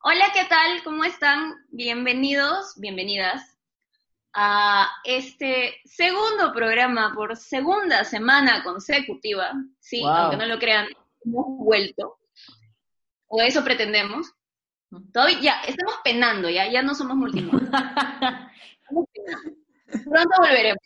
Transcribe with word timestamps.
Hola, 0.00 0.26
¿qué 0.32 0.44
tal? 0.48 0.82
¿Cómo 0.84 1.04
están? 1.04 1.54
Bienvenidos, 1.70 2.74
bienvenidas 2.76 3.58
a 4.32 4.88
este 5.04 5.80
segundo 5.84 6.52
programa 6.52 7.12
por 7.14 7.36
segunda 7.36 8.04
semana 8.04 8.62
consecutiva. 8.62 9.52
Sí, 9.80 10.00
Wow. 10.00 10.10
aunque 10.10 10.36
no 10.36 10.46
lo 10.46 10.58
crean, 10.58 10.86
hemos 11.24 11.46
vuelto. 11.58 12.18
O 13.26 13.42
eso 13.42 13.64
pretendemos. 13.64 14.32
Todavía, 15.12 15.40
ya, 15.40 15.60
estamos 15.66 15.94
penando, 16.04 16.48
ya, 16.48 16.70
ya 16.70 16.82
no 16.82 16.94
somos 16.94 17.16
multimodal. 17.16 17.68
Pronto 20.04 20.30
volveremos. 20.38 20.82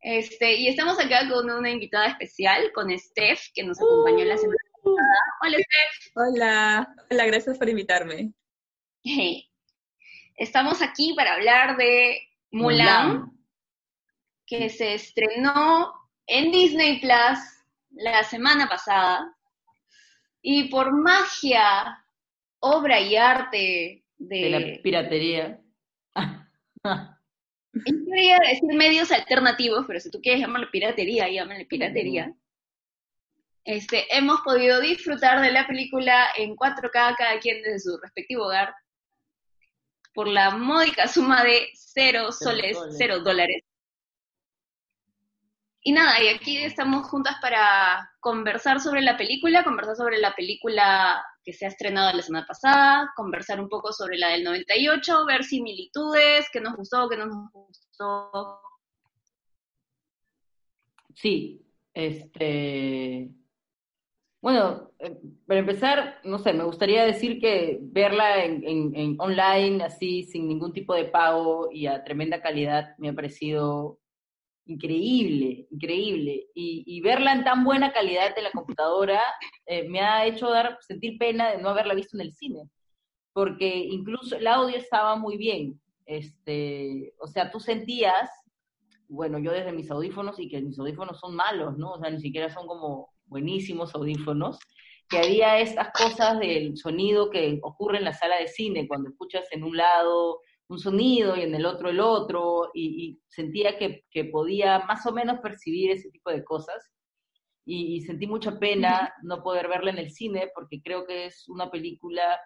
Este, 0.00 0.54
y 0.54 0.68
estamos 0.68 1.00
acá 1.00 1.28
con 1.28 1.50
una 1.50 1.70
invitada 1.70 2.06
especial, 2.06 2.70
con 2.72 2.96
Steph, 2.96 3.40
que 3.54 3.64
nos 3.64 3.80
acompañó 3.80 4.24
la 4.24 4.36
semana 4.36 4.58
pasada. 4.58 4.65
Hola, 4.86 5.56
Steph. 5.56 6.12
Hola, 6.14 6.94
hola, 7.10 7.26
gracias 7.26 7.58
por 7.58 7.68
invitarme. 7.68 8.32
Hey. 9.02 9.50
Estamos 10.36 10.80
aquí 10.80 11.12
para 11.16 11.34
hablar 11.34 11.76
de 11.76 12.20
Mulan, 12.52 13.32
que 14.46 14.68
se 14.68 14.94
estrenó 14.94 15.92
en 16.26 16.52
Disney 16.52 17.00
Plus 17.00 17.38
la 17.90 18.22
semana 18.22 18.68
pasada. 18.68 19.34
Y 20.40 20.68
por 20.68 20.92
magia, 20.92 22.04
obra 22.60 23.00
y 23.00 23.16
arte 23.16 24.04
de, 24.18 24.36
de 24.36 24.50
la 24.50 24.82
piratería. 24.82 25.60
Yo 27.72 28.04
quería 28.06 28.38
decir 28.38 28.72
medios 28.74 29.10
alternativos, 29.10 29.84
pero 29.86 29.98
si 29.98 30.10
tú 30.10 30.20
quieres 30.20 30.42
llamarle 30.42 30.68
piratería, 30.68 31.28
llámale 31.28 31.66
piratería. 31.66 32.32
Este, 33.66 34.06
hemos 34.16 34.42
podido 34.42 34.80
disfrutar 34.80 35.40
de 35.40 35.50
la 35.50 35.66
película 35.66 36.28
en 36.36 36.54
4K 36.54 37.16
cada 37.16 37.40
quien 37.40 37.62
desde 37.62 37.80
su 37.80 37.98
respectivo 38.00 38.44
hogar 38.44 38.72
por 40.14 40.28
la 40.28 40.50
módica 40.50 41.08
suma 41.08 41.42
de 41.42 41.68
cero 41.74 42.30
soles, 42.30 42.76
soles. 42.76 42.94
cero 42.96 43.20
dólares. 43.20 43.64
Y 45.80 45.92
nada, 45.92 46.22
y 46.22 46.28
aquí 46.28 46.58
estamos 46.58 47.08
juntas 47.08 47.36
para 47.42 48.08
conversar 48.20 48.80
sobre 48.80 49.02
la 49.02 49.16
película, 49.16 49.64
conversar 49.64 49.96
sobre 49.96 50.18
la 50.18 50.32
película 50.34 51.24
que 51.44 51.52
se 51.52 51.64
ha 51.64 51.68
estrenado 51.68 52.16
la 52.16 52.22
semana 52.22 52.46
pasada, 52.46 53.12
conversar 53.16 53.60
un 53.60 53.68
poco 53.68 53.92
sobre 53.92 54.16
la 54.16 54.28
del 54.28 54.44
98, 54.44 55.26
ver 55.26 55.42
similitudes, 55.42 56.46
qué 56.52 56.60
nos 56.60 56.76
gustó, 56.76 57.08
qué 57.08 57.16
no 57.16 57.26
nos 57.26 57.52
gustó. 57.52 58.60
Sí, 61.14 61.66
este. 61.94 63.28
Bueno, 64.46 64.92
eh, 65.00 65.18
para 65.44 65.58
empezar, 65.58 66.20
no 66.22 66.38
sé, 66.38 66.52
me 66.52 66.62
gustaría 66.62 67.04
decir 67.04 67.40
que 67.40 67.80
verla 67.82 68.44
en, 68.44 68.62
en- 68.64 68.94
en 68.94 69.16
online, 69.20 69.82
así, 69.84 70.22
sin 70.22 70.46
ningún 70.46 70.72
tipo 70.72 70.94
de 70.94 71.06
pago 71.06 71.68
y 71.72 71.86
a 71.88 72.04
tremenda 72.04 72.40
calidad, 72.40 72.94
me 72.98 73.08
ha 73.08 73.12
parecido 73.12 73.98
increíble, 74.66 75.66
increíble. 75.70 76.46
Y, 76.54 76.84
y 76.86 77.00
verla 77.02 77.32
en 77.34 77.44
tan 77.44 77.64
buena 77.64 77.92
calidad 77.92 78.34
de 78.36 78.42
la 78.42 78.52
computadora 78.52 79.20
eh, 79.66 79.88
me 79.88 80.00
ha 80.00 80.26
hecho 80.26 80.50
dar, 80.50 80.78
sentir 80.80 81.18
pena 81.18 81.50
de 81.52 81.58
no 81.62 81.70
haberla 81.70 81.94
visto 81.94 82.16
en 82.16 82.22
el 82.22 82.32
cine, 82.34 82.70
porque 83.34 83.68
incluso 83.76 84.36
el 84.36 84.46
audio 84.48 84.76
estaba 84.78 85.16
muy 85.16 85.36
bien. 85.38 85.80
Este, 86.06 87.14
o 87.20 87.26
sea, 87.28 87.50
tú 87.52 87.60
sentías 87.60 88.30
bueno, 89.08 89.38
yo 89.38 89.52
desde 89.52 89.72
mis 89.72 89.90
audífonos 89.90 90.38
y 90.40 90.48
que 90.48 90.60
mis 90.60 90.78
audífonos 90.78 91.18
son 91.20 91.34
malos, 91.36 91.76
¿no? 91.78 91.92
O 91.92 91.98
sea, 92.00 92.10
ni 92.10 92.20
siquiera 92.20 92.50
son 92.52 92.66
como 92.66 93.10
buenísimos 93.26 93.94
audífonos, 93.94 94.58
que 95.08 95.18
había 95.18 95.60
estas 95.60 95.90
cosas 95.92 96.38
del 96.40 96.76
sonido 96.76 97.30
que 97.30 97.58
ocurre 97.62 97.98
en 97.98 98.04
la 98.04 98.12
sala 98.12 98.38
de 98.38 98.48
cine, 98.48 98.88
cuando 98.88 99.10
escuchas 99.10 99.46
en 99.52 99.62
un 99.62 99.76
lado 99.76 100.40
un 100.68 100.78
sonido 100.80 101.36
y 101.36 101.42
en 101.42 101.54
el 101.54 101.64
otro 101.64 101.90
el 101.90 102.00
otro, 102.00 102.70
y, 102.74 103.04
y 103.04 103.20
sentía 103.28 103.78
que, 103.78 104.04
que 104.10 104.24
podía 104.24 104.80
más 104.80 105.06
o 105.06 105.12
menos 105.12 105.38
percibir 105.40 105.92
ese 105.92 106.10
tipo 106.10 106.30
de 106.30 106.44
cosas. 106.44 106.90
Y, 107.64 107.96
y 107.96 108.00
sentí 108.00 108.26
mucha 108.26 108.58
pena 108.58 109.12
no 109.22 109.42
poder 109.42 109.68
verla 109.68 109.90
en 109.90 109.98
el 109.98 110.10
cine, 110.10 110.50
porque 110.54 110.82
creo 110.82 111.06
que 111.06 111.26
es 111.26 111.48
una 111.48 111.70
película 111.70 112.38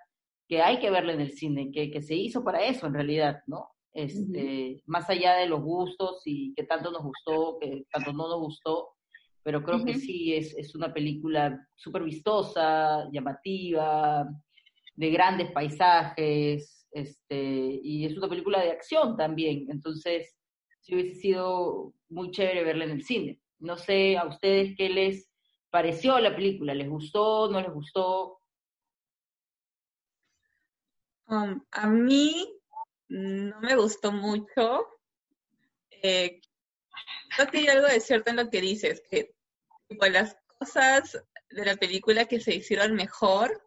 que 0.49 0.61
hay 0.61 0.81
que 0.81 0.91
verla 0.91 1.13
en 1.13 1.21
el 1.21 1.33
cine, 1.33 1.71
que, 1.73 1.91
que 1.91 2.03
se 2.03 2.15
hizo 2.15 2.43
para 2.43 2.65
eso 2.65 2.87
en 2.87 2.95
realidad, 2.95 3.41
¿no? 3.47 3.71
Este, 3.93 4.83
Más 4.87 5.09
allá 5.11 5.35
de 5.35 5.47
los 5.47 5.63
gustos 5.63 6.23
y 6.25 6.53
que 6.55 6.65
tanto 6.65 6.91
nos 6.91 7.03
gustó, 7.03 7.59
que 7.59 7.85
tanto 7.91 8.13
no 8.13 8.29
nos 8.29 8.41
gustó, 8.41 8.91
pero 9.43 9.63
creo 9.63 9.85
que 9.85 9.95
sí 9.95 10.35
es, 10.35 10.55
es 10.57 10.75
una 10.75 10.93
película 10.93 11.67
súper 11.75 12.03
vistosa, 12.03 13.09
llamativa, 13.11 14.29
de 14.95 15.11
grandes 15.11 15.51
paisajes, 15.53 16.87
este, 16.93 17.81
y 17.83 18.05
es 18.05 18.17
una 18.17 18.29
película 18.29 18.61
de 18.61 18.73
acción 18.73 19.17
también, 19.17 19.67
entonces 19.71 20.37
sí 20.81 20.95
hubiese 20.95 21.15
sido 21.21 21.95
muy 22.09 22.31
chévere 22.31 22.65
verla 22.65 22.85
en 22.85 22.91
el 22.91 23.05
cine. 23.05 23.41
No 23.59 23.77
sé 23.77 24.17
a 24.17 24.27
ustedes 24.27 24.75
qué 24.77 24.89
les 24.89 25.31
pareció 25.71 26.19
la 26.19 26.35
película, 26.35 26.75
¿les 26.75 26.89
gustó, 26.89 27.51
no 27.51 27.61
les 27.61 27.73
gustó? 27.73 28.41
Um, 31.29 31.63
a 31.71 31.87
mí 31.87 32.61
no 33.09 33.61
me 33.61 33.77
gustó 33.77 34.11
mucho. 34.13 34.87
Eh, 35.91 36.41
creo 37.37 37.47
que 37.49 37.59
hay 37.59 37.69
algo 37.69 37.87
de 37.87 38.01
cierto 38.01 38.31
en 38.31 38.37
lo 38.37 38.51
que 38.51 38.61
dices, 38.61 39.03
que 39.11 39.35
tipo, 39.89 40.07
las 40.07 40.37
cosas 40.59 41.23
de 41.51 41.65
la 41.65 41.77
película 41.77 42.27
que 42.27 42.41
se 42.41 42.55
hicieron 42.55 42.95
mejor 42.95 43.67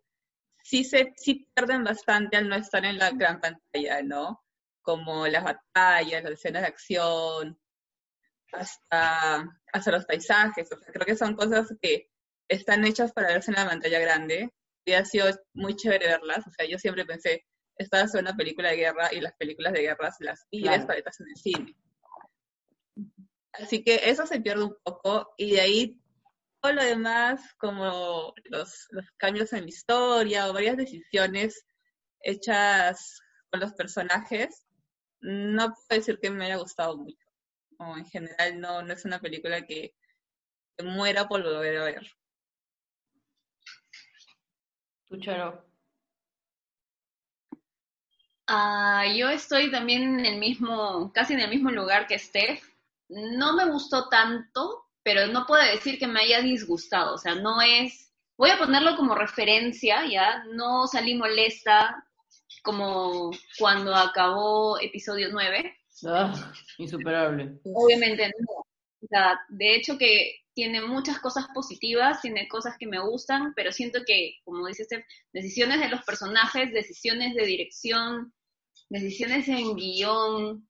sí 0.64 0.84
se 0.84 1.14
sí 1.18 1.48
pierden 1.54 1.84
bastante 1.84 2.38
al 2.38 2.48
no 2.48 2.56
estar 2.56 2.86
en 2.86 2.98
la 2.98 3.12
gran 3.12 3.40
pantalla, 3.42 4.02
¿no? 4.04 4.44
Como 4.82 5.28
las 5.28 5.44
batallas, 5.44 6.24
las 6.24 6.34
escenas 6.34 6.62
de 6.62 6.68
acción, 6.70 7.60
hasta, 8.54 9.62
hasta 9.72 9.92
los 9.92 10.06
paisajes. 10.06 10.72
O 10.72 10.78
sea, 10.80 10.94
creo 10.94 11.06
que 11.06 11.16
son 11.16 11.36
cosas 11.36 11.74
que 11.82 12.10
están 12.48 12.86
hechas 12.86 13.12
para 13.12 13.30
verse 13.30 13.52
en 13.52 13.56
la 13.58 13.68
pantalla 13.68 14.00
grande. 14.00 14.50
Y 14.86 14.94
ha 14.94 15.06
sido 15.06 15.28
muy 15.54 15.76
chévere 15.76 16.08
verlas. 16.08 16.46
O 16.48 16.52
sea, 16.52 16.66
yo 16.68 16.78
siempre 16.78 17.06
pensé, 17.06 17.46
esta 17.78 18.08
ser 18.08 18.22
una 18.22 18.36
película 18.36 18.70
de 18.70 18.78
guerra 18.78 19.14
y 19.14 19.22
las 19.22 19.34
películas 19.34 19.74
de 19.74 19.82
guerra 19.82 20.12
las 20.20 20.46
pides 20.50 20.66
Claro. 20.70 20.88
para 20.88 20.96
verlas 20.98 21.20
en 21.22 21.28
el 21.30 21.36
cine. 21.36 21.76
Así 23.54 23.84
que 23.84 24.02
eso 24.10 24.26
se 24.26 24.42
pierde 24.42 24.64
un 24.64 24.76
poco 24.84 25.34
y 25.38 25.52
de 25.52 25.62
ahí 25.62 26.04
todo 26.64 26.74
lo 26.74 26.84
demás, 26.84 27.42
como 27.58 28.34
los, 28.46 28.88
cambios 29.18 29.54
en 29.54 29.64
la 29.64 29.70
historia 29.70 30.50
o 30.50 30.54
varias 30.54 30.78
decisiones 30.78 31.66
hechas 32.22 33.22
con 33.52 33.60
los 33.60 33.74
personajes, 33.74 34.66
no 35.20 35.74
puedo 35.74 36.00
decir 36.00 36.20
que 36.22 36.32
me 36.32 36.46
haya 36.46 36.58
gustado 36.58 36.98
mucho. 36.98 37.18
O 37.78 37.98
en 37.98 38.06
general 38.06 38.60
no, 38.60 38.82
no 38.82 38.94
es 38.94 39.04
una 39.06 39.20
película 39.20 39.66
que, 39.66 39.94
muera 40.84 41.28
por 41.28 41.44
volver 41.44 41.78
a 41.78 41.84
ver. 41.84 42.08
¿Tú, 45.06 45.20
Charo? 45.20 45.64
Ah, 48.48 49.06
yo 49.16 49.30
estoy 49.30 49.70
también 49.70 50.20
en 50.20 50.26
el 50.26 50.40
mismo, 50.40 51.12
casi 51.14 51.34
en 51.34 51.42
el 51.42 51.50
mismo 51.50 51.70
lugar 51.72 52.08
que 52.08 52.18
Steph. 52.18 52.73
No 53.14 53.56
me 53.56 53.66
gustó 53.66 54.10
tanto, 54.10 54.86
pero 55.04 55.28
no 55.28 55.46
puedo 55.46 55.64
decir 55.64 56.00
que 56.00 56.08
me 56.08 56.22
haya 56.22 56.42
disgustado. 56.42 57.16
O 57.16 57.18
sea, 57.18 57.36
no 57.36 57.62
es. 57.62 58.12
Voy 58.38 58.50
a 58.50 58.58
ponerlo 58.58 58.96
como 58.96 59.16
referencia, 59.16 60.06
¿ya? 60.10 60.44
No 60.54 60.88
salí 60.88 61.16
molesta 61.16 62.04
como 62.64 63.32
cuando 63.60 63.94
acabó 63.96 64.80
episodio 64.80 65.30
9. 65.32 65.78
Ah, 66.08 66.54
insuperable. 66.78 67.60
Obviamente 67.64 68.28
no. 68.28 68.64
O 69.02 69.08
sea, 69.08 69.40
de 69.50 69.76
hecho 69.76 69.98
que 69.98 70.44
tiene 70.54 70.82
muchas 70.82 71.20
cosas 71.20 71.48
positivas, 71.54 72.22
tiene 72.22 72.48
cosas 72.48 72.76
que 72.80 72.88
me 72.88 73.00
gustan, 73.00 73.54
pero 73.56 73.72
siento 73.72 74.00
que, 74.06 74.36
como 74.44 74.68
dice 74.68 74.86
Steph, 74.86 75.06
decisiones 75.34 75.80
de 75.80 75.90
los 75.90 76.04
personajes, 76.04 76.72
decisiones 76.72 77.36
de 77.36 77.46
dirección, 77.46 78.34
decisiones 78.90 79.48
en 79.48 79.76
guion, 79.76 80.68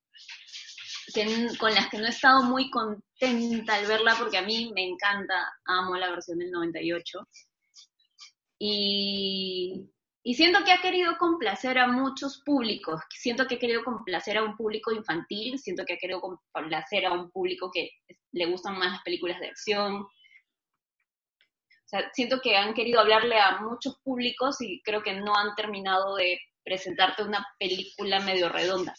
con 1.60 1.74
las 1.74 1.90
que 1.90 1.98
no 1.98 2.06
he 2.06 2.10
estado 2.10 2.44
muy 2.44 2.70
contenta 2.70 3.76
al 3.76 3.86
verla 3.86 4.16
porque 4.18 4.38
a 4.38 4.42
mí 4.42 4.72
me 4.74 4.84
encanta, 4.84 5.54
amo 5.66 5.96
la 5.96 6.10
versión 6.10 6.40
del 6.40 6.52
98. 6.52 7.28
Y, 8.60 9.90
y 10.24 10.36
siento 10.36 10.64
que 10.64 10.72
ha 10.72 10.82
querido 10.82 11.18
complacer 11.18 11.78
a 11.78 11.88
muchos 11.88 12.42
públicos, 12.46 13.02
siento 13.10 13.46
que 13.46 13.56
ha 13.56 13.60
querido 13.60 13.84
complacer 13.84 14.38
a 14.38 14.44
un 14.44 14.56
público 14.56 14.92
infantil, 14.92 15.60
siento 15.60 15.84
que 15.86 15.96
ha 15.96 15.98
querido 15.98 16.22
complacer 16.22 17.06
a 17.06 17.14
un 17.14 17.30
público 17.30 17.70
que 17.72 17.90
le 18.32 18.46
gustan 18.46 18.78
más 18.78 18.94
las 18.94 19.04
películas 19.04 19.40
de 19.40 19.48
acción. 19.48 19.96
O 19.96 20.10
sea, 21.86 22.10
siento 22.14 22.40
que 22.42 22.56
han 22.56 22.74
querido 22.74 23.02
hablarle 23.02 23.38
a 23.40 23.60
muchos 23.60 24.00
públicos 24.02 24.62
y 24.62 24.82
creo 24.84 25.04
que 25.04 25.14
no 25.14 25.36
han 25.36 25.56
terminado 25.56 26.16
de 26.16 26.40
presentarte 26.64 27.24
una 27.24 27.46
película 27.60 28.20
medio 28.22 28.48
redonda. 28.48 28.94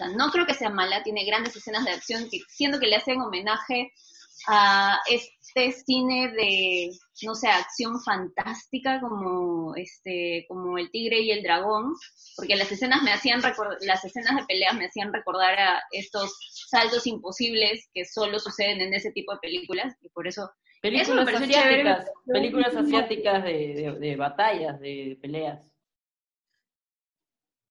Sea, 0.00 0.08
no 0.16 0.30
creo 0.30 0.46
que 0.46 0.54
sea 0.54 0.70
mala, 0.70 1.02
tiene 1.02 1.24
grandes 1.24 1.54
escenas 1.56 1.84
de 1.84 1.92
acción 1.92 2.28
que 2.30 2.38
siento 2.48 2.80
que 2.80 2.86
le 2.86 2.96
hacen 2.96 3.20
homenaje 3.20 3.92
a, 4.48 4.98
es- 5.08 5.30
este 5.54 5.72
cine 5.72 6.30
de, 6.30 6.90
no 7.22 7.34
sé, 7.34 7.48
acción 7.48 8.00
fantástica 8.00 9.00
como 9.00 9.74
este, 9.74 10.44
como 10.48 10.78
El 10.78 10.90
Tigre 10.92 11.20
y 11.20 11.32
el 11.32 11.42
Dragón, 11.42 11.94
porque 12.36 12.54
las 12.56 12.70
escenas 12.70 13.02
me 13.02 13.12
hacían 13.12 13.42
las 13.80 14.04
escenas 14.04 14.36
de 14.36 14.44
peleas 14.46 14.76
me 14.76 14.86
hacían 14.86 15.12
recordar 15.12 15.58
a 15.58 15.82
estos 15.90 16.38
saltos 16.68 17.06
imposibles 17.06 17.88
que 17.92 18.04
solo 18.04 18.38
suceden 18.38 18.80
en 18.80 18.94
ese 18.94 19.10
tipo 19.10 19.32
de 19.32 19.40
películas, 19.40 19.96
y 20.00 20.08
por 20.10 20.28
eso 20.28 20.50
Películas 20.80 21.28
asiáticas, 21.34 22.10
películas 22.32 22.74
asiáticas 22.76 23.44
de, 23.44 23.96
de, 24.00 24.16
batallas, 24.16 24.80
de 24.80 25.18
peleas. 25.20 25.60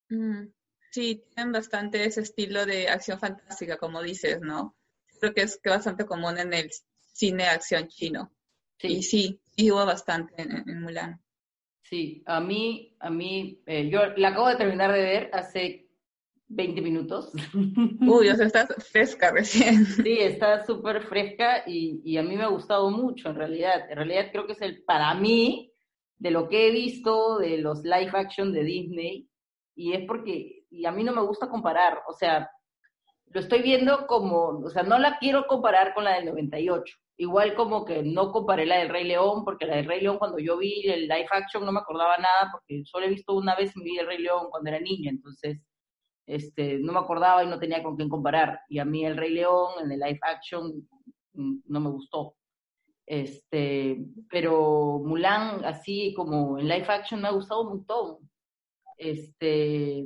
Mm, 0.09 0.47
sí, 0.91 1.23
tienen 1.33 1.51
bastante 1.51 2.03
ese 2.03 2.21
estilo 2.21 2.65
de 2.65 2.89
acción 2.89 3.19
fantástica, 3.19 3.77
como 3.77 4.01
dices, 4.01 4.41
¿no? 4.41 4.75
Creo 5.19 5.33
que 5.33 5.41
es 5.41 5.59
bastante 5.63 6.05
común 6.05 6.37
en 6.37 6.53
el 6.53 6.69
cine 7.13 7.43
de 7.43 7.49
acción 7.49 7.87
chino. 7.87 8.31
Sí. 8.77 8.87
Y 8.87 9.03
sí, 9.03 9.41
sí 9.55 9.71
hubo 9.71 9.85
bastante 9.85 10.33
en, 10.41 10.81
Mulan. 10.81 11.21
Sí, 11.83 12.23
a 12.25 12.39
mí, 12.39 12.95
a 12.99 13.09
mí, 13.09 13.61
eh, 13.65 13.89
yo 13.89 14.01
la 14.15 14.29
acabo 14.29 14.47
de 14.47 14.55
terminar 14.55 14.93
de 14.93 15.01
ver 15.01 15.29
hace 15.33 15.89
20 16.47 16.81
minutos. 16.81 17.31
Uy, 18.01 18.29
o 18.29 18.35
sea, 18.35 18.45
estás 18.45 18.69
fresca 18.91 19.31
recién. 19.31 19.85
Sí, 19.85 20.17
está 20.19 20.65
súper 20.65 21.03
fresca 21.07 21.63
y, 21.65 22.01
y, 22.03 22.17
a 22.17 22.23
mí 22.23 22.35
me 22.35 22.43
ha 22.43 22.47
gustado 22.47 22.89
mucho 22.89 23.29
en 23.29 23.35
realidad. 23.35 23.89
En 23.89 23.97
realidad 23.97 24.29
creo 24.31 24.45
que 24.45 24.53
es 24.53 24.61
el, 24.61 24.83
para 24.83 25.13
mí, 25.13 25.73
de 26.17 26.31
lo 26.31 26.49
que 26.49 26.67
he 26.67 26.71
visto 26.71 27.37
de 27.37 27.57
los 27.57 27.83
live 27.83 28.11
action 28.13 28.51
de 28.51 28.63
Disney, 28.63 29.29
y 29.75 29.93
es 29.93 30.05
porque, 30.05 30.58
y 30.69 30.85
a 30.85 30.91
mí 30.91 31.03
no 31.03 31.13
me 31.13 31.21
gusta 31.21 31.49
comparar, 31.49 32.01
o 32.07 32.13
sea, 32.13 32.49
lo 33.31 33.39
estoy 33.39 33.61
viendo 33.61 34.07
como, 34.07 34.59
o 34.59 34.69
sea, 34.69 34.83
no 34.83 34.97
la 34.97 35.17
quiero 35.19 35.45
comparar 35.47 35.93
con 35.93 36.03
la 36.03 36.15
del 36.15 36.25
98. 36.25 36.95
Igual 37.17 37.53
como 37.53 37.85
que 37.85 38.01
no 38.01 38.31
comparé 38.31 38.65
la 38.65 38.77
del 38.77 38.89
Rey 38.89 39.03
León, 39.03 39.43
porque 39.43 39.65
la 39.65 39.75
del 39.75 39.85
Rey 39.85 40.01
León 40.01 40.17
cuando 40.17 40.39
yo 40.39 40.57
vi 40.57 40.87
el 40.87 41.03
live 41.07 41.27
action 41.31 41.65
no 41.65 41.71
me 41.71 41.79
acordaba 41.79 42.17
nada, 42.17 42.49
porque 42.51 42.83
solo 42.85 43.05
he 43.05 43.09
visto 43.09 43.35
una 43.35 43.55
vez 43.55 43.75
mi 43.75 43.83
vida 43.83 44.01
el 44.01 44.07
Rey 44.07 44.19
León 44.19 44.47
cuando 44.49 44.69
era 44.69 44.79
niña, 44.79 45.11
entonces 45.11 45.59
este, 46.25 46.79
no 46.79 46.93
me 46.93 46.99
acordaba 46.99 47.43
y 47.43 47.47
no 47.47 47.59
tenía 47.59 47.83
con 47.83 47.95
quién 47.95 48.09
comparar. 48.09 48.61
Y 48.69 48.79
a 48.79 48.85
mí 48.85 49.05
el 49.05 49.17
Rey 49.17 49.31
León 49.31 49.73
en 49.83 49.91
el 49.91 49.99
live 49.99 50.19
action 50.21 50.87
mm, 51.33 51.59
no 51.65 51.79
me 51.79 51.89
gustó. 51.89 52.35
Este, 53.05 53.97
pero 54.29 55.01
Mulan, 55.03 55.65
así 55.65 56.13
como 56.15 56.59
en 56.59 56.67
live 56.67 56.85
action, 56.87 57.21
me 57.21 57.27
ha 57.27 57.31
gustado 57.31 57.61
un 57.61 57.69
montón. 57.69 58.17
Este, 58.97 60.05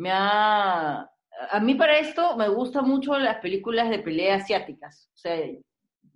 me 0.00 0.10
ha, 0.10 1.10
a 1.50 1.60
mí 1.60 1.74
para 1.74 1.98
esto 1.98 2.34
me 2.34 2.48
gustan 2.48 2.88
mucho 2.88 3.18
las 3.18 3.36
películas 3.36 3.90
de 3.90 3.98
pelea 3.98 4.36
asiáticas. 4.36 5.10
O 5.14 5.18
sea, 5.18 5.38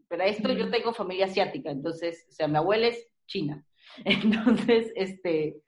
para 0.08 0.24
esto 0.24 0.50
yo 0.52 0.70
tengo 0.70 0.94
familia 0.94 1.26
asiática, 1.26 1.70
entonces, 1.70 2.26
o 2.30 2.32
sea, 2.32 2.48
mi 2.48 2.56
abuela 2.56 2.86
es 2.86 3.06
china. 3.26 3.62
Entonces, 4.06 4.90
este, 4.96 5.60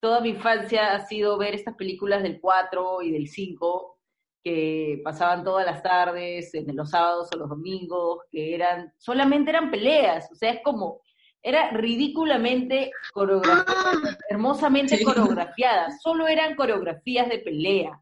toda 0.00 0.20
mi 0.20 0.30
infancia 0.30 0.94
ha 0.94 1.00
sido 1.06 1.36
ver 1.36 1.54
estas 1.54 1.74
películas 1.74 2.22
del 2.22 2.40
4 2.40 3.02
y 3.02 3.10
del 3.10 3.26
5 3.26 3.98
que 4.44 5.00
pasaban 5.02 5.42
todas 5.42 5.66
las 5.66 5.82
tardes, 5.82 6.54
en 6.54 6.76
los 6.76 6.90
sábados 6.90 7.30
o 7.34 7.38
los 7.38 7.48
domingos, 7.48 8.20
que 8.30 8.54
eran, 8.54 8.92
solamente 8.98 9.50
eran 9.50 9.70
peleas, 9.70 10.30
o 10.30 10.36
sea, 10.36 10.52
es 10.52 10.60
como, 10.62 11.00
era 11.44 11.70
ridículamente 11.70 12.90
coreografiada, 13.12 13.64
ah. 13.68 14.18
hermosamente 14.30 15.04
coreografiadas, 15.04 16.00
solo 16.00 16.26
eran 16.26 16.56
coreografías 16.56 17.28
de 17.28 17.38
pelea, 17.38 18.00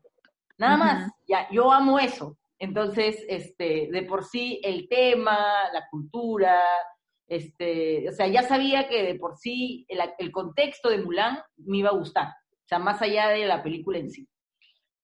nada 0.57 0.77
más, 0.77 1.13
ya, 1.27 1.49
yo 1.51 1.73
amo 1.73 1.99
eso, 1.99 2.39
entonces, 2.63 3.25
este, 3.29 3.89
de 3.91 4.03
por 4.05 4.25
sí, 4.25 4.61
el 4.63 4.89
tema, 4.89 5.37
la 5.73 5.89
cultura, 5.91 6.61
este, 7.27 8.09
o 8.09 8.13
sea, 8.13 8.29
ya 8.29 8.45
sabía 8.45 8.87
que 8.89 9.03
de 9.03 9.17
por 9.17 9.37
sí 9.37 9.85
el, 9.89 10.31
contexto 10.31 10.89
de 10.89 10.99
Mulan 10.99 11.41
me 11.57 11.79
iba 11.79 11.91
a 11.91 11.97
gustar, 11.97 12.29
o 12.29 12.69
sea, 12.69 12.79
más 12.79 13.03
allá 13.03 13.31
de 13.31 13.47
la 13.47 13.65
película 13.65 13.99
en 13.99 14.13
sí. 14.13 14.29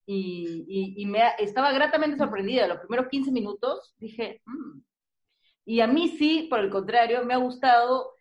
Y, 0.06 0.94
y, 0.96 1.04
me 1.06 1.20
estaba 1.38 1.70
gratamente 1.72 2.16
sorprendida. 2.16 2.66
Los 2.66 2.78
primeros 2.78 3.08
15 3.08 3.30
minutos 3.30 3.94
dije, 3.98 4.40
mm". 4.46 4.80
y 5.66 5.80
a 5.80 5.86
mí 5.86 6.08
sí, 6.16 6.46
por 6.48 6.60
el 6.60 6.70
contrario, 6.70 7.24
me 7.24 7.34
ha 7.34 7.38
gustado. 7.38 8.12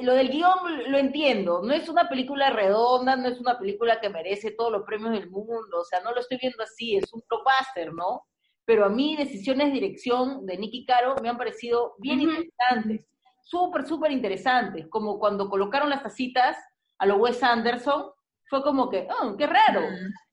Lo 0.00 0.14
del 0.14 0.30
guion 0.30 0.90
lo 0.90 0.98
entiendo, 0.98 1.60
no 1.62 1.72
es 1.72 1.88
una 1.88 2.08
película 2.08 2.50
redonda, 2.50 3.16
no 3.16 3.28
es 3.28 3.40
una 3.40 3.58
película 3.58 4.00
que 4.00 4.10
merece 4.10 4.52
todos 4.52 4.72
los 4.72 4.82
premios 4.84 5.12
del 5.12 5.30
mundo, 5.30 5.80
o 5.80 5.84
sea, 5.84 6.00
no 6.00 6.12
lo 6.12 6.20
estoy 6.20 6.38
viendo 6.40 6.62
así, 6.62 6.96
es 6.96 7.12
un 7.12 7.22
blockbuster, 7.28 7.92
¿no? 7.92 8.26
Pero 8.64 8.84
a 8.84 8.88
mí 8.88 9.16
decisiones 9.16 9.68
de 9.68 9.72
dirección 9.72 10.46
de 10.46 10.58
Nicky 10.58 10.84
Caro 10.84 11.16
me 11.22 11.28
han 11.28 11.38
parecido 11.38 11.94
bien 11.98 12.20
interesantes 12.20 13.08
súper, 13.48 13.86
súper 13.86 14.12
interesantes, 14.12 14.86
como 14.88 15.18
cuando 15.18 15.48
colocaron 15.48 15.88
las 15.88 16.02
tacitas 16.02 16.56
a 16.98 17.06
lo 17.06 17.16
Wes 17.16 17.42
Anderson, 17.42 18.10
fue 18.44 18.62
como 18.62 18.90
que, 18.90 19.08
oh, 19.20 19.36
qué 19.36 19.46
raro. 19.46 19.80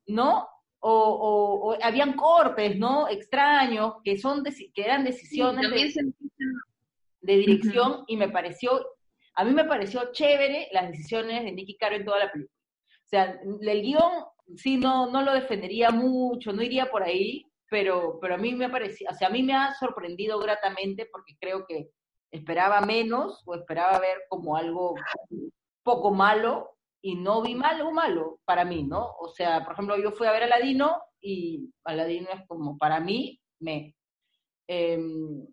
¿no? 0.08 0.48
O, 0.80 1.72
o, 1.72 1.78
habían 1.82 2.14
cortes, 2.14 2.78
¿no? 2.78 3.08
Extraños, 3.08 3.96
que, 4.04 4.18
son 4.18 4.44
que 4.44 4.84
eran 4.84 5.04
decisiones 5.04 5.96
de, 7.22 7.38
dirección 7.38 8.04
y 8.08 8.18
me 8.18 8.30
pareció, 8.30 8.86
a 9.36 9.44
mí 9.44 9.52
me 9.52 9.66
pareció 9.66 10.12
chévere 10.12 10.70
las 10.72 10.90
decisiones 10.90 11.44
de 11.44 11.52
Nicky 11.52 11.76
Caro 11.78 11.96
en 11.96 12.06
toda 12.06 12.20
la 12.20 12.32
película. 12.32 12.56
O 12.88 13.08
sea, 13.08 13.40
el 13.62 13.82
guion 13.82 14.26
sí 14.56 14.78
no, 14.78 15.08
no 15.12 15.22
lo 15.22 15.34
defendería 15.34 15.92
mucho, 15.92 16.54
no 16.54 16.64
iría 16.64 16.90
por 16.90 17.04
ahí, 17.04 17.46
pero, 17.70 18.20
pero 18.22 18.36
a 18.36 18.38
mí 18.38 18.54
me 18.54 18.70
parecía, 18.70 19.10
o 19.12 19.14
sea, 19.14 19.28
a 19.28 19.32
mí 19.32 19.44
me 19.44 19.54
ha 19.54 19.74
sorprendido 19.74 20.40
gratamente 20.40 21.08
porque 21.12 21.36
creo 21.40 21.66
que 21.66 21.90
esperaba 22.32 22.82
menos 22.82 23.44
o 23.46 23.56
esperaba 23.56 24.00
ver 24.00 24.24
como 24.30 24.56
algo 24.56 24.96
poco 25.84 26.12
malo 26.12 26.78
y 27.02 27.16
no 27.16 27.42
vi 27.42 27.56
malo 27.56 27.92
malo 27.92 28.40
para 28.46 28.66
mí, 28.66 28.84
¿no? 28.84 29.16
O 29.20 29.28
sea, 29.30 29.64
por 29.64 29.74
ejemplo, 29.74 29.98
yo 29.98 30.12
fui 30.12 30.28
a 30.28 30.32
ver 30.32 30.44
a 30.44 30.46
Aladino 30.46 31.02
y 31.22 31.70
Aladino 31.84 32.30
es 32.34 32.48
como 32.48 32.78
para 32.78 33.00
mí, 33.00 33.40
me... 33.60 33.96
Em, 34.68 35.46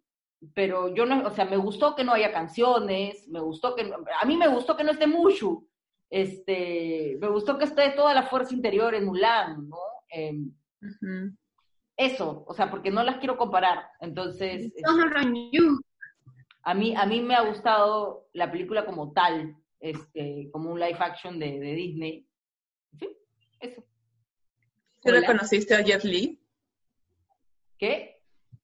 pero 0.55 0.93
yo 0.94 1.06
no, 1.06 1.27
o 1.27 1.31
sea, 1.31 1.44
me 1.44 1.56
gustó 1.56 1.94
que 1.94 2.05
no 2.05 2.12
haya 2.12 2.33
canciones, 2.33 3.29
me 3.29 3.41
gustó 3.41 3.75
que, 3.75 3.93
a 4.21 4.27
mí 4.27 4.37
me 4.37 4.49
gustó 4.49 4.77
que 4.77 4.85
no 4.85 4.91
esté 4.91 5.06
Mushu, 5.06 5.69
este, 6.11 7.17
me 7.20 7.29
gustó 7.29 7.58
que 7.58 7.65
esté 7.65 7.91
toda 7.91 8.13
la 8.13 8.25
fuerza 8.25 8.55
interior 8.55 8.94
en 8.94 9.05
Mulan, 9.05 9.69
¿no? 9.69 9.79
Em, 10.08 10.53
eso, 11.96 12.44
o 12.46 12.55
sea, 12.55 12.70
porque 12.70 12.91
no 12.91 13.03
las 13.03 13.19
quiero 13.19 13.37
comparar, 13.37 13.89
entonces... 14.01 14.72
A 16.65 16.75
mí, 16.75 16.94
a 16.96 17.06
mí 17.06 17.20
me 17.20 17.34
ha 17.34 17.43
gustado 17.43 18.29
la 18.32 18.51
película 18.51 18.84
como 18.84 19.13
tal, 19.13 19.56
este, 19.81 20.49
como 20.53 20.70
un 20.70 20.79
live 20.79 20.99
action 21.01 21.39
de, 21.39 21.58
de 21.58 21.75
Disney. 21.75 22.27
Sí, 22.99 23.08
eso. 23.58 23.84
¿Tú 25.03 25.11
reconociste 25.11 25.75
a 25.75 25.82
Jet 25.82 26.05
Li? 26.05 26.41
¿Qué? 27.79 28.12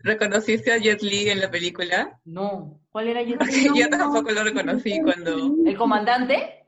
¿Reconociste 0.00 0.72
a 0.72 0.78
Jet 0.78 1.02
Li 1.02 1.28
en 1.28 1.40
la 1.40 1.50
película? 1.50 2.20
No. 2.24 2.80
¿Cuál 2.90 3.08
era 3.08 3.22
Jet 3.22 3.42
Li? 3.44 3.68
Yo 3.78 3.88
tampoco 3.88 4.30
lo 4.30 4.44
reconocí 4.44 5.00
cuando... 5.02 5.36
¿El 5.66 5.76
comandante? 5.76 6.66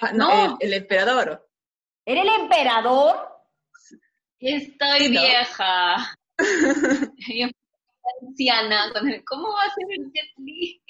Ah, 0.00 0.12
no, 0.12 0.56
El, 0.60 0.72
emperador. 0.72 1.48
¿Era 2.04 2.22
el 2.22 2.28
emperador? 2.42 3.28
Estoy 4.38 5.10
vieja. 5.10 5.96
anciana, 8.22 8.92
con 8.92 9.08
el, 9.08 9.24
¿cómo 9.24 9.48
va 9.48 9.62
a 9.62 9.74
ser 9.74 9.86
el 9.90 10.12
Jet 10.12 10.38
Li? 10.38 10.82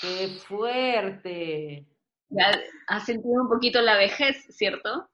¡Qué 0.00 0.28
fuerte! 0.46 1.86
Ya 2.28 2.50
has 2.88 3.06
sentido 3.06 3.42
un 3.42 3.48
poquito 3.48 3.80
la 3.80 3.96
vejez, 3.96 4.44
¿cierto? 4.50 5.08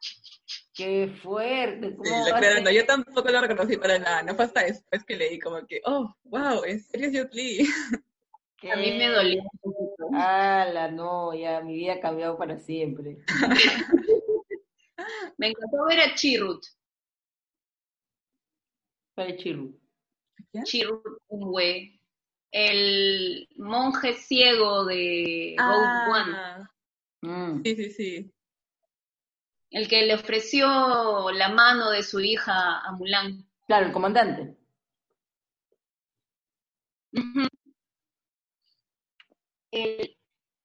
¡Qué 0.74 1.08
fuerte! 1.22 1.94
¿Cómo 1.94 2.70
yo 2.70 2.86
tampoco 2.86 3.28
lo 3.28 3.40
reconocí 3.42 3.76
para 3.76 3.98
nada, 3.98 4.22
no 4.22 4.34
fue 4.34 4.46
hasta 4.46 4.64
después 4.64 5.04
que 5.04 5.16
leí 5.16 5.38
como 5.38 5.66
que, 5.66 5.80
oh, 5.84 6.14
wow, 6.24 6.64
¿en 6.64 6.80
serio 6.80 7.08
es 7.08 7.12
Jet 7.12 7.34
Li? 7.34 7.68
A 8.70 8.76
mí 8.76 8.92
me 8.92 9.08
dolió 9.08 9.42
un 9.42 9.72
poquito. 9.72 10.08
la 10.12 10.90
no, 10.90 11.34
ya 11.34 11.60
mi 11.62 11.74
vida 11.74 11.94
ha 11.94 12.00
cambiado 12.00 12.38
para 12.38 12.58
siempre. 12.58 13.18
me 15.36 15.48
encantó 15.48 15.84
ver 15.88 16.00
a 16.00 16.14
Chirrut. 16.14 16.64
¿Cuál 19.14 19.30
es 19.32 19.42
Chirrut? 19.42 19.76
Chirrut 20.64 21.02
el 22.52 23.48
monje 23.56 24.14
ciego 24.14 24.84
de 24.84 25.56
Rogue 25.58 26.12
One. 26.12 26.32
Ah. 26.36 26.70
Mm. 27.22 27.62
Sí, 27.64 27.76
sí, 27.76 27.90
sí. 27.90 28.32
El 29.72 29.88
que 29.88 30.02
le 30.02 30.14
ofreció 30.14 31.30
la 31.32 31.48
mano 31.48 31.90
de 31.90 32.02
su 32.02 32.20
hija 32.20 32.80
a 32.80 32.92
Mulan. 32.92 33.44
Claro, 33.66 33.86
el 33.86 33.92
comandante. 33.92 34.56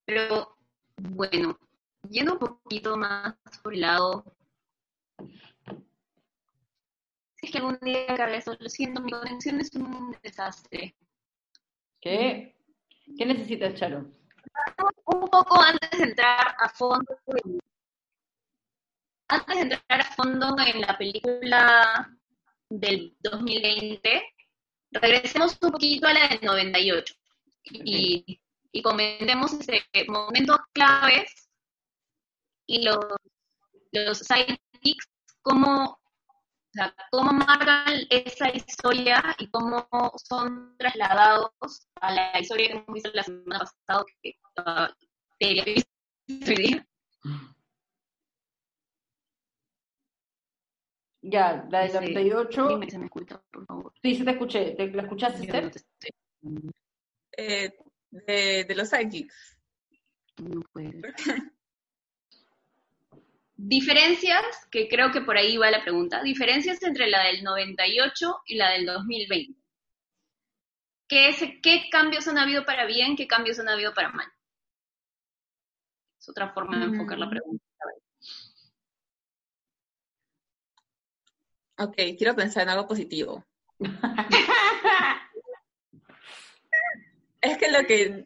pero 0.05 0.57
bueno, 0.97 1.57
yendo 2.09 2.33
un 2.33 2.39
poquito 2.39 2.97
más 2.97 3.35
por 3.63 3.73
el 3.73 3.81
lado 3.81 4.25
es 7.41 7.51
que 7.51 7.57
algún 7.57 7.77
día 7.81 8.05
eso. 8.35 8.55
Lo 8.59 8.69
siento, 8.69 9.01
mi 9.01 9.11
conexión 9.11 9.59
es 9.61 9.73
un 9.75 10.15
desastre. 10.21 10.95
¿Qué, 12.01 12.55
¿Qué 13.17 13.25
necesitas, 13.25 13.75
Charo? 13.75 14.05
Un 15.05 15.27
poco 15.29 15.61
antes 15.61 15.91
de 15.97 16.03
entrar 16.03 16.55
a 16.59 16.69
fondo, 16.69 17.17
antes 19.27 19.55
de 19.55 19.61
entrar 19.61 20.01
a 20.01 20.15
fondo 20.15 20.55
en 20.65 20.81
la 20.81 20.97
película 20.97 22.09
del 22.69 23.15
2020, 23.19 24.23
regresemos 24.91 25.57
un 25.61 25.71
poquito 25.71 26.07
a 26.07 26.13
la 26.13 26.27
del 26.27 26.39
98 26.41 27.13
y, 27.63 28.41
y 28.71 28.81
comentemos 28.81 29.53
este, 29.53 30.05
momentos 30.07 30.57
claves 30.73 31.49
y 32.67 32.83
los, 32.83 32.99
los 33.91 34.19
sidekicks, 34.19 35.07
cómo, 35.41 35.99
cómo 37.11 37.31
marcan 37.33 38.05
esa 38.09 38.49
historia 38.49 39.35
y 39.39 39.49
cómo 39.49 39.87
son 40.23 40.75
trasladados 40.77 41.51
a 42.01 42.11
la 42.11 42.39
historia 42.39 42.67
que 42.67 42.73
hemos 42.73 42.93
visto 42.93 43.11
la 43.13 43.23
semana 43.23 43.59
pasada, 43.59 44.05
que 44.21 44.33
uh, 44.57 44.87
Ya, 51.29 51.65
la 51.69 51.81
del 51.81 51.93
98. 51.93 52.67
Dime, 52.69 52.89
se 52.89 52.97
me 52.99 53.05
escucha, 53.05 53.41
por 53.51 53.65
favor. 53.65 53.93
Sí, 54.01 54.15
se 54.15 54.23
te 54.23 54.31
escuché. 54.31 54.71
¿Te, 54.75 54.87
¿La 54.91 55.03
escuchaste, 55.03 55.45
Eh, 57.37 57.73
de, 58.11 58.63
de 58.63 58.75
los 58.75 58.89
sidekicks. 58.89 59.57
No 60.37 60.61
puede. 60.71 61.01
Diferencias, 63.59 64.45
que 64.71 64.87
creo 64.87 65.11
que 65.11 65.21
por 65.21 65.35
ahí 65.35 65.57
va 65.57 65.71
la 65.71 65.81
pregunta, 65.81 66.21
diferencias 66.21 66.81
entre 66.83 67.07
la 67.09 67.23
del 67.25 67.43
98 67.43 68.41
y 68.45 68.55
la 68.55 68.71
del 68.71 68.85
2020. 68.85 69.59
¿Qué, 71.09 71.29
es, 71.29 71.39
¿Qué 71.63 71.85
cambios 71.91 72.27
han 72.27 72.37
habido 72.37 72.65
para 72.65 72.85
bien? 72.85 73.15
¿Qué 73.15 73.25
cambios 73.27 73.57
han 73.59 73.69
habido 73.69 73.93
para 73.95 74.11
mal? 74.11 74.27
Es 76.19 76.29
otra 76.29 76.53
forma 76.53 76.77
de 76.79 76.85
enfocar 76.85 77.17
la 77.17 77.25
Mm. 77.25 77.29
pregunta. 77.31 77.63
Ok, 81.79 81.95
quiero 82.17 82.35
pensar 82.35 82.63
en 82.63 82.69
algo 82.69 82.87
positivo. 82.87 83.45
Es 87.39 87.57
que 87.59 87.69
lo 87.69 87.85
que 87.85 88.25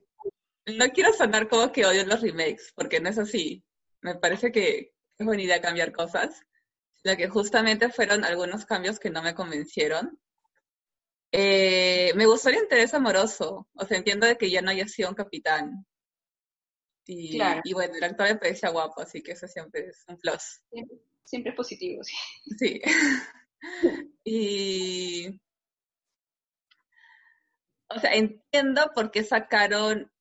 no 0.67 0.89
quiero 0.93 1.13
sonar 1.13 1.47
como 1.49 1.71
que 1.71 1.85
odio 1.85 2.05
los 2.05 2.21
remakes, 2.21 2.71
porque 2.75 2.99
no 2.99 3.09
es 3.09 3.19
así. 3.19 3.63
Me 4.01 4.15
parece 4.15 4.51
que 4.51 4.93
es 5.17 5.25
buena 5.25 5.43
idea 5.43 5.61
cambiar 5.61 5.91
cosas, 5.91 6.41
sino 6.95 7.15
que 7.17 7.27
justamente 7.27 7.89
fueron 7.89 8.23
algunos 8.23 8.65
cambios 8.65 8.99
que 8.99 9.09
no 9.09 9.21
me 9.21 9.35
convencieron. 9.35 10.19
Eh, 11.31 12.13
me 12.15 12.25
gustó 12.25 12.49
el 12.49 12.55
interés 12.55 12.93
amoroso, 12.93 13.67
o 13.73 13.85
sea, 13.85 13.97
entiendo 13.97 14.25
de 14.25 14.37
que 14.37 14.49
ya 14.49 14.61
no 14.61 14.71
haya 14.71 14.87
sido 14.87 15.09
un 15.09 15.15
capitán. 15.15 15.85
Y, 17.05 17.35
Claro. 17.35 17.61
y 17.63 17.73
bueno, 17.73 17.95
el 17.95 18.03
actor 18.03 18.27
me 18.27 18.37
parecía 18.37 18.69
guapo, 18.69 19.01
así 19.01 19.21
que 19.21 19.33
eso 19.33 19.47
siempre 19.47 19.89
es 19.89 20.03
un 20.07 20.17
plus. 20.17 20.61
Siempre 21.25 21.51
es 21.51 21.55
positivo, 21.55 22.03
sí. 22.03 22.15
Sí. 22.57 22.81
y. 24.23 25.39
O 27.89 27.99
sea, 27.99 28.13
entiendo 28.13 28.91
por 28.95 29.11
qué 29.11 29.23
sacaron 29.23 30.11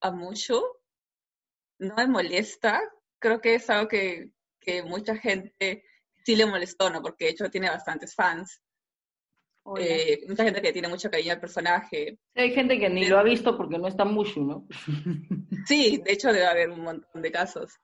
a 0.00 0.10
Mushu. 0.10 0.62
No 1.78 1.94
me 1.96 2.06
molesta. 2.06 2.80
Creo 3.18 3.40
que 3.40 3.54
es 3.54 3.70
algo 3.70 3.88
que, 3.88 4.30
que 4.60 4.82
mucha 4.82 5.16
gente 5.16 5.84
sí 6.24 6.36
le 6.36 6.46
molestó, 6.46 6.90
¿no? 6.90 7.00
Porque 7.00 7.26
de 7.26 7.30
hecho 7.30 7.50
tiene 7.50 7.70
bastantes 7.70 8.14
fans. 8.14 8.60
Eh, 9.76 10.24
mucha 10.28 10.44
gente 10.44 10.62
que 10.62 10.72
tiene 10.72 10.88
mucho 10.88 11.10
cariño 11.10 11.32
al 11.32 11.40
personaje. 11.40 12.18
Hay 12.34 12.52
gente 12.52 12.78
que 12.78 12.88
ni 12.88 13.06
lo 13.06 13.18
ha 13.18 13.22
visto 13.22 13.56
porque 13.56 13.78
no 13.78 13.88
está 13.88 14.04
Mushu, 14.04 14.44
¿no? 14.44 14.66
Sí, 15.66 16.00
de 16.02 16.12
hecho 16.12 16.32
debe 16.32 16.46
haber 16.46 16.70
un 16.70 16.80
montón 16.80 17.20
de 17.20 17.30
casos. 17.30 17.74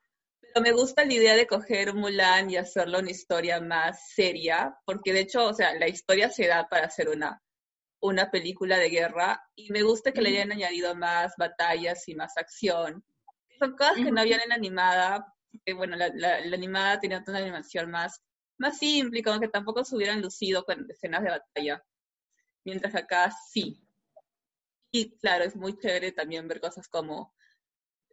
Me 0.61 0.71
gusta 0.71 1.05
la 1.05 1.13
idea 1.13 1.35
de 1.35 1.49
coger 1.49 1.95
Mulan 1.95 2.49
y 2.49 2.57
hacerlo 2.57 3.01
una 3.01 3.11
historia 3.11 3.61
más 3.61 4.09
seria, 4.15 4.79
porque 4.85 5.13
de 5.13 5.21
hecho, 5.21 5.47
o 5.47 5.53
sea, 5.53 5.75
la 5.75 5.89
historia 5.89 6.31
se 6.31 6.47
da 6.47 6.69
para 6.69 6.87
hacer 6.87 7.09
una, 7.09 7.43
una 8.01 8.31
película 8.31 8.79
de 8.79 8.89
guerra 8.89 9.43
y 9.57 9.73
me 9.73 9.83
gusta 9.83 10.13
que 10.13 10.23
le 10.23 10.29
hayan 10.29 10.53
añadido 10.53 10.95
más 10.95 11.35
batallas 11.37 12.07
y 12.09 12.15
más 12.15 12.37
acción. 12.37 13.05
Son 13.59 13.77
cosas 13.77 13.97
que 13.97 14.13
no 14.13 14.21
habían 14.21 14.43
en 14.43 14.51
la 14.51 14.55
animada, 14.55 15.27
porque 15.51 15.73
bueno, 15.73 15.97
la, 15.97 16.09
la, 16.15 16.41
la 16.41 16.57
animada 16.57 17.01
tenía 17.01 17.25
una 17.27 17.39
animación 17.39 17.91
más, 17.91 18.23
más 18.57 18.79
simple 18.79 19.25
como 19.25 19.41
que 19.41 19.49
tampoco 19.49 19.85
se 19.85 19.97
hubieran 19.97 20.23
lucido 20.23 20.65
con 20.65 20.89
escenas 20.89 21.25
de 21.25 21.31
batalla, 21.31 21.85
mientras 22.65 22.95
acá 22.95 23.33
sí. 23.51 23.81
Y 24.93 25.19
claro, 25.19 25.45
es 25.45 25.57
muy 25.57 25.77
chévere 25.77 26.13
también 26.13 26.47
ver 26.47 26.61
cosas 26.61 26.87
como 26.87 27.34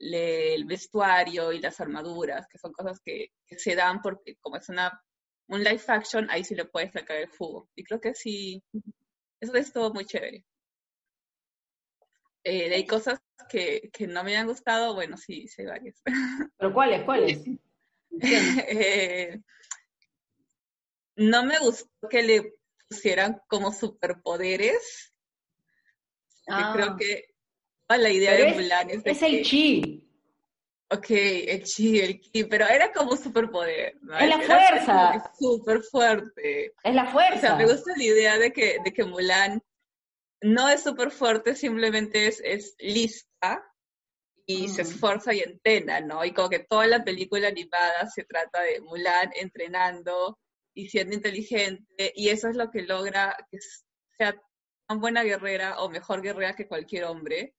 le- 0.01 0.55
el 0.55 0.65
vestuario 0.65 1.51
y 1.51 1.60
las 1.60 1.79
armaduras, 1.79 2.48
que 2.48 2.58
son 2.58 2.74
cosas 2.74 3.00
que, 3.03 3.31
que 3.48 3.58
se 3.60 3.75
dan 3.75 4.01
porque 4.01 4.36
como 4.38 4.58
es 4.58 4.70
una 4.70 5.01
un 5.51 5.63
live 5.65 5.84
action, 5.88 6.29
ahí 6.29 6.46
sí 6.46 6.55
le 6.55 6.63
puedes 6.65 6.93
sacar 6.93 7.17
el 7.17 7.27
jugo. 7.29 7.70
Y 7.75 7.84
creo 7.84 8.00
que 8.00 8.13
sí, 8.13 8.63
eso 9.41 9.53
es 9.55 9.74
todo 9.74 9.93
muy 9.93 10.05
chévere. 10.05 10.46
Eh, 12.43 12.74
hay 12.74 12.88
cosas 12.88 13.20
que, 13.50 13.89
que 13.91 14.08
no 14.08 14.24
me 14.24 14.38
han 14.38 14.48
gustado, 14.48 14.96
bueno, 14.96 15.17
sí, 15.17 15.48
sí 15.50 15.62
hay 15.63 15.67
varias. 15.67 16.01
¿Pero 16.58 16.74
cuáles? 16.74 17.03
¿Cuáles? 17.03 17.43
Eh, 18.24 19.41
no 21.15 21.46
me 21.46 21.60
gustó 21.60 21.89
que 22.10 22.24
le 22.24 22.53
pusieran 22.89 23.41
como 23.48 23.72
superpoderes. 23.72 25.13
Ah. 26.48 26.72
creo 26.75 26.98
que 26.98 27.30
la 27.98 28.10
idea 28.10 28.31
Pero 28.31 28.43
de 28.45 28.50
es- 28.51 28.55
Mulan 28.57 28.89
es 28.89 29.01
Es 29.05 29.21
el 29.21 29.41
chi. 29.43 30.07
Ok, 30.93 31.05
el 31.10 31.63
chi, 31.63 32.00
el 32.01 32.19
ki, 32.19 32.43
pero 32.45 32.67
era 32.67 32.91
como 32.91 33.12
un 33.12 33.17
superpoder. 33.17 33.95
¿no? 34.01 34.17
Es 34.17 34.27
la 34.27 34.39
fuerza. 34.41 35.12
que 35.13 35.38
Súper 35.39 35.81
fuerte. 35.83 36.74
Es 36.83 36.93
la 36.95 37.03
O 37.05 37.12
fuerza. 37.12 37.39
sea, 37.39 37.55
me 37.55 37.65
gusta 37.65 37.93
la 37.95 38.03
idea 38.03 38.38
de 38.38 38.51
que, 38.51 38.77
de 38.83 38.91
que 38.91 39.05
Mulan 39.05 39.62
no 40.41 40.67
es 40.67 40.83
súper 40.83 41.12
fuerte, 41.12 41.55
simplemente 41.55 42.27
es, 42.27 42.41
es 42.43 42.75
lista 42.79 43.63
y 44.45 44.67
se 44.67 44.81
esfuerza 44.81 45.33
y 45.33 45.39
entrena, 45.39 46.01
¿no? 46.01 46.25
Y 46.25 46.33
como 46.33 46.50
que 46.50 46.60
toda 46.60 46.88
la 46.88 47.03
película 47.05 47.48
animada 47.48 48.10
se 48.13 48.25
trata 48.25 48.62
de 48.62 48.81
Mulan 48.81 49.31
entrenando 49.36 50.39
y 50.74 50.89
siendo 50.89 51.15
inteligente, 51.15 52.12
y 52.15 52.29
eso 52.29 52.50
es 52.50 52.55
lo 52.57 52.69
que 52.71 52.81
logra 52.81 53.38
que 53.50 53.60
sea 54.17 54.36
tan 54.88 55.00
buena 55.00 55.24
guerrera 55.24 55.79
o 55.79 55.89
mejor 55.89 56.21
guerrera 56.21 56.55
que 56.55 56.67
cualquier 56.67 57.05
hombre. 57.05 57.53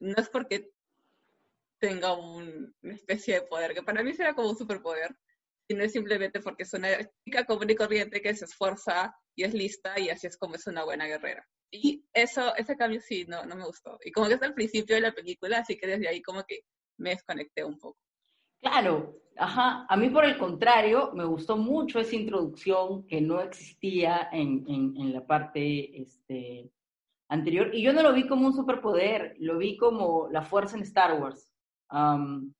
No 0.00 0.14
es 0.16 0.28
porque 0.28 0.70
tenga 1.78 2.12
un- 2.14 2.74
una 2.82 2.94
especie 2.94 3.34
de 3.34 3.42
poder, 3.42 3.74
que 3.74 3.82
para 3.82 4.02
mí 4.02 4.12
será 4.12 4.34
como 4.34 4.50
un 4.50 4.56
superpoder, 4.56 5.16
sino 5.66 5.82
es 5.84 5.92
simplemente 5.92 6.40
porque 6.40 6.64
es 6.64 6.72
una 6.74 6.88
chica 7.24 7.44
común 7.46 7.70
y 7.70 7.74
corriente 7.74 8.20
que 8.20 8.34
se 8.34 8.44
esfuerza 8.44 9.14
y 9.34 9.44
es 9.44 9.54
lista 9.54 9.98
y 9.98 10.10
así 10.10 10.26
es 10.26 10.36
como 10.36 10.56
es 10.56 10.66
una 10.66 10.84
buena 10.84 11.06
guerrera. 11.06 11.46
Y 11.70 12.04
eso, 12.12 12.54
ese 12.56 12.76
cambio 12.76 13.00
sí, 13.00 13.24
no, 13.28 13.44
no 13.46 13.54
me 13.56 13.64
gustó. 13.64 13.96
Y 14.04 14.10
como 14.10 14.26
que 14.28 14.34
es 14.34 14.42
al 14.42 14.54
principio 14.54 14.96
de 14.96 15.02
la 15.02 15.12
película, 15.12 15.58
así 15.58 15.78
que 15.78 15.86
desde 15.86 16.08
ahí 16.08 16.20
como 16.20 16.42
que 16.44 16.60
me 16.98 17.10
desconecté 17.10 17.64
un 17.64 17.78
poco. 17.78 17.96
Claro, 18.60 19.22
ajá. 19.36 19.86
A 19.88 19.96
mí 19.96 20.10
por 20.10 20.24
el 20.24 20.36
contrario, 20.36 21.12
me 21.14 21.24
gustó 21.24 21.56
mucho 21.56 21.98
esa 22.00 22.16
introducción 22.16 23.06
que 23.06 23.20
no 23.20 23.40
existía 23.40 24.28
en, 24.32 24.64
en, 24.68 24.94
en 24.96 25.12
la 25.14 25.24
parte 25.26 26.02
este, 26.02 26.70
anterior. 27.30 27.70
Y 27.74 27.82
yo 27.82 27.92
no 27.92 28.02
lo 28.02 28.12
vi 28.12 28.26
como 28.26 28.46
un 28.46 28.54
superpoder, 28.54 29.34
lo 29.38 29.56
vi 29.58 29.76
como 29.76 30.28
la 30.30 30.42
fuerza 30.42 30.76
en 30.76 30.82
Star 30.82 31.20
Wars. 31.20 31.50
Am, 31.88 32.52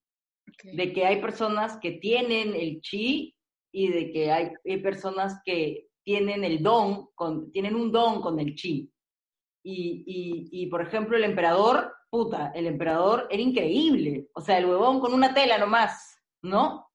Ok. 0.48 0.72
de 0.72 0.92
que 0.92 1.06
hay 1.06 1.20
personas 1.20 1.78
que 1.78 1.92
tienen 1.92 2.54
el 2.56 2.80
chi 2.80 3.36
y 3.72 3.88
de 3.88 4.10
que 4.10 4.32
hay, 4.32 4.50
hay 4.64 4.78
personas 4.82 5.40
que 5.44 5.86
tienen 6.04 6.42
el 6.42 6.62
don, 6.62 7.08
con, 7.14 7.52
tienen 7.52 7.76
un 7.76 7.92
don 7.92 8.20
con 8.20 8.40
el 8.40 8.54
chi. 8.56 8.90
Y, 9.62 10.02
y, 10.06 10.62
y, 10.62 10.66
por 10.66 10.80
ejemplo, 10.80 11.16
el 11.16 11.24
emperador, 11.24 11.92
puta, 12.10 12.50
el 12.54 12.66
emperador 12.66 13.28
era 13.30 13.42
increíble. 13.42 14.28
O 14.34 14.40
sea, 14.40 14.58
el 14.58 14.66
huevón 14.66 14.98
con 15.00 15.12
una 15.14 15.32
tela 15.34 15.58
nomás, 15.58 16.18
¿no? 16.42 16.89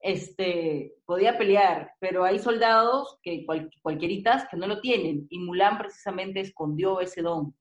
Este, 0.00 0.94
podía 1.04 1.36
pelear, 1.36 1.92
pero 1.98 2.24
hay 2.24 2.38
soldados 2.38 3.18
que 3.22 3.44
cual, 3.44 3.70
cualquieritas 3.82 4.46
que 4.48 4.56
no 4.56 4.66
lo 4.66 4.80
tienen. 4.80 5.26
Y 5.30 5.38
Mulan 5.40 5.78
precisamente 5.78 6.40
escondió 6.40 7.00
ese 7.00 7.22
don. 7.22 7.54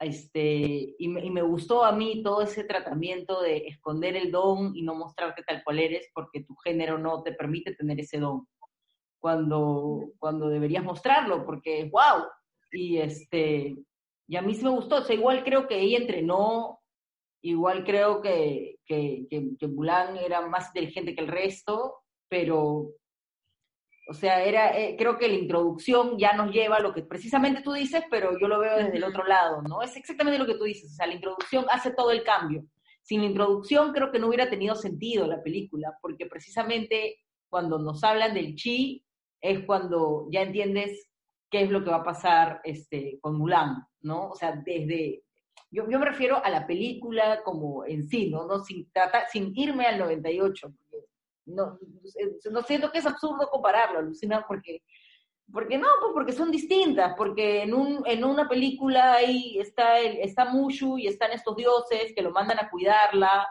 Este, 0.00 0.94
y, 0.98 1.08
me, 1.08 1.24
y 1.24 1.30
me 1.30 1.42
gustó 1.42 1.84
a 1.84 1.92
mí 1.92 2.22
todo 2.22 2.42
ese 2.42 2.64
tratamiento 2.64 3.42
de 3.42 3.66
esconder 3.66 4.16
el 4.16 4.30
don 4.30 4.76
y 4.76 4.82
no 4.82 4.94
mostrarte 4.94 5.42
tal 5.42 5.64
cual 5.64 5.80
eres 5.80 6.08
porque 6.14 6.44
tu 6.44 6.54
género 6.56 6.98
no 6.98 7.22
te 7.22 7.32
permite 7.32 7.74
tener 7.74 7.98
ese 7.98 8.18
don. 8.18 8.46
Cuando, 9.20 10.12
cuando 10.18 10.48
deberías 10.48 10.84
mostrarlo, 10.84 11.44
porque 11.44 11.90
wow. 11.90 12.26
Y 12.70 12.98
este, 12.98 13.76
y 14.28 14.36
a 14.36 14.42
mí 14.42 14.54
sí 14.54 14.62
me 14.62 14.70
gustó. 14.70 14.96
O 14.96 15.02
sea, 15.02 15.16
igual 15.16 15.42
creo 15.42 15.66
que 15.66 15.80
ella 15.80 15.98
entrenó, 15.98 16.77
igual 17.42 17.84
creo 17.84 18.20
que, 18.20 18.78
que, 18.86 19.26
que, 19.30 19.50
que 19.58 19.68
Mulan 19.68 20.16
era 20.16 20.46
más 20.46 20.68
inteligente 20.68 21.14
que 21.14 21.20
el 21.22 21.28
resto, 21.28 22.02
pero 22.28 22.94
O 24.10 24.14
sea, 24.14 24.42
era, 24.42 24.74
eh, 24.78 24.96
creo 24.96 25.18
que 25.18 25.28
la 25.28 25.34
introducción 25.34 26.16
ya 26.18 26.32
nos 26.32 26.50
lleva 26.50 26.76
a 26.76 26.80
lo 26.80 26.94
que 26.94 27.02
precisamente 27.02 27.60
tú 27.62 27.72
dices, 27.74 28.02
pero 28.10 28.38
yo 28.40 28.48
lo 28.48 28.58
veo 28.58 28.78
desde 28.78 28.96
el 28.96 29.04
otro 29.04 29.24
lado, 29.24 29.60
¿no? 29.62 29.82
Es 29.82 29.96
exactamente 29.96 30.38
lo 30.38 30.46
que 30.46 30.56
tú 30.56 30.64
dices, 30.64 30.90
o 30.92 30.94
sea, 30.94 31.06
la 31.06 31.14
introducción 31.14 31.66
hace 31.70 31.90
todo 31.92 32.10
el 32.10 32.22
cambio. 32.22 32.64
Sin 33.02 33.20
la 33.20 33.26
introducción 33.26 33.92
creo 33.92 34.10
que 34.10 34.18
no 34.18 34.28
hubiera 34.28 34.48
tenido 34.48 34.74
sentido 34.74 35.26
la 35.26 35.42
película, 35.42 35.96
porque 36.00 36.24
precisamente 36.26 37.18
cuando 37.50 37.78
nos 37.78 38.02
hablan 38.02 38.32
del 38.32 38.54
chi 38.54 39.04
es 39.42 39.64
cuando 39.66 40.26
ya 40.30 40.40
entiendes 40.42 41.08
qué 41.50 41.62
es 41.62 41.70
lo 41.70 41.84
que 41.84 41.90
va 41.90 41.98
a 41.98 42.04
pasar 42.04 42.60
este, 42.64 43.18
con 43.20 43.36
Mulan, 43.36 43.86
¿no? 44.00 44.30
O 44.30 44.34
sea, 44.34 44.52
desde, 44.64 45.22
yo, 45.70 45.88
yo 45.88 45.98
me 45.98 46.06
refiero 46.06 46.42
a 46.42 46.50
la 46.50 46.66
película 46.66 47.42
como 47.42 47.84
en 47.84 48.08
sí, 48.08 48.30
¿no? 48.30 48.46
no 48.46 48.60
sin, 48.60 48.90
sin 49.30 49.52
irme 49.56 49.86
al 49.86 49.98
98, 49.98 50.72
porque 50.72 51.06
no, 51.46 51.78
no 52.50 52.62
siento 52.62 52.90
que 52.90 52.98
es 52.98 53.06
absurdo 53.06 53.48
compararlo, 53.50 54.02
Lucina, 54.02 54.44
porque, 54.46 54.82
porque 55.52 55.78
no, 55.78 55.88
pues 56.00 56.12
porque 56.14 56.32
son 56.32 56.50
distintas, 56.50 57.14
porque 57.16 57.62
en, 57.62 57.74
un, 57.74 58.02
en 58.06 58.24
una 58.24 58.48
película 58.48 59.14
ahí 59.14 59.58
está, 59.58 59.98
el, 59.98 60.18
está 60.18 60.46
Mushu 60.46 60.98
y 60.98 61.06
están 61.06 61.32
estos 61.32 61.56
dioses 61.56 62.12
que 62.14 62.22
lo 62.22 62.30
mandan 62.30 62.58
a 62.58 62.70
cuidarla, 62.70 63.46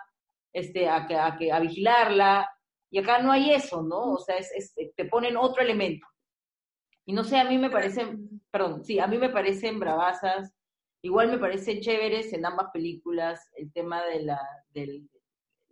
este, 0.54 0.88
a, 0.88 1.08
a, 1.08 1.38
a 1.54 1.60
vigilarla, 1.60 2.50
y 2.90 3.00
acá 3.00 3.20
no 3.20 3.32
hay 3.32 3.52
eso, 3.52 3.84
¿no? 3.84 4.14
O 4.14 4.20
sea, 4.20 4.38
es, 4.38 4.74
te 4.96 5.06
ponen 5.06 5.38
otro 5.38 5.62
elemento. 5.62 6.08
Y 7.06 7.14
no 7.14 7.24
sé, 7.24 7.38
a 7.38 7.46
mí 7.46 7.58
me 7.58 7.70
parecen, 7.70 8.42
perdón, 8.52 8.84
sí, 8.84 9.00
a 9.00 9.08
mí 9.08 9.18
me 9.18 9.30
parecen 9.30 9.80
bravasas, 9.80 10.54
igual 11.02 11.30
me 11.30 11.38
parecen 11.38 11.80
chéveres 11.80 12.34
en 12.34 12.46
ambas 12.46 12.68
películas 12.72 13.50
el 13.56 13.72
tema 13.72 14.04
de 14.06 14.24
la, 14.24 14.42
del, 14.70 15.10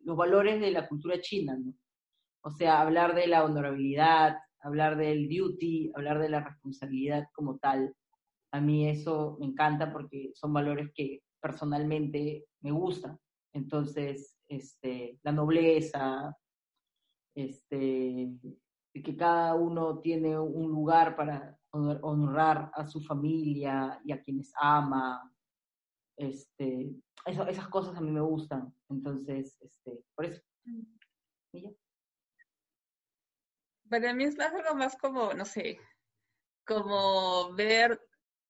los 0.03 0.15
valores 0.15 0.59
de 0.61 0.71
la 0.71 0.87
cultura 0.87 1.19
china, 1.19 1.57
¿no? 1.57 1.73
O 2.41 2.51
sea, 2.51 2.81
hablar 2.81 3.15
de 3.15 3.27
la 3.27 3.43
honorabilidad, 3.43 4.37
hablar 4.59 4.97
del 4.97 5.27
duty, 5.27 5.91
hablar 5.95 6.19
de 6.19 6.29
la 6.29 6.41
responsabilidad 6.41 7.27
como 7.33 7.57
tal. 7.57 7.95
A 8.51 8.61
mí 8.61 8.87
eso 8.87 9.37
me 9.39 9.47
encanta 9.47 9.91
porque 9.91 10.31
son 10.35 10.53
valores 10.53 10.91
que 10.93 11.23
personalmente 11.41 12.45
me 12.61 12.71
gustan. 12.71 13.17
Entonces, 13.51 14.37
este, 14.47 15.19
la 15.23 15.31
nobleza, 15.31 16.37
este, 17.35 18.31
que 18.93 19.17
cada 19.17 19.55
uno 19.55 19.99
tiene 19.99 20.37
un 20.39 20.69
lugar 20.69 21.15
para 21.15 21.57
honrar 21.75 22.71
a 22.73 22.85
su 22.87 23.01
familia 23.01 23.99
y 24.03 24.11
a 24.11 24.21
quienes 24.21 24.53
ama. 24.55 25.31
Este, 26.17 26.95
esas 27.25 27.67
cosas 27.69 27.97
a 27.97 28.01
mí 28.01 28.11
me 28.11 28.21
gustan. 28.21 28.73
Entonces, 28.89 29.57
este, 29.61 30.03
por 30.15 30.25
eso. 30.25 30.41
¿Y 31.53 31.75
para 33.89 34.13
mí 34.13 34.23
es 34.23 34.37
más 34.37 34.53
algo 34.53 34.75
más 34.75 34.97
como, 34.97 35.33
no 35.33 35.45
sé, 35.45 35.79
como 36.65 37.53
ver 37.53 37.99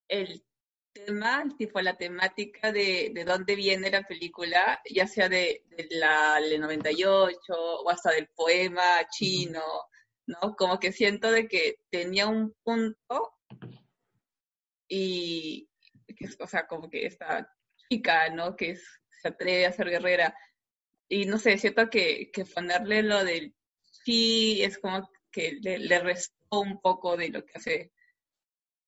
el 0.08 0.46
tema, 0.94 1.44
tipo 1.58 1.82
la 1.82 1.98
temática 1.98 2.72
de, 2.72 3.12
de 3.14 3.26
dónde 3.26 3.56
viene 3.56 3.92
la 3.92 4.04
película, 4.04 4.82
ya 4.90 5.08
sea 5.08 5.28
de, 5.28 5.66
la 5.92 6.40
del 6.40 6.62
98 6.62 7.54
o 7.54 7.90
hasta 7.90 8.12
del 8.12 8.28
poema 8.30 9.06
chino, 9.10 9.62
¿no? 10.28 10.56
Como 10.56 10.80
que 10.80 10.92
siento 10.92 11.32
de 11.32 11.48
que 11.48 11.78
tenía 11.90 12.28
un 12.28 12.56
punto 12.64 13.34
y, 14.88 15.70
que, 16.08 16.28
o 16.40 16.48
sea, 16.48 16.68
como 16.68 16.90
que 16.90 17.06
esta 17.06 17.52
chica, 17.90 18.30
¿no? 18.30 18.56
Que 18.56 18.76
se 18.76 19.28
atreve 19.28 19.66
a 19.66 19.72
ser 19.72 19.90
guerrera. 19.90 20.36
Y 21.08 21.26
no 21.26 21.38
sé, 21.38 21.58
siento 21.58 21.90
que, 21.90 22.32
que 22.32 22.46
ponerle 22.46 23.04
lo 23.04 23.24
del 23.24 23.56
chi 24.04 24.64
es 24.64 24.78
como 24.80 25.10
que 25.32 25.58
le, 25.62 26.00
restó 26.00 26.62
un 26.62 26.80
poco 26.80 27.18
de 27.18 27.30
lo 27.30 27.46
que 27.46 27.54
hace 27.56 27.92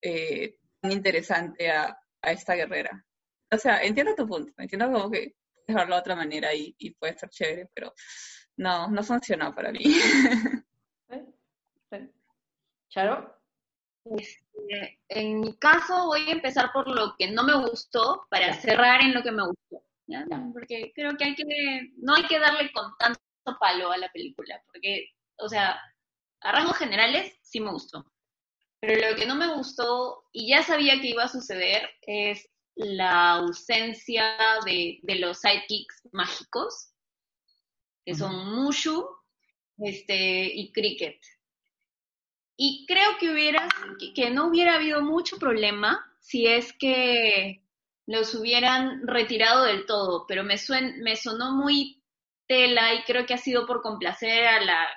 eh, 0.01 0.57
tan 0.79 0.91
interesante 0.91 1.69
a, 1.69 1.97
esta 2.21 2.55
guerrera. 2.55 3.05
O 3.51 3.57
sea, 3.57 3.81
entiendo 3.83 4.15
tu 4.15 4.27
punto, 4.27 4.51
entiendo 4.57 4.91
como 4.91 5.09
que 5.09 5.35
verlo 5.67 5.95
de 5.95 6.01
otra 6.01 6.15
manera 6.15 6.53
y, 6.53 6.73
puede 6.99 7.13
estar 7.13 7.29
chévere, 7.29 7.69
pero 7.73 7.93
no, 8.57 8.89
no 8.89 9.03
funcionó 9.03 9.53
para 9.53 9.71
mí. 9.71 9.79
¿Charo? 12.97 13.31
Este, 14.05 14.99
en 15.09 15.39
mi 15.39 15.55
caso 15.57 16.07
voy 16.07 16.27
a 16.29 16.31
empezar 16.31 16.71
por 16.73 16.87
lo 16.87 17.15
que 17.15 17.29
no 17.29 17.43
me 17.43 17.53
gustó 17.53 18.25
para 18.31 18.55
cerrar 18.55 19.01
en 19.01 19.13
lo 19.13 19.21
que 19.21 19.31
me 19.31 19.45
gustó. 19.45 19.83
Porque 20.51 20.91
creo 20.95 21.15
que 21.15 21.25
hay 21.25 21.35
que, 21.35 21.91
no 21.97 22.15
hay 22.15 22.25
que 22.25 22.39
darle 22.39 22.71
con 22.71 22.97
tanto 22.97 23.21
palo 23.59 23.91
a 23.91 23.97
la 23.97 24.09
película, 24.11 24.59
porque, 24.65 25.11
o 25.37 25.47
sea, 25.47 25.79
a 26.41 26.51
rasgos 26.51 26.77
generales 26.77 27.37
sí 27.43 27.59
me 27.59 27.69
gustó. 27.69 28.03
Pero 28.79 29.11
lo 29.11 29.15
que 29.15 29.27
no 29.27 29.35
me 29.35 29.53
gustó, 29.53 30.23
y 30.31 30.49
ya 30.49 30.63
sabía 30.63 30.99
que 30.99 31.09
iba 31.09 31.25
a 31.25 31.29
suceder, 31.29 31.87
es 32.01 32.49
la 32.73 33.33
ausencia 33.33 34.37
de, 34.65 35.01
los 35.19 35.39
sidekicks 35.41 36.01
mágicos, 36.13 36.93
que 38.03 38.15
son 38.15 38.55
Mushu 38.55 39.07
este, 39.77 40.45
y 40.51 40.71
Cricket. 40.71 41.19
Y 42.57 42.85
creo 42.87 43.17
que, 43.19 43.29
hubiera, 43.29 43.67
que 44.15 44.31
no 44.31 44.47
hubiera 44.47 44.75
habido 44.75 45.01
mucho 45.01 45.37
problema 45.37 46.03
si 46.19 46.47
es 46.47 46.73
que 46.73 47.61
los 48.07 48.33
hubieran 48.33 49.05
retirado 49.05 49.65
del 49.65 49.85
todo, 49.85 50.25
pero 50.27 50.43
me, 50.43 50.55
me 50.97 51.15
sonó 51.15 51.51
muy 51.53 52.01
tela 52.47 52.93
y 52.93 53.03
creo 53.03 53.25
que 53.25 53.33
ha 53.33 53.37
sido 53.37 53.67
por 53.67 53.81
complacer 53.81 54.47
a 54.47 54.61
la, 54.61 54.87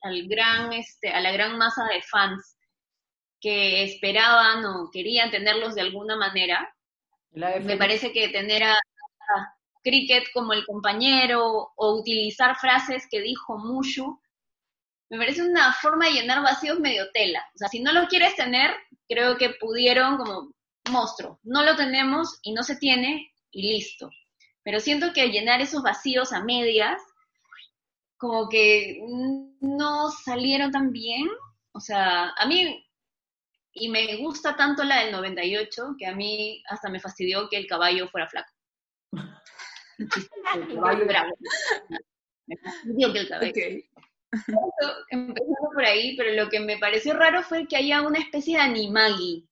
al, 0.00 0.26
gran, 0.26 0.72
este, 0.72 1.10
a 1.10 1.20
la 1.20 1.30
gran 1.30 1.58
masa 1.58 1.84
de 1.84 2.02
fans 2.02 2.58
que 3.40 3.84
esperaban 3.84 4.64
o 4.64 4.90
querían 4.90 5.30
tenerlos 5.30 5.74
de 5.74 5.82
alguna 5.82 6.16
manera. 6.16 6.74
Me 7.32 7.76
parece 7.76 8.12
que 8.12 8.28
tener 8.28 8.64
a, 8.64 8.76
Cricket 9.82 10.32
como 10.32 10.52
el 10.52 10.66
compañero 10.66 11.72
o 11.76 11.94
utilizar 11.94 12.56
frases 12.56 13.06
que 13.08 13.20
dijo 13.20 13.56
Mushu, 13.56 14.20
me 15.10 15.18
parece 15.18 15.42
una 15.42 15.72
forma 15.72 16.06
de 16.06 16.12
llenar 16.12 16.42
vacíos 16.42 16.78
medio 16.80 17.10
tela. 17.12 17.44
O 17.54 17.58
sea, 17.58 17.68
si 17.68 17.80
no 17.80 17.92
lo 17.92 18.08
quieres 18.08 18.34
tener, 18.36 18.70
creo 19.08 19.36
que 19.36 19.50
pudieron 19.50 20.16
como 20.16 20.52
monstruo. 20.90 21.40
No 21.42 21.62
lo 21.62 21.76
tenemos 21.76 22.38
y 22.42 22.52
no 22.52 22.62
se 22.62 22.76
tiene 22.76 23.32
y 23.50 23.62
listo 23.72 24.10
pero 24.66 24.80
siento 24.80 25.12
que 25.12 25.28
llenar 25.28 25.60
esos 25.60 25.80
vacíos 25.80 26.32
a 26.32 26.42
medias, 26.42 27.00
como 28.16 28.48
que 28.48 28.98
no 29.60 30.10
salieron 30.10 30.72
tan 30.72 30.90
bien. 30.90 31.28
O 31.70 31.78
sea, 31.78 32.30
a 32.30 32.46
mí, 32.46 32.84
y 33.74 33.88
me 33.88 34.16
gusta 34.16 34.56
tanto 34.56 34.82
la 34.82 35.04
del 35.04 35.12
98, 35.12 35.94
que 35.96 36.06
a 36.06 36.16
mí 36.16 36.64
hasta 36.68 36.90
me 36.90 36.98
fastidió 36.98 37.48
que 37.48 37.58
el 37.58 37.68
caballo 37.68 38.08
fuera 38.08 38.28
flaco. 38.28 38.52
el 39.98 40.74
caballo 40.74 41.06
bravo. 41.06 41.36
Me 42.48 42.56
fastidió 42.56 43.12
que 43.12 43.18
el 43.20 43.28
caballo. 43.28 43.52
Empezando 45.10 45.70
por 45.72 45.84
ahí, 45.84 46.16
pero 46.16 46.32
lo 46.42 46.48
que 46.50 46.60
me 46.60 46.78
pareció 46.78 47.14
raro 47.14 47.42
fue 47.42 47.66
que 47.66 47.76
haya 47.76 48.02
una 48.02 48.18
especie 48.18 48.56
de 48.56 48.62
animagi. 48.62 49.48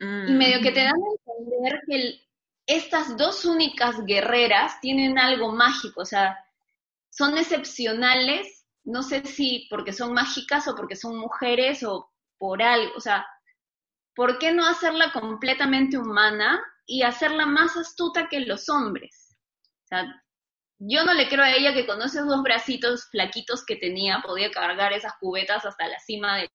Y 0.00 0.32
medio 0.32 0.60
que 0.60 0.72
te 0.72 0.82
dan 0.82 0.94
a 0.94 1.32
entender 1.32 1.80
que 1.86 1.94
el, 1.94 2.22
estas 2.66 3.16
dos 3.16 3.44
únicas 3.44 4.04
guerreras 4.04 4.80
tienen 4.80 5.18
algo 5.18 5.52
mágico, 5.52 6.02
o 6.02 6.04
sea, 6.04 6.38
son 7.10 7.36
excepcionales, 7.36 8.66
no 8.84 9.02
sé 9.02 9.24
si 9.24 9.66
porque 9.70 9.92
son 9.92 10.12
mágicas 10.12 10.66
o 10.66 10.74
porque 10.74 10.96
son 10.96 11.16
mujeres 11.18 11.84
o 11.84 12.10
por 12.38 12.62
algo, 12.62 12.92
o 12.96 13.00
sea, 13.00 13.26
¿por 14.14 14.38
qué 14.38 14.52
no 14.52 14.66
hacerla 14.66 15.12
completamente 15.12 15.98
humana 15.98 16.60
y 16.86 17.02
hacerla 17.02 17.46
más 17.46 17.76
astuta 17.76 18.28
que 18.28 18.40
los 18.40 18.68
hombres? 18.68 19.36
O 19.84 19.86
sea, 19.86 20.21
yo 20.84 21.04
no 21.04 21.14
le 21.14 21.28
creo 21.28 21.44
a 21.44 21.52
ella 21.52 21.74
que 21.74 21.86
con 21.86 22.02
esos 22.02 22.26
dos 22.26 22.42
bracitos 22.42 23.08
flaquitos 23.10 23.64
que 23.64 23.76
tenía 23.76 24.20
podía 24.24 24.50
cargar 24.50 24.92
esas 24.92 25.12
cubetas 25.20 25.64
hasta 25.64 25.86
la 25.88 25.98
cima 26.00 26.38
de... 26.38 26.50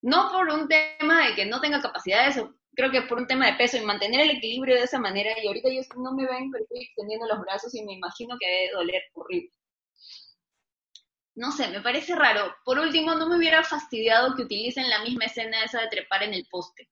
No 0.00 0.30
por 0.32 0.48
un 0.48 0.68
tema 0.68 1.26
de 1.26 1.34
que 1.34 1.46
no 1.46 1.60
tenga 1.60 1.80
capacidades 1.80 2.38
creo 2.74 2.90
que 2.90 3.02
por 3.02 3.18
un 3.18 3.26
tema 3.26 3.46
de 3.46 3.54
peso 3.54 3.76
y 3.76 3.84
mantener 3.84 4.22
el 4.22 4.36
equilibrio 4.36 4.76
de 4.76 4.82
esa 4.82 4.98
manera, 4.98 5.30
y 5.42 5.46
ahorita 5.46 5.68
ellos 5.68 5.86
no 5.96 6.12
me 6.12 6.26
ven, 6.26 6.50
pero 6.50 6.64
estoy 6.64 6.82
extendiendo 6.82 7.26
los 7.26 7.40
brazos 7.40 7.74
y 7.74 7.84
me 7.84 7.94
imagino 7.94 8.36
que 8.38 8.46
debe 8.46 8.72
doler 8.72 9.02
horrible. 9.12 9.50
No 11.36 11.50
sé, 11.50 11.68
me 11.68 11.80
parece 11.80 12.14
raro. 12.14 12.54
Por 12.64 12.78
último, 12.78 13.14
no 13.14 13.28
me 13.28 13.36
hubiera 13.36 13.62
fastidiado 13.64 14.34
que 14.36 14.42
utilicen 14.42 14.88
la 14.88 15.02
misma 15.02 15.24
escena 15.24 15.64
esa 15.64 15.80
de 15.80 15.88
trepar 15.88 16.22
en 16.22 16.34
el 16.34 16.46
poste, 16.46 16.88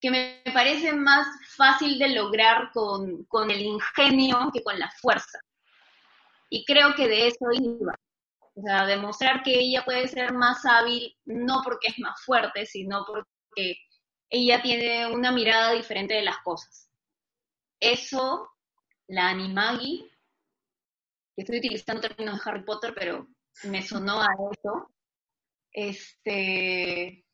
que 0.00 0.10
me 0.10 0.42
parece 0.52 0.92
más 0.92 1.26
fácil 1.56 1.98
de 1.98 2.08
lograr 2.10 2.70
con, 2.72 3.24
con 3.24 3.50
el 3.50 3.60
ingenio 3.60 4.50
que 4.52 4.62
con 4.62 4.78
la 4.78 4.90
fuerza. 5.00 5.38
Y 6.48 6.64
creo 6.64 6.94
que 6.94 7.06
de 7.08 7.28
eso 7.28 7.46
iba. 7.52 7.94
O 8.54 8.62
sea, 8.62 8.86
demostrar 8.86 9.42
que 9.42 9.58
ella 9.58 9.84
puede 9.84 10.08
ser 10.08 10.32
más 10.32 10.64
hábil, 10.66 11.16
no 11.24 11.62
porque 11.62 11.88
es 11.88 11.98
más 11.98 12.20
fuerte, 12.24 12.66
sino 12.66 13.04
porque 13.06 13.76
ella 14.28 14.62
tiene 14.62 15.06
una 15.06 15.32
mirada 15.32 15.72
diferente 15.72 16.14
de 16.14 16.22
las 16.22 16.38
cosas. 16.38 16.90
Eso, 17.80 18.50
la 19.08 19.28
animagi, 19.30 20.10
que 21.34 21.42
estoy 21.42 21.58
utilizando 21.58 22.02
términos 22.02 22.36
de 22.36 22.50
Harry 22.50 22.64
Potter, 22.64 22.92
pero 22.94 23.28
me 23.64 23.82
sonó 23.82 24.20
a 24.20 24.28
eso, 24.52 24.90
Este. 25.72 27.24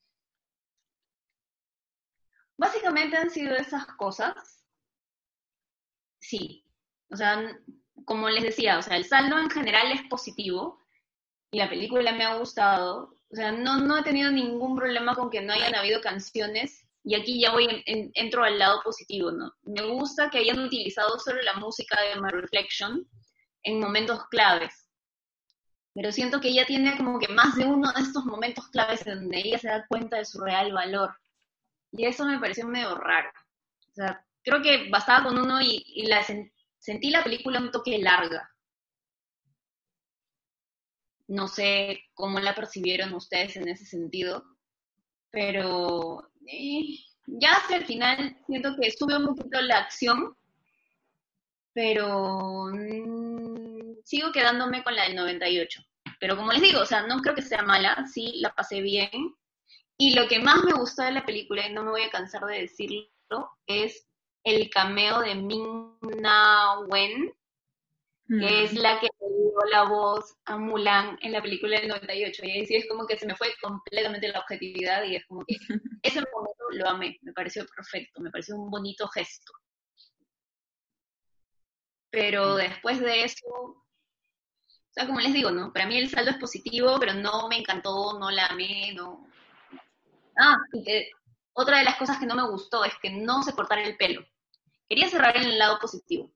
Básicamente 2.58 3.16
han 3.16 3.30
sido 3.30 3.54
esas 3.54 3.86
cosas. 3.86 4.64
Sí. 6.20 6.64
O 7.10 7.16
sea, 7.16 7.56
como 8.04 8.28
les 8.28 8.42
decía, 8.42 8.78
o 8.78 8.82
sea, 8.82 8.96
el 8.96 9.04
saldo 9.04 9.38
en 9.38 9.50
general 9.50 9.92
es 9.92 10.02
positivo 10.08 10.80
y 11.50 11.58
la 11.58 11.68
película 11.68 12.12
me 12.12 12.24
ha 12.24 12.36
gustado. 12.36 13.18
O 13.30 13.34
sea, 13.34 13.52
no, 13.52 13.78
no 13.78 13.98
he 13.98 14.02
tenido 14.02 14.30
ningún 14.30 14.76
problema 14.76 15.14
con 15.14 15.30
que 15.30 15.42
no 15.42 15.52
hayan 15.52 15.74
habido 15.74 16.00
canciones 16.00 16.86
y 17.06 17.14
aquí 17.14 17.40
ya 17.40 17.52
voy, 17.52 17.68
en, 17.86 18.10
entro 18.14 18.42
al 18.42 18.58
lado 18.58 18.80
positivo, 18.82 19.30
¿no? 19.30 19.52
Me 19.62 19.82
gusta 19.82 20.28
que 20.28 20.38
hayan 20.38 20.58
utilizado 20.58 21.18
solo 21.20 21.40
la 21.42 21.54
música 21.54 21.96
de 22.02 22.20
My 22.20 22.30
Reflection 22.30 23.08
en 23.62 23.78
momentos 23.78 24.26
claves. 24.28 24.88
Pero 25.94 26.10
siento 26.10 26.40
que 26.40 26.48
ella 26.48 26.66
tiene 26.66 26.96
como 26.96 27.20
que 27.20 27.28
más 27.28 27.54
de 27.54 27.64
uno 27.64 27.92
de 27.92 28.02
estos 28.02 28.24
momentos 28.24 28.66
claves 28.68 29.06
en 29.06 29.20
donde 29.20 29.38
ella 29.38 29.58
se 29.58 29.68
da 29.68 29.86
cuenta 29.86 30.16
de 30.16 30.24
su 30.24 30.40
real 30.40 30.72
valor. 30.72 31.16
Y 31.96 32.04
eso 32.04 32.24
me 32.26 32.38
pareció 32.38 32.66
medio 32.66 32.94
raro. 32.96 33.30
O 33.90 33.94
sea, 33.94 34.24
creo 34.42 34.62
que 34.62 34.88
bastaba 34.90 35.24
con 35.24 35.38
uno 35.38 35.60
y, 35.60 36.08
sentí 36.78 37.10
la 37.10 37.24
película 37.24 37.60
un 37.60 37.70
toque 37.70 37.98
larga. 37.98 38.50
No 41.28 41.48
sé 41.48 42.04
cómo 42.14 42.38
la 42.38 42.54
percibieron 42.54 43.12
ustedes 43.14 43.56
en 43.56 43.68
ese 43.68 43.84
sentido, 43.84 44.44
pero 45.30 46.30
ya 47.26 47.52
hacia 47.54 47.78
el 47.78 47.86
final 47.86 48.38
siento 48.46 48.76
que 48.80 48.92
sube 48.92 49.16
un 49.16 49.34
poquito 49.34 49.60
la 49.60 49.78
acción, 49.78 50.36
pero 51.72 52.66
mm, 52.72 53.96
sigo 54.04 54.30
quedándome 54.30 54.84
con 54.84 54.94
la 54.94 55.04
del 55.04 55.16
98. 55.16 55.82
Pero 56.20 56.36
como 56.36 56.52
les 56.52 56.62
digo, 56.62 56.80
o 56.80 56.86
sea, 56.86 57.06
no 57.06 57.20
creo 57.20 57.34
que 57.34 57.42
sea 57.42 57.62
mala, 57.62 58.06
sí, 58.06 58.34
la 58.40 58.54
pasé 58.54 58.80
bien. 58.80 59.10
Y 59.98 60.14
lo 60.14 60.28
que 60.28 60.38
más 60.40 60.62
me 60.64 60.74
gustó 60.74 61.02
de 61.02 61.12
la 61.12 61.24
película, 61.24 61.66
y 61.66 61.72
no 61.72 61.82
me 61.82 61.90
voy 61.90 62.02
a 62.02 62.10
cansar 62.10 62.44
de 62.44 62.60
decirlo, 62.60 63.50
es 63.66 64.06
el 64.44 64.70
cameo 64.70 65.20
de 65.20 65.34
Ming 65.34 65.98
Na 66.20 66.80
Wen, 66.88 67.34
que 68.28 68.64
es 68.64 68.72
mm. 68.72 68.78
la 68.78 69.00
que 69.00 69.08
dio 69.20 69.70
la 69.70 69.84
voz 69.84 70.36
a 70.44 70.56
Mulan 70.56 71.16
en 71.22 71.32
la 71.32 71.42
película 71.42 71.78
del 71.78 71.88
98. 71.88 72.44
Y 72.44 72.50
ahí 72.50 72.66
sí 72.66 72.76
es 72.76 72.88
como 72.88 73.06
que 73.06 73.18
se 73.18 73.26
me 73.26 73.36
fue 73.36 73.54
completamente 73.62 74.28
la 74.28 74.40
objetividad 74.40 75.04
y 75.04 75.16
es 75.16 75.26
como 75.26 75.44
que 75.44 75.56
ese 76.02 76.20
momento 76.32 76.64
lo 76.72 76.88
amé, 76.88 77.18
me 77.22 77.32
pareció 77.32 77.64
perfecto, 77.74 78.20
me 78.20 78.30
pareció 78.30 78.56
un 78.56 78.70
bonito 78.70 79.08
gesto. 79.08 79.52
Pero 82.10 82.54
mm. 82.54 82.56
después 82.56 83.00
de 83.00 83.24
eso, 83.24 83.46
o 83.48 83.84
sea, 84.90 85.06
como 85.06 85.20
les 85.20 85.32
digo, 85.32 85.50
¿no? 85.50 85.72
Para 85.72 85.86
mí 85.86 85.98
el 85.98 86.08
saldo 86.08 86.30
es 86.30 86.38
positivo, 86.38 86.96
pero 86.98 87.14
no 87.14 87.48
me 87.48 87.58
encantó, 87.58 88.18
no 88.18 88.30
la 88.30 88.46
amé, 88.46 88.92
no. 88.94 89.26
Ah, 90.38 90.56
y 90.72 90.82
que 90.84 91.10
otra 91.52 91.78
de 91.78 91.84
las 91.84 91.96
cosas 91.96 92.18
que 92.18 92.26
no 92.26 92.34
me 92.34 92.48
gustó 92.48 92.84
es 92.84 92.94
que 93.00 93.10
no 93.10 93.42
se 93.42 93.54
cortara 93.54 93.82
el 93.82 93.96
pelo. 93.96 94.24
Quería 94.88 95.08
cerrar 95.08 95.36
en 95.36 95.44
el 95.44 95.58
lado 95.58 95.78
positivo 95.80 96.30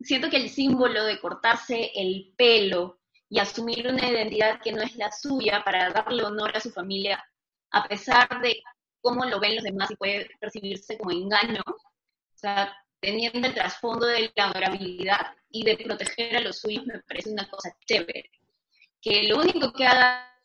siento 0.00 0.30
que, 0.30 0.36
el 0.36 0.50
símbolo, 0.50 1.04
de 1.04 1.20
cortarse 1.20 1.90
el 1.94 2.32
pelo 2.36 2.98
y 3.28 3.38
asumir 3.38 3.88
una 3.88 4.08
identidad 4.08 4.60
que 4.60 4.72
no 4.72 4.82
es 4.82 4.96
la 4.96 5.10
suya 5.10 5.62
para 5.64 5.90
darle 5.90 6.24
honor 6.24 6.56
a 6.56 6.60
su 6.60 6.70
familia, 6.70 7.24
a 7.70 7.86
pesar 7.88 8.40
de 8.40 8.62
cómo 9.00 9.24
lo 9.24 9.40
ven 9.40 9.56
los 9.56 9.64
demás 9.64 9.90
y 9.90 9.96
puede 9.96 10.30
percibirse 10.40 10.98
como 10.98 11.10
engaño, 11.10 11.62
teniendo 13.00 13.48
el 13.48 13.54
trasfondo 13.54 14.06
de 14.06 14.32
la 14.34 14.50
honorabilidad 14.50 15.34
y 15.50 15.64
de 15.64 15.76
proteger 15.76 16.36
a 16.36 16.40
los 16.40 16.60
suyos 16.60 16.86
me 16.86 17.00
parece 17.00 17.30
una 17.30 17.48
cosa 17.48 17.76
chévere. 17.86 18.30
Que 19.00 19.24
lo 19.24 19.38
único 19.38 19.72
que 19.72 19.86
haga 19.86 20.35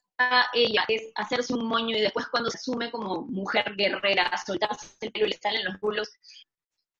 ella 0.54 0.86
es 0.88 1.12
hacerse 1.16 1.54
un 1.54 1.66
moño 1.66 1.96
y 1.96 2.02
después 2.02 2.28
cuando 2.28 2.50
se 2.50 2.58
asume 2.58 2.92
como 2.92 3.22
mujer 3.24 3.76
guerrera, 3.76 4.32
soltarse 4.46 4.96
el 5.02 5.12
pelo 5.12 5.26
y 5.26 5.30
le 5.30 5.38
salen 5.38 5.66
los 5.66 5.80
rulos, 5.80 6.10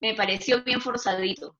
me 0.00 0.14
pareció 0.14 0.62
bien 0.62 0.80
forzadito. 0.80 1.56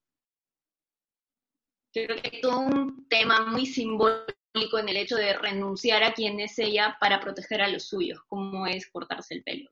Creo 1.93 2.17
que 2.17 2.31
hay 2.33 2.41
todo 2.41 2.61
un 2.61 3.07
tema 3.09 3.47
muy 3.47 3.67
simbólico 3.67 4.79
en 4.79 4.89
el 4.89 4.97
hecho 4.97 5.17
de 5.17 5.35
renunciar 5.35 6.03
a 6.03 6.13
quien 6.13 6.41
es 6.41 6.59
ella 6.59 6.97
para 7.01 7.21
proteger 7.21 7.63
a 7.63 7.69
los 7.69 7.85
suyos, 7.85 8.21
como 8.29 8.67
es 8.67 8.91
cortarse 8.91 9.35
el 9.35 9.43
pelo. 9.43 9.71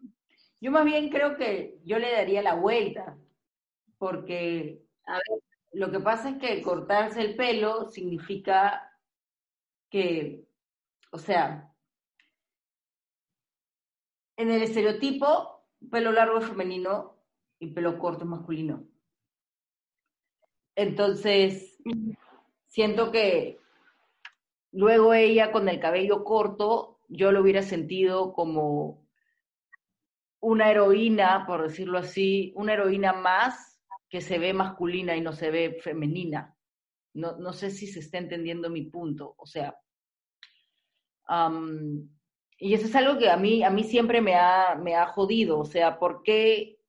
Yo 0.61 0.71
más 0.71 0.85
bien 0.85 1.09
creo 1.09 1.37
que 1.37 1.79
yo 1.85 1.99
le 1.99 2.13
daría 2.13 2.43
la 2.43 2.55
vuelta, 2.55 3.17
porque 3.99 4.83
lo 5.73 5.91
que 5.91 6.01
pasa 6.01 6.31
es 6.31 6.37
que 6.39 6.63
cortarse 6.63 7.21
el 7.23 7.37
pelo 7.37 7.91
significa 7.91 8.87
que, 9.89 10.45
o 11.11 11.19
sea, 11.19 11.70
en 14.41 14.51
el 14.51 14.63
estereotipo, 14.63 15.67
pelo 15.91 16.13
largo 16.13 16.39
es 16.39 16.47
femenino, 16.47 17.17
y 17.59 17.69
pelo 17.69 17.99
corto 17.99 18.25
masculino. 18.25 18.85
Entonces, 20.75 21.79
siento 22.69 23.13
que 23.13 23.59
luego 24.73 25.13
ella 25.13 25.53
con 25.53 25.69
el 25.69 25.79
cabello 25.79 26.25
corto, 26.25 27.01
yo 27.09 27.33
lo 27.33 27.43
hubiera 27.43 27.63
sentido 27.63 28.33
como 28.33 29.07
una 30.41 30.71
heroína, 30.71 31.45
por 31.47 31.63
decirlo 31.63 31.99
así, 31.99 32.53
una 32.57 32.73
heroína 32.73 33.13
más 33.13 33.79
que 34.09 34.23
se 34.23 34.39
ve 34.39 34.55
masculina 34.55 35.15
y 35.17 35.21
no 35.21 35.35
se 35.35 35.51
ve 35.51 35.79
femenina. 35.83 36.57
No, 37.13 37.37
no 37.37 37.53
sé 37.53 37.71
si 37.71 37.87
se 37.87 38.01
está 38.01 38.17
entendiendo 38.17 38.71
mi 38.71 38.85
punto. 38.85 39.35
O 39.37 39.45
sea, 39.45 39.77
y 42.61 42.75
eso 42.75 42.87
es 42.87 42.95
algo 42.95 43.19
que 43.19 43.31
a 43.31 43.37
mí, 43.37 43.65
a 43.65 43.71
mí 43.71 43.83
siempre 43.83 44.21
me 44.21 44.35
ha, 44.37 44.75
me 44.77 44.95
ha 44.95 45.07
jodido. 45.07 45.59
O 45.59 45.65
sea, 45.65 45.99
¿por 45.99 46.23
qué 46.23 46.81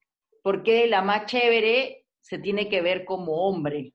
porque 0.42 0.88
la 0.88 1.02
más 1.02 1.26
chévere 1.26 2.06
se 2.20 2.38
tiene 2.38 2.68
que 2.68 2.82
ver 2.82 3.04
como 3.04 3.48
hombre. 3.48 3.94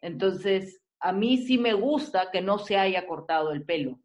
Entonces, 0.00 0.80
a 1.00 1.12
mí 1.12 1.38
sí 1.38 1.58
me 1.58 1.74
gusta 1.74 2.30
que 2.30 2.40
no 2.40 2.58
se 2.58 2.76
haya 2.76 3.06
cortado 3.06 3.52
el 3.52 3.64
pelo. 3.64 3.98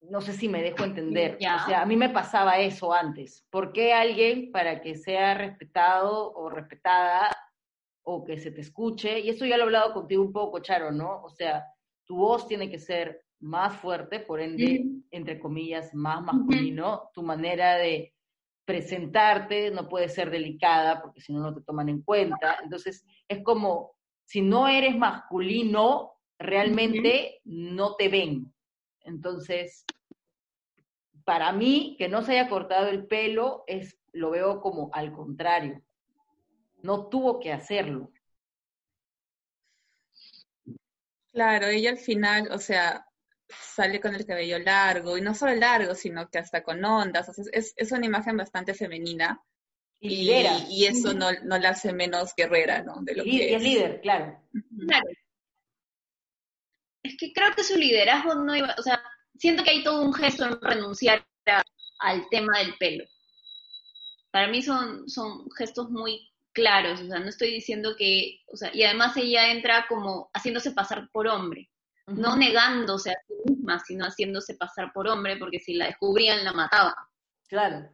No 0.00 0.20
sé 0.20 0.32
si 0.32 0.48
me 0.48 0.62
dejo 0.62 0.84
entender. 0.84 1.36
O 1.36 1.66
sea, 1.66 1.82
a 1.82 1.86
mí 1.86 1.96
me 1.96 2.08
pasaba 2.08 2.58
eso 2.58 2.92
antes. 2.92 3.44
¿Por 3.50 3.72
qué 3.72 3.92
alguien, 3.92 4.52
para 4.52 4.80
que 4.80 4.96
sea 4.96 5.34
respetado 5.34 6.32
o 6.32 6.48
respetada 6.48 7.36
o 8.02 8.24
que 8.24 8.38
se 8.38 8.50
te 8.50 8.62
escuche, 8.62 9.20
y 9.20 9.28
eso 9.28 9.44
ya 9.44 9.56
lo 9.56 9.64
he 9.64 9.66
hablado 9.66 9.92
contigo 9.92 10.22
un 10.22 10.32
poco, 10.32 10.60
Charo, 10.60 10.90
¿no? 10.90 11.22
O 11.22 11.28
sea, 11.28 11.66
tu 12.04 12.16
voz 12.16 12.48
tiene 12.48 12.70
que 12.70 12.78
ser 12.78 13.22
más 13.40 13.76
fuerte, 13.76 14.20
por 14.20 14.40
ende, 14.40 14.84
entre 15.10 15.38
comillas, 15.38 15.94
más 15.94 16.22
masculino, 16.22 17.10
tu 17.14 17.22
manera 17.22 17.76
de 17.76 18.14
presentarte 18.64 19.70
no 19.70 19.88
puede 19.88 20.10
ser 20.10 20.30
delicada 20.30 21.00
porque 21.00 21.22
si 21.22 21.32
no, 21.32 21.40
no 21.40 21.54
te 21.54 21.62
toman 21.62 21.88
en 21.88 22.02
cuenta. 22.02 22.58
Entonces, 22.62 23.04
es 23.26 23.42
como, 23.42 23.94
si 24.24 24.42
no 24.42 24.68
eres 24.68 24.96
masculino, 24.96 26.18
realmente 26.38 27.40
no 27.44 27.96
te 27.96 28.08
ven. 28.08 28.52
Entonces, 29.00 29.86
para 31.24 31.52
mí, 31.52 31.96
que 31.98 32.08
no 32.08 32.22
se 32.22 32.32
haya 32.32 32.48
cortado 32.48 32.88
el 32.88 33.06
pelo, 33.06 33.64
es, 33.66 33.98
lo 34.12 34.30
veo 34.30 34.60
como 34.60 34.90
al 34.92 35.12
contrario. 35.12 35.82
No 36.82 37.08
tuvo 37.08 37.40
que 37.40 37.52
hacerlo. 37.52 38.12
Claro, 41.32 41.68
ella 41.68 41.90
al 41.90 41.98
final, 41.98 42.48
o 42.52 42.58
sea, 42.58 43.07
sale 43.48 44.00
con 44.00 44.14
el 44.14 44.26
cabello 44.26 44.58
largo, 44.58 45.16
y 45.16 45.20
no 45.20 45.34
solo 45.34 45.54
largo, 45.54 45.94
sino 45.94 46.28
que 46.28 46.38
hasta 46.38 46.62
con 46.62 46.84
ondas. 46.84 47.28
es, 47.52 47.74
es, 47.76 47.92
una 47.92 48.06
imagen 48.06 48.36
bastante 48.36 48.74
femenina. 48.74 49.42
Y, 50.00 50.30
y, 50.30 50.86
eso 50.86 51.12
no, 51.12 51.32
no, 51.42 51.58
la 51.58 51.70
hace 51.70 51.92
menos 51.92 52.32
guerrera, 52.36 52.82
¿no? 52.82 52.98
De 53.00 53.16
lo 53.16 53.24
y, 53.24 53.38
que 53.38 53.56
es. 53.56 53.62
líder, 53.62 54.00
claro. 54.00 54.40
Claro. 54.86 55.08
Es 57.02 57.16
que 57.18 57.32
creo 57.32 57.52
que 57.54 57.64
su 57.64 57.76
liderazgo 57.76 58.34
no 58.34 58.54
iba, 58.54 58.74
o 58.78 58.82
sea, 58.82 59.02
siento 59.36 59.64
que 59.64 59.70
hay 59.70 59.82
todo 59.82 60.02
un 60.02 60.12
gesto 60.12 60.44
en 60.44 60.60
renunciar 60.60 61.26
al 62.00 62.28
tema 62.28 62.58
del 62.58 62.76
pelo. 62.76 63.04
Para 64.30 64.48
mí 64.48 64.62
son, 64.62 65.08
son 65.08 65.50
gestos 65.56 65.90
muy 65.90 66.30
claros, 66.52 67.00
o 67.00 67.06
sea, 67.06 67.18
no 67.18 67.28
estoy 67.28 67.50
diciendo 67.50 67.96
que, 67.96 68.40
o 68.52 68.56
sea, 68.56 68.70
y 68.74 68.84
además 68.84 69.16
ella 69.16 69.50
entra 69.50 69.86
como 69.88 70.30
haciéndose 70.32 70.72
pasar 70.72 71.08
por 71.10 71.26
hombre 71.26 71.70
no 72.08 72.36
negándose 72.36 73.10
a 73.10 73.22
sí 73.26 73.34
misma, 73.44 73.78
sino 73.80 74.04
haciéndose 74.04 74.54
pasar 74.54 74.92
por 74.92 75.08
hombre, 75.08 75.36
porque 75.36 75.60
si 75.60 75.74
la 75.74 75.86
descubrían 75.86 76.44
la 76.44 76.52
mataban. 76.52 76.94
Claro, 77.48 77.90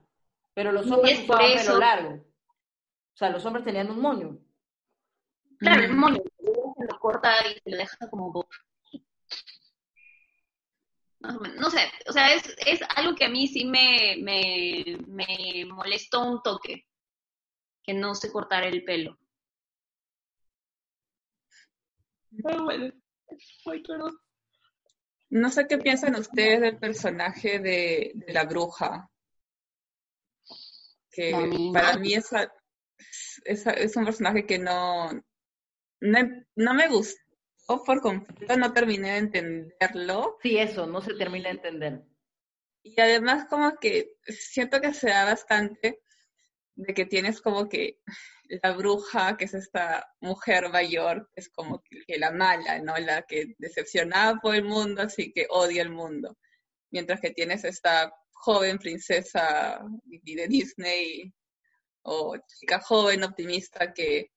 pero 0.53 0.73
los 0.73 0.91
hombres 0.91 1.21
usaban 1.21 1.53
pelo 1.57 1.79
largo. 1.79 2.15
O 2.15 3.17
sea, 3.17 3.31
los 3.31 3.45
hombres 3.45 3.65
tenían 3.65 3.91
un 3.91 4.01
moño. 4.01 4.39
Claro, 5.59 5.83
el 5.83 5.95
moño, 5.95 6.21
se 6.39 6.85
lo 6.85 6.99
corta 6.99 7.33
y 7.47 7.55
se 7.61 7.71
lo 7.71 7.77
deja 7.77 8.11
como 8.11 8.47
No 11.21 11.71
sé, 11.71 11.91
o 12.09 12.13
sea, 12.13 12.35
es, 12.35 12.55
es 12.67 12.81
algo 12.97 13.15
que 13.15 13.25
a 13.25 13.31
mí 13.31 13.47
sí 13.49 13.65
me, 13.65 14.17
me, 14.21 14.99
me 15.07 15.65
molestó 15.67 16.21
un 16.25 16.43
toque, 16.43 16.87
que 17.83 17.95
no 17.95 18.15
se 18.15 18.31
cortara 18.31 18.67
el 18.67 18.85
pelo. 18.85 19.19
Pero 22.43 22.65
bueno 22.65 23.04
Ay, 23.67 23.83
perdón. 23.83 24.19
No 25.31 25.51
sé 25.51 25.67
qué 25.67 25.79
piensan 25.79 26.15
ustedes 26.15 26.61
del 26.61 26.79
personaje 26.79 27.59
de, 27.59 28.13
de 28.15 28.33
la 28.33 28.45
bruja. 28.45 29.11
Que 31.11 31.33
para 31.73 31.97
mí 31.97 32.15
es 32.15 33.97
un 33.97 34.05
personaje 34.05 34.47
que 34.47 34.59
no, 34.59 35.11
no, 36.01 36.19
no 36.57 36.75
me 36.75 36.89
gustó 36.89 37.19
por 37.85 38.01
completo, 38.01 38.57
no 38.57 38.73
terminé 38.73 39.13
de 39.13 39.19
entenderlo. 39.19 40.39
Sí, 40.43 40.59
eso, 40.59 40.87
no 40.87 41.01
se 41.01 41.15
termina 41.15 41.49
de 41.49 41.57
entender. 41.57 42.03
Y 42.83 43.01
además 43.01 43.47
como 43.49 43.77
que 43.77 44.17
siento 44.27 44.81
que 44.81 44.93
se 44.93 45.09
da 45.09 45.25
bastante 45.25 46.03
de 46.77 46.95
que 46.95 47.07
tienes 47.07 47.41
como 47.41 47.69
que 47.69 47.99
la 48.63 48.73
bruja, 48.73 49.37
que 49.37 49.45
es 49.45 49.55
esta 49.55 50.13
mujer 50.21 50.69
mayor, 50.71 51.31
es 51.35 51.49
como 51.49 51.83
que, 51.83 52.19
la 52.19 52.31
mala, 52.31 52.79
¿no? 52.81 52.97
La 52.99 53.23
que 53.23 53.55
decepcionada 53.59 54.37
por 54.41 54.55
el 54.55 54.65
mundo, 54.65 55.03
así 55.03 55.33
que 55.33 55.47
odia 55.51 55.83
el 55.83 55.91
mundo. 55.91 56.37
Mientras 56.91 57.21
que 57.21 57.31
tienes 57.31 57.65
esta 57.65 58.13
joven 58.33 58.79
princesa 58.79 59.81
de 60.05 60.49
Disney 60.49 61.33
o 62.03 62.37
chica 62.37 62.81
joven 62.81 63.25
optimista 63.25 63.93
que 63.93 64.31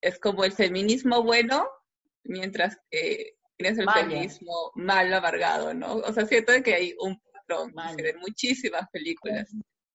es 0.00 0.18
como 0.20 0.44
el 0.44 0.52
feminismo 0.52 1.22
bueno, 1.22 1.66
mientras 2.24 2.76
que 2.90 3.36
tienes 3.56 3.78
el 3.78 3.90
feminismo 3.90 4.70
malo 4.74 5.16
amargado, 5.16 5.74
¿no? 5.74 5.94
O 5.94 6.12
sea, 6.12 6.26
siento 6.26 6.52
que 6.62 6.74
hay 6.74 6.94
un 7.00 7.20
patrón 7.32 7.72
se 7.96 8.14
muchísimas 8.18 8.88
películas. 8.90 9.50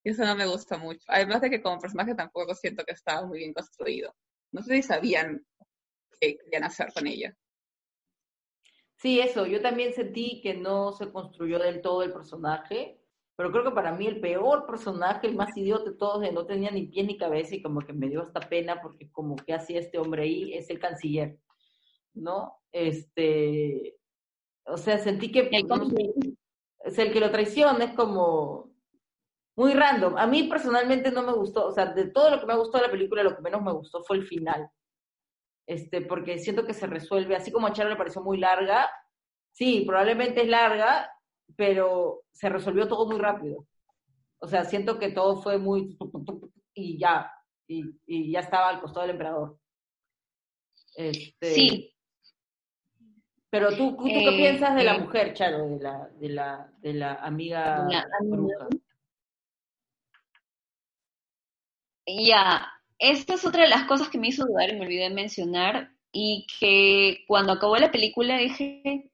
Y 0.10 0.12
eso 0.12 0.26
no 0.26 0.36
me 0.36 0.48
gusta 0.48 0.76
mucho. 0.76 1.06
Además 1.08 1.40
de 1.40 1.52
que 1.52 1.62
como 1.62 1.80
personaje 1.80 2.16
tampoco 2.16 2.56
siento 2.56 2.84
que 2.84 2.94
estaba 2.94 3.28
muy 3.28 3.38
bien 3.38 3.54
construido. 3.54 4.16
No 4.52 4.64
sé 4.64 4.78
si 4.78 4.82
sabían 4.82 5.46
qué 6.20 6.36
querían 6.36 6.64
hacer 6.64 6.92
con 6.92 7.06
ella. 7.06 7.38
Sí, 8.96 9.20
eso, 9.20 9.46
yo 9.46 9.62
también 9.62 9.94
sentí 9.94 10.42
que 10.42 10.56
no 10.56 10.94
se 10.94 11.12
construyó 11.12 11.60
del 11.60 11.82
todo 11.82 12.02
el 12.02 12.12
personaje, 12.12 13.00
pero 13.36 13.52
creo 13.52 13.66
que 13.66 13.70
para 13.70 13.92
mí 13.92 14.08
el 14.08 14.20
peor 14.20 14.66
personaje, 14.66 15.28
el 15.28 15.36
más 15.36 15.56
idiota 15.56 15.92
de 15.92 15.98
todos, 15.98 16.24
que 16.24 16.32
no 16.32 16.48
tenía 16.48 16.72
ni 16.72 16.88
pie 16.88 17.04
ni 17.04 17.16
cabeza 17.16 17.54
y 17.54 17.62
como 17.62 17.82
que 17.82 17.94
me 17.94 18.10
dio 18.10 18.24
hasta 18.24 18.40
pena 18.40 18.82
porque 18.82 19.12
como 19.12 19.36
que 19.36 19.54
hacía 19.54 19.80
este 19.80 20.00
hombre 20.00 20.24
ahí, 20.24 20.56
es 20.56 20.72
el 20.72 20.80
canciller, 20.80 21.38
¿no? 22.16 22.64
Este, 22.72 23.96
o 24.66 24.78
sea, 24.78 24.98
sentí 24.98 25.32
que 25.32 25.52
es 25.52 26.98
el 26.98 27.14
que 27.14 27.20
lo 27.20 27.30
traiciona, 27.30 27.86
es 27.86 27.94
como 27.94 28.69
muy 29.60 29.74
random. 29.74 30.18
A 30.18 30.26
mí 30.26 30.44
personalmente 30.44 31.12
no 31.12 31.22
me 31.22 31.34
gustó, 31.34 31.68
o 31.68 31.72
sea, 31.74 31.88
de 31.88 32.08
todo 32.08 32.30
lo 32.30 32.40
que 32.40 32.46
me 32.46 32.56
gustó 32.56 32.78
de 32.78 32.86
la 32.86 32.92
película, 32.92 33.24
lo 33.24 33.36
que 33.36 33.42
menos 33.42 33.62
me 33.62 33.74
gustó 33.74 34.02
fue 34.04 34.16
el 34.16 34.26
final. 34.26 34.70
Este, 35.68 36.00
porque 36.02 36.40
siento 36.40 36.66
que 36.66 36.74
se 36.74 36.88
resuelve, 36.88 37.36
así 37.36 37.52
como 37.52 37.68
a 37.68 37.74
Charo 37.74 37.90
le 37.90 37.98
pareció 37.98 38.22
muy 38.22 38.38
larga, 38.38 38.90
sí, 39.52 39.84
probablemente 39.86 40.44
es 40.44 40.48
larga, 40.48 41.12
pero 41.58 42.24
se 42.32 42.48
resolvió 42.48 42.88
todo 42.88 43.06
muy 43.06 43.20
rápido. 43.20 43.68
O 44.40 44.48
sea, 44.48 44.64
siento 44.64 44.98
que 44.98 45.12
todo 45.12 45.42
fue 45.42 45.58
muy 45.58 45.98
y 46.74 46.98
ya, 46.98 47.30
y, 47.68 47.84
y 48.08 48.32
ya 48.32 48.40
estaba 48.40 48.70
al 48.70 48.80
costado 48.80 49.02
del 49.02 49.16
emperador. 49.16 49.60
Este, 50.96 51.54
Sí, 51.54 51.94
Pero 53.50 53.76
tú, 53.76 53.98
¿tú 53.98 54.06
qué 54.06 54.30
Eh, 54.30 54.38
piensas 54.38 54.74
de 54.76 54.86
la 54.86 54.96
eh, 54.96 55.00
mujer, 55.00 55.34
Charo, 55.34 55.68
de 55.68 55.80
la, 55.80 56.10
de 56.18 56.30
la, 56.30 56.72
de 56.78 56.94
la 56.94 57.14
amiga 57.16 57.86
La 57.90 58.08
amiga. 58.22 58.70
Ya, 62.26 62.68
esta 62.98 63.36
es 63.36 63.46
otra 63.46 63.64
de 63.64 63.70
las 63.70 63.86
cosas 63.86 64.10
que 64.10 64.18
me 64.18 64.28
hizo 64.30 64.46
dudar 64.46 64.70
y 64.70 64.74
me 64.74 64.82
olvidé 64.82 65.04
de 65.04 65.10
mencionar, 65.12 65.92
y 66.12 66.46
que 66.60 67.24
cuando 67.28 67.54
acabó 67.54 67.78
la 67.78 67.92
película 67.92 68.38
dije, 68.38 69.12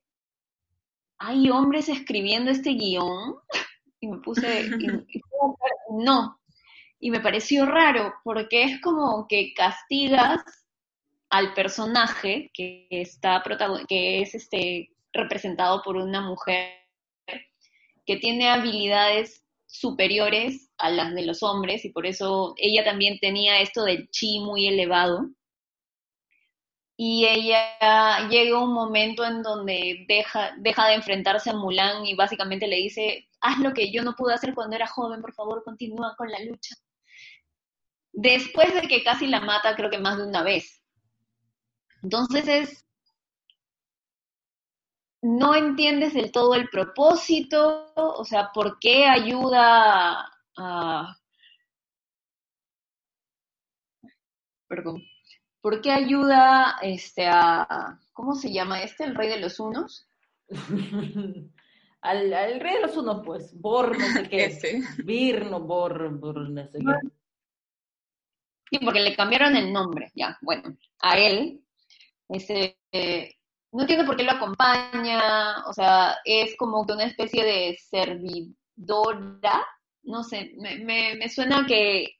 ¿hay 1.19 1.49
hombres 1.49 1.89
escribiendo 1.89 2.51
este 2.51 2.71
guion? 2.73 3.35
Y 4.01 4.07
me 4.07 4.17
puse, 4.19 4.61
y- 4.79 4.85
y 5.17 5.21
no, 6.03 6.39
y 6.99 7.11
me 7.11 7.21
pareció 7.21 7.65
raro, 7.65 8.13
porque 8.23 8.63
es 8.63 8.81
como 8.81 9.27
que 9.27 9.53
castigas 9.55 10.41
al 11.29 11.53
personaje 11.53 12.51
que 12.53 12.87
está 12.91 13.43
que 13.89 14.21
es 14.21 14.35
este 14.35 14.91
representado 15.13 15.83
por 15.83 15.97
una 15.97 16.21
mujer 16.21 16.73
que 18.05 18.17
tiene 18.17 18.49
habilidades 18.49 19.43
superiores 19.79 20.71
a 20.77 20.89
las 20.89 21.13
de 21.13 21.25
los 21.25 21.43
hombres 21.43 21.85
y 21.85 21.89
por 21.89 22.05
eso 22.05 22.53
ella 22.57 22.83
también 22.83 23.19
tenía 23.19 23.59
esto 23.61 23.83
del 23.83 24.09
chi 24.09 24.39
muy 24.39 24.67
elevado. 24.67 25.29
Y 26.97 27.25
ella 27.25 28.27
llega 28.29 28.63
un 28.63 28.73
momento 28.73 29.25
en 29.25 29.43
donde 29.43 30.05
deja, 30.07 30.55
deja 30.57 30.87
de 30.87 30.93
enfrentarse 30.95 31.49
a 31.49 31.53
Mulan 31.53 32.05
y 32.05 32.15
básicamente 32.15 32.67
le 32.67 32.77
dice, 32.77 33.27
haz 33.41 33.59
lo 33.59 33.73
que 33.73 33.91
yo 33.91 34.01
no 34.01 34.15
pude 34.15 34.33
hacer 34.33 34.53
cuando 34.55 34.75
era 34.77 34.87
joven, 34.87 35.21
por 35.21 35.33
favor, 35.33 35.63
continúa 35.63 36.15
con 36.17 36.31
la 36.31 36.39
lucha. 36.39 36.75
Después 38.13 38.73
de 38.73 38.87
que 38.87 39.03
casi 39.03 39.27
la 39.27 39.41
mata, 39.41 39.75
creo 39.75 39.89
que 39.89 39.97
más 39.97 40.17
de 40.17 40.23
una 40.23 40.41
vez. 40.41 40.81
Entonces 42.01 42.47
es, 42.47 42.84
no 45.25 45.55
entiendes 45.55 46.13
del 46.13 46.31
todo 46.31 46.53
el 46.53 46.69
propósito, 46.69 47.91
o 47.95 48.23
sea, 48.23 48.51
por 48.53 48.77
qué 48.77 49.05
ayuda 49.05 50.31
a... 50.55 51.17
Perdón. 54.67 55.01
¿Por 55.61 55.81
qué 55.81 55.91
ayuda 55.91 56.77
este, 56.83 57.25
a... 57.27 57.99
¿Cómo 58.13 58.35
se 58.35 58.53
llama 58.53 58.83
este? 58.83 59.05
El 59.05 59.15
rey 59.15 59.29
de 59.29 59.39
los 59.39 59.59
unos. 59.59 60.07
al, 62.01 62.31
al 62.31 62.59
rey 62.59 62.75
de 62.75 62.81
los 62.81 62.95
unos, 62.95 63.25
pues, 63.25 63.59
Bor, 63.59 63.97
no 63.97 64.05
sé 64.05 64.29
qué. 64.29 64.83
Virno, 65.03 65.59
Bor, 65.59 66.19
Bor, 66.19 66.49
no 66.49 66.63
sé 66.65 66.77
qué. 66.77 67.09
Sí, 68.69 68.77
porque 68.77 68.99
le 68.99 69.15
cambiaron 69.15 69.55
el 69.55 69.73
nombre, 69.73 70.11
ya, 70.13 70.37
bueno, 70.41 70.77
a 70.99 71.17
él. 71.17 71.63
Este, 72.29 72.77
eh, 72.91 73.35
no 73.75 73.81
entiendo 73.81 74.05
por 74.05 74.15
qué 74.15 74.23
lo 74.23 74.31
acompaña, 74.31 75.65
o 75.67 75.73
sea, 75.73 76.17
es 76.23 76.55
como 76.57 76.85
que 76.85 76.93
una 76.93 77.03
especie 77.03 77.43
de 77.43 77.77
servidora, 77.89 79.65
no 80.03 80.23
sé, 80.23 80.53
me, 80.57 80.77
me, 80.77 81.15
me 81.15 81.29
suena 81.29 81.65
que, 81.67 82.19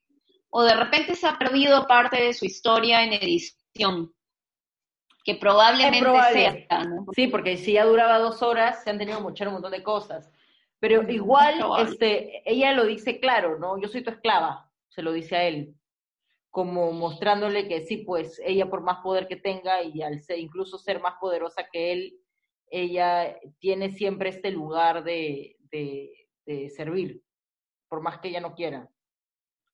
o 0.50 0.64
de 0.64 0.76
repente 0.76 1.16
se 1.16 1.28
ha 1.28 1.38
perdido 1.38 1.88
parte 1.88 2.22
de 2.22 2.34
su 2.34 2.46
historia 2.46 3.04
en 3.04 3.14
edición, 3.14 4.14
que 5.24 5.36
probablemente 5.36 6.02
probable. 6.02 6.68
sea, 6.70 6.84
¿no? 6.84 7.06
Sí, 7.16 7.28
porque 7.28 7.56
si 7.58 7.74
ya 7.74 7.86
duraba 7.86 8.20
dos 8.20 8.44
horas, 8.44 8.84
se 8.84 8.90
han 8.90 8.98
tenido 8.98 9.18
que 9.18 9.24
mochar 9.24 9.48
un 9.48 9.54
montón 9.56 9.72
de 9.72 9.82
cosas. 9.82 10.30
Pero 10.80 11.04
Mm, 11.04 11.10
igual, 11.10 11.66
es 11.80 11.92
este, 11.92 12.42
ella 12.46 12.74
lo 12.74 12.86
dice 12.86 13.20
claro, 13.22 13.58
¿no? 13.60 13.82
Yo 13.82 13.88
soy 13.88 14.04
tu 14.04 14.10
esclava, 14.10 14.70
se 14.90 15.02
lo 15.02 15.14
dice 15.14 15.36
a 15.38 15.44
él. 15.44 15.74
Como 16.56 16.94
mostrándole 16.94 17.68
que 17.68 17.82
sí, 17.82 17.98
pues 17.98 18.42
ella 18.46 18.70
por 18.70 18.80
más 18.80 19.00
poder 19.04 19.28
que 19.28 19.36
tenga 19.36 19.84
y 19.84 20.02
al 20.02 20.22
ser, 20.22 20.40
incluso 20.40 20.78
ser 20.78 21.02
más 21.02 21.16
poderosa 21.20 21.68
que 21.70 21.92
él, 21.92 22.18
ella 22.68 23.38
tiene 23.60 23.92
siempre 23.92 24.30
este 24.30 24.52
lugar 24.52 25.04
de, 25.04 25.58
de, 25.70 26.30
de 26.46 26.70
servir, 26.70 27.22
por 27.90 28.00
más 28.00 28.20
que 28.20 28.30
ella 28.30 28.40
no 28.40 28.56
quiera. 28.56 28.90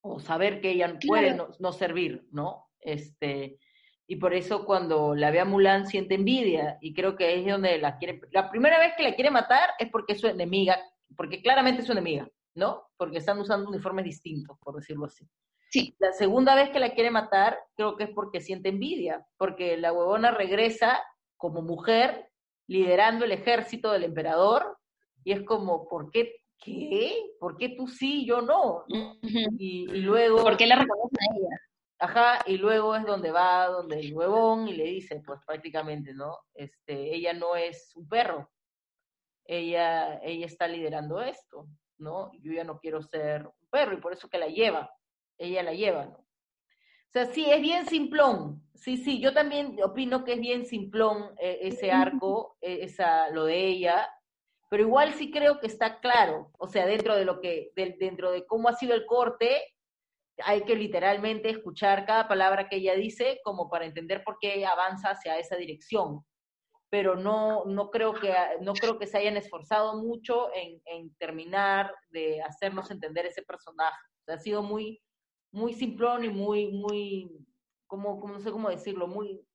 O 0.02 0.20
saber 0.20 0.60
que 0.60 0.72
ella 0.72 0.98
puede 1.06 1.36
no, 1.36 1.50
no 1.60 1.72
servir, 1.72 2.28
¿no? 2.32 2.65
Este, 2.80 3.60
y 4.08 4.15
por 4.15 4.34
eso 4.34 4.65
cuando 4.65 5.13
la 5.13 5.30
ve 5.30 5.39
a 5.39 5.46
Mulan 5.46 5.86
siente 5.86 6.15
envidia 6.15 6.80
y 6.82 6.96
creo 6.96 7.15
que 7.15 7.36
es 7.36 7.46
donde 7.46 7.78
la 7.78 8.00
quiere, 8.00 8.22
la 8.32 8.50
primera 8.50 8.80
vez 8.80 8.94
que 8.98 9.04
la 9.04 9.13
quiere 9.13 9.30
matar 9.30 9.70
es 9.78 9.88
porque 9.91 10.13
es 10.13 10.20
su 10.20 10.26
enemiga, 10.26 10.80
porque 11.15 11.44
claramente 11.44 11.82
es 11.82 11.86
su 11.86 11.91
enemiga, 11.91 12.28
¿no? 12.56 12.89
Porque 12.98 13.20
están 13.20 13.38
usando 13.38 13.70
uniformes 13.70 14.06
distintos, 14.06 14.58
por 14.63 14.78
decirlo 14.78 15.06
así. 15.06 15.30
Sí. 15.71 15.95
La 15.99 16.12
segunda 16.12 16.53
vez 16.53 16.69
que 16.69 16.79
la 16.79 16.93
quiere 16.93 17.12
matar 17.12 17.57
creo 17.75 17.95
que 17.95 18.03
es 18.03 18.10
porque 18.10 18.41
siente 18.41 18.69
envidia, 18.69 19.25
porque 19.38 19.77
la 19.77 19.93
huevona 19.93 20.31
regresa 20.31 21.01
como 21.38 21.62
mujer 21.62 22.29
liderando 22.67 23.23
el 23.23 23.31
ejército 23.31 23.91
del 23.91 24.03
emperador 24.03 24.77
y 25.23 25.31
es 25.31 25.43
como, 25.43 25.88
¿por 25.88 26.12
qué? 26.12 26.36
¿Qué? 26.57 27.15
¿Por 27.39 27.57
qué 27.57 27.69
tú 27.69 27.88
sí, 27.88 28.25
yo 28.25 28.41
no? 28.41 28.84
Y, 29.57 29.89
y 29.91 30.01
luego... 30.01 30.43
¿Por 30.43 30.57
qué 30.57 30.67
le 30.67 30.75
reconocen 30.75 31.17
a 31.19 31.38
ella? 31.38 31.62
Ajá, 31.99 32.39
y 32.45 32.57
luego 32.57 32.95
es 32.95 33.05
donde 33.05 33.31
va, 33.31 33.67
donde 33.67 33.99
el 33.99 34.13
huevón 34.13 34.67
y 34.67 34.73
le 34.73 34.86
dice, 34.86 35.21
pues 35.25 35.39
prácticamente, 35.45 36.13
¿no? 36.13 36.38
Este, 36.53 37.15
ella 37.15 37.31
no 37.34 37.55
es 37.55 37.95
un 37.95 38.10
perro, 38.10 38.51
ella, 39.45 40.19
ella 40.23 40.47
está 40.47 40.67
liderando 40.67 41.21
esto, 41.21 41.67
¿no? 41.99 42.31
Yo 42.41 42.53
ya 42.53 42.63
no 42.63 42.79
quiero 42.79 43.01
ser 43.01 43.45
un 43.45 43.67
perro 43.69 43.93
y 43.93 44.01
por 44.01 44.13
eso 44.13 44.29
que 44.29 44.39
la 44.39 44.47
lleva, 44.47 44.91
ella 45.45 45.63
la 45.63 45.73
lleva, 45.73 46.06
¿no? 46.06 46.17
O 46.17 47.12
sea, 47.12 47.25
sí, 47.25 47.49
es 47.51 47.62
bien 47.62 47.86
simplón, 47.88 48.63
sí, 48.73 48.97
sí, 48.97 49.19
yo 49.19 49.34
también 49.34 49.77
opino 49.84 50.23
que 50.23 50.34
es 50.34 50.39
bien 50.39 50.65
simplón 50.65 51.36
eh, 51.39 51.60
ese 51.63 51.91
arco, 51.91 52.58
eh, 52.62 52.80
esa, 52.84 53.30
lo 53.32 53.45
de 53.45 53.65
ella, 53.67 54.08
pero 54.69 54.84
igual 54.84 55.13
sí 55.13 55.30
creo 55.32 55.60
que 55.60 55.67
está 55.67 55.99
claro, 55.99 56.51
o 56.58 56.67
sea, 56.67 56.86
dentro 56.86 57.15
de 57.15 57.25
lo 57.25 57.41
que, 57.41 57.71
de- 57.75 57.97
dentro 57.99 58.32
de 58.32 58.45
cómo 58.45 58.69
ha 58.69 58.73
sido 58.73 58.93
el 58.95 59.06
corte, 59.06 59.62
hay 60.43 60.62
que 60.63 60.75
literalmente 60.75 61.49
escuchar 61.49 62.06
cada 62.06 62.27
palabra 62.27 62.69
que 62.69 62.77
ella 62.77 62.95
dice 62.95 63.39
como 63.43 63.69
para 63.69 63.86
entender 63.86 64.23
por 64.23 64.38
qué 64.39 64.65
avanza 64.65 65.12
hacia 65.12 65.38
esa 65.38 65.58
dirección. 65.58 66.25
pero 66.89 67.15
no, 67.15 67.65
no, 67.65 67.89
creo, 67.89 68.13
que, 68.13 68.34
no 68.62 68.73
creo 68.80 68.99
que 68.99 69.08
se 69.08 69.17
hayan 69.17 69.38
esforzado 69.38 69.95
mucho 70.01 70.54
en, 70.54 70.82
en 70.86 71.15
terminar 71.15 71.93
de 72.10 72.41
hacernos 72.41 72.91
entender 72.91 73.25
ese 73.25 73.43
personaje. 73.43 73.97
ha 74.27 74.38
sido 74.39 74.62
muy, 74.63 75.01
muy 75.52 75.74
simplón 75.74 76.24
y 76.24 76.30
muy, 76.30 76.72
muy, 76.72 77.46
como, 77.88 78.20
como, 78.20 78.34
no 78.34 78.40
sé 78.40 78.52
cómo 78.52 78.70
decirlo, 78.70 79.08
muy, 79.08 79.46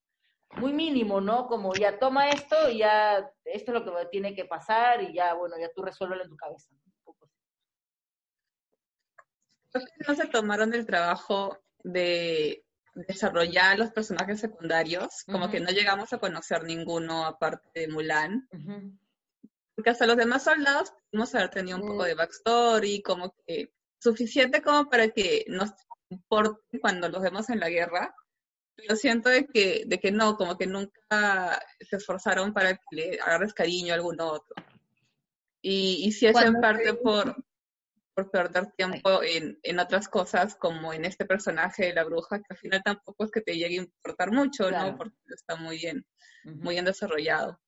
muy 0.57 0.73
mínimo, 0.73 1.21
¿no? 1.21 1.47
Como 1.47 1.75
ya 1.75 1.99
toma 1.99 2.31
esto 2.31 2.69
y 2.71 2.79
ya 2.79 3.31
esto 3.45 3.73
es 3.73 3.85
lo 3.85 3.85
que 3.85 4.07
tiene 4.07 4.35
que 4.35 4.45
pasar 4.45 5.03
y 5.03 5.15
ya, 5.15 5.35
bueno, 5.35 5.57
ya 5.59 5.71
tú 5.75 5.83
resuélvelo 5.83 6.25
en 6.25 6.31
tu 6.31 6.37
cabeza. 6.37 6.71
Creo 9.73 9.85
que 9.85 10.05
no 10.09 10.15
se 10.15 10.27
tomaron 10.29 10.73
el 10.75 10.87
trabajo 10.87 11.59
de 11.83 12.65
desarrollar 12.95 13.79
los 13.79 13.91
personajes 13.91 14.41
secundarios, 14.41 15.25
como 15.27 15.51
que 15.51 15.61
no 15.61 15.71
llegamos 15.71 16.13
a 16.13 16.19
conocer 16.19 16.65
ninguno 16.65 17.27
aparte 17.27 17.81
de 17.81 17.89
Mulan. 17.89 18.49
Porque 19.75 19.91
hasta 19.91 20.07
los 20.07 20.17
demás 20.17 20.45
soldados 20.45 20.95
pudimos 21.11 21.35
haber 21.35 21.51
tenido 21.51 21.77
un 21.77 21.87
poco 21.87 22.05
de 22.05 22.15
backstory, 22.15 23.03
como 23.03 23.35
que 23.47 23.76
suficiente 23.99 24.63
como 24.63 24.89
para 24.89 25.09
que 25.09 25.45
nos 25.49 25.71
importe 26.09 26.81
cuando 26.81 27.09
los 27.09 27.23
vemos 27.23 27.49
en 27.51 27.61
la 27.61 27.69
guerra. 27.69 28.15
Pero 28.77 28.95
siento 28.95 29.31
de 29.31 29.47
que, 29.47 29.85
de 29.87 29.99
que 29.99 30.13
no, 30.13 30.37
como 30.37 30.59
que 30.59 30.67
nunca 30.67 31.59
se 31.81 31.97
esforzaron 31.97 32.53
para 32.53 32.75
que 32.75 32.83
le 32.91 33.21
agarres 33.21 33.55
cariño 33.55 33.93
a 33.93 33.97
algún 33.97 34.21
otro. 34.21 34.55
Y, 35.63 36.05
y 36.07 36.13
si 36.13 36.27
es 36.27 36.37
en 36.37 36.61
parte 36.61 36.93
por, 36.95 37.35
por 38.15 38.31
perder 38.31 38.73
tiempo 38.73 39.23
en, 39.23 39.59
en, 39.63 39.79
otras 39.79 40.09
cosas, 40.09 40.57
como 40.57 40.93
en 40.93 41.05
este 41.05 41.25
personaje 41.25 41.87
de 41.87 41.95
la 41.95 42.05
bruja, 42.05 42.39
que 42.39 42.47
al 42.51 42.57
final 42.59 42.83
tampoco 42.85 43.25
es 43.25 43.31
que 43.31 43.41
te 43.41 43.57
llegue 43.57 43.79
a 43.79 43.83
importar 43.83 44.31
mucho, 44.31 44.71
¿no? 44.71 44.97
Porque 44.97 45.17
está 45.35 45.57
muy 45.57 45.79
bien, 45.79 46.07
muy 46.45 46.75
bien 46.75 46.85
desarrollado. 46.85 47.59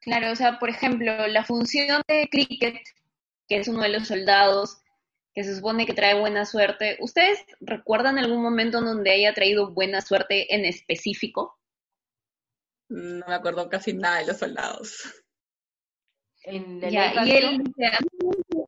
Claro, 0.00 0.32
o 0.32 0.36
sea, 0.36 0.58
por 0.58 0.70
ejemplo, 0.70 1.26
la 1.26 1.44
función 1.44 2.02
de 2.08 2.28
Cricket, 2.30 2.80
que 3.48 3.56
es 3.56 3.68
uno 3.68 3.82
de 3.82 3.88
los 3.88 4.08
soldados 4.08 4.78
que 5.34 5.44
se 5.44 5.54
supone 5.54 5.86
que 5.86 5.94
trae 5.94 6.18
buena 6.18 6.44
suerte, 6.44 6.96
¿ustedes 7.00 7.44
recuerdan 7.60 8.18
algún 8.18 8.42
momento 8.42 8.78
en 8.78 8.86
donde 8.86 9.12
haya 9.12 9.32
traído 9.34 9.72
buena 9.72 10.00
suerte 10.00 10.54
en 10.54 10.64
específico? 10.64 11.58
No 12.88 13.26
me 13.26 13.34
acuerdo 13.34 13.68
casi 13.68 13.92
nada 13.92 14.18
de 14.18 14.26
los 14.26 14.38
soldados. 14.38 15.14
En 16.42 16.80
ya, 16.80 17.24
y 17.24 17.30
él 17.32 17.62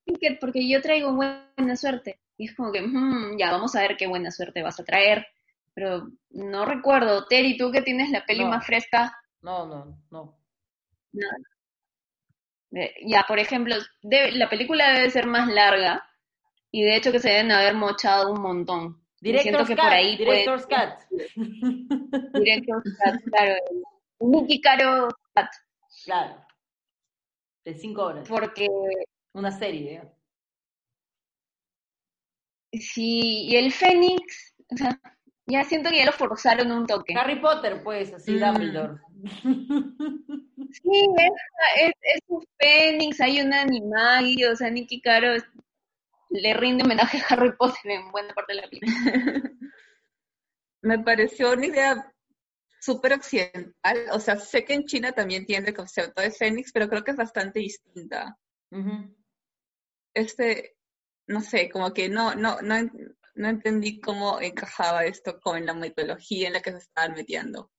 dice, 0.06 0.38
porque 0.40 0.68
yo 0.68 0.82
traigo 0.82 1.14
buena 1.14 1.76
suerte. 1.76 2.20
Y 2.36 2.46
es 2.46 2.54
como 2.54 2.70
que, 2.72 2.82
mm, 2.82 3.38
ya, 3.38 3.50
vamos 3.50 3.74
a 3.74 3.80
ver 3.80 3.96
qué 3.96 4.06
buena 4.06 4.30
suerte 4.30 4.62
vas 4.62 4.78
a 4.78 4.84
traer. 4.84 5.26
Pero 5.72 6.10
no 6.30 6.66
recuerdo. 6.66 7.26
Terry, 7.26 7.56
¿tú 7.56 7.70
que 7.70 7.82
tienes 7.82 8.10
la 8.10 8.24
peli 8.26 8.44
más 8.44 8.66
fresca? 8.66 9.16
No, 9.40 9.66
no, 9.66 9.98
no. 10.10 10.38
Ya, 12.70 13.24
por 13.26 13.38
ejemplo, 13.38 13.74
la 14.02 14.48
película 14.48 14.92
debe 14.92 15.11
ser 15.11 15.26
más 15.26 15.48
larga 15.48 16.06
y 16.70 16.83
de 16.83 16.96
hecho 16.96 17.11
que 17.11 17.18
se 17.18 17.30
deben 17.30 17.50
haber 17.50 17.74
mochado 17.74 18.33
un 18.33 18.40
montón. 18.40 19.04
Director's 19.20 19.68
que 19.68 19.76
por 19.76 19.90
ahí 19.90 20.16
Director's 20.16 20.66
Cut. 20.66 21.20
Director's 22.35 22.96
Cut, 23.04 23.22
claro. 23.24 23.54
Nicky 24.20 24.61
Caro 24.61 25.09
Cut. 25.35 25.48
Claro 26.04 26.50
de 27.64 27.74
cinco 27.74 28.04
horas. 28.04 28.28
Porque... 28.28 28.68
Una 29.33 29.52
serie. 29.52 30.02
¿eh? 32.72 32.78
Sí, 32.80 33.46
y 33.46 33.56
el 33.56 33.72
Fénix, 33.72 34.54
o 34.72 34.76
sea, 34.76 35.00
ya 35.50 35.64
siento 35.64 35.90
que 35.90 35.98
ya 35.98 36.06
lo 36.06 36.12
forzaron 36.12 36.72
un 36.72 36.86
toque. 36.86 37.14
Harry 37.16 37.40
Potter, 37.40 37.82
pues, 37.82 38.12
así, 38.12 38.32
mm. 38.32 38.40
Dumbledore. 38.40 39.00
Sí, 40.72 41.08
es, 41.76 41.92
es, 42.00 42.20
un 42.28 42.44
Fénix, 42.56 43.20
hay 43.20 43.40
una 43.40 43.62
Animagi, 43.62 44.44
o 44.44 44.54
sea, 44.54 44.70
Nicky 44.70 45.00
Caro 45.00 45.34
le 46.30 46.54
rinde 46.54 46.84
homenaje 46.84 47.18
a 47.18 47.26
Harry 47.30 47.52
Potter 47.56 47.90
en 47.90 48.12
buena 48.12 48.32
parte 48.34 48.54
de 48.54 48.60
la 48.60 48.68
película. 48.68 48.92
Me 50.82 50.98
pareció 51.00 51.52
una 51.52 51.66
idea 51.66 52.14
súper 52.80 53.14
occidental. 53.14 54.06
O 54.12 54.20
sea, 54.20 54.36
sé 54.36 54.64
que 54.64 54.74
en 54.74 54.86
China 54.86 55.12
también 55.12 55.44
tiene 55.44 55.68
el 55.68 55.74
concepto 55.74 56.22
de 56.22 56.30
Fénix, 56.30 56.72
pero 56.72 56.88
creo 56.88 57.04
que 57.04 57.10
es 57.10 57.16
bastante 57.16 57.60
distinta. 57.60 58.38
Este, 60.14 60.76
no 61.26 61.40
sé, 61.40 61.68
como 61.68 61.92
que 61.92 62.08
no, 62.08 62.34
no, 62.34 62.60
no, 62.62 62.76
no 63.34 63.48
entendí 63.48 64.00
cómo 64.00 64.40
encajaba 64.40 65.04
esto 65.04 65.40
con 65.40 65.64
la 65.66 65.74
mitología 65.74 66.48
en 66.48 66.54
la 66.54 66.60
que 66.60 66.72
se 66.72 66.78
estaban 66.78 67.14
metiendo 67.14 67.70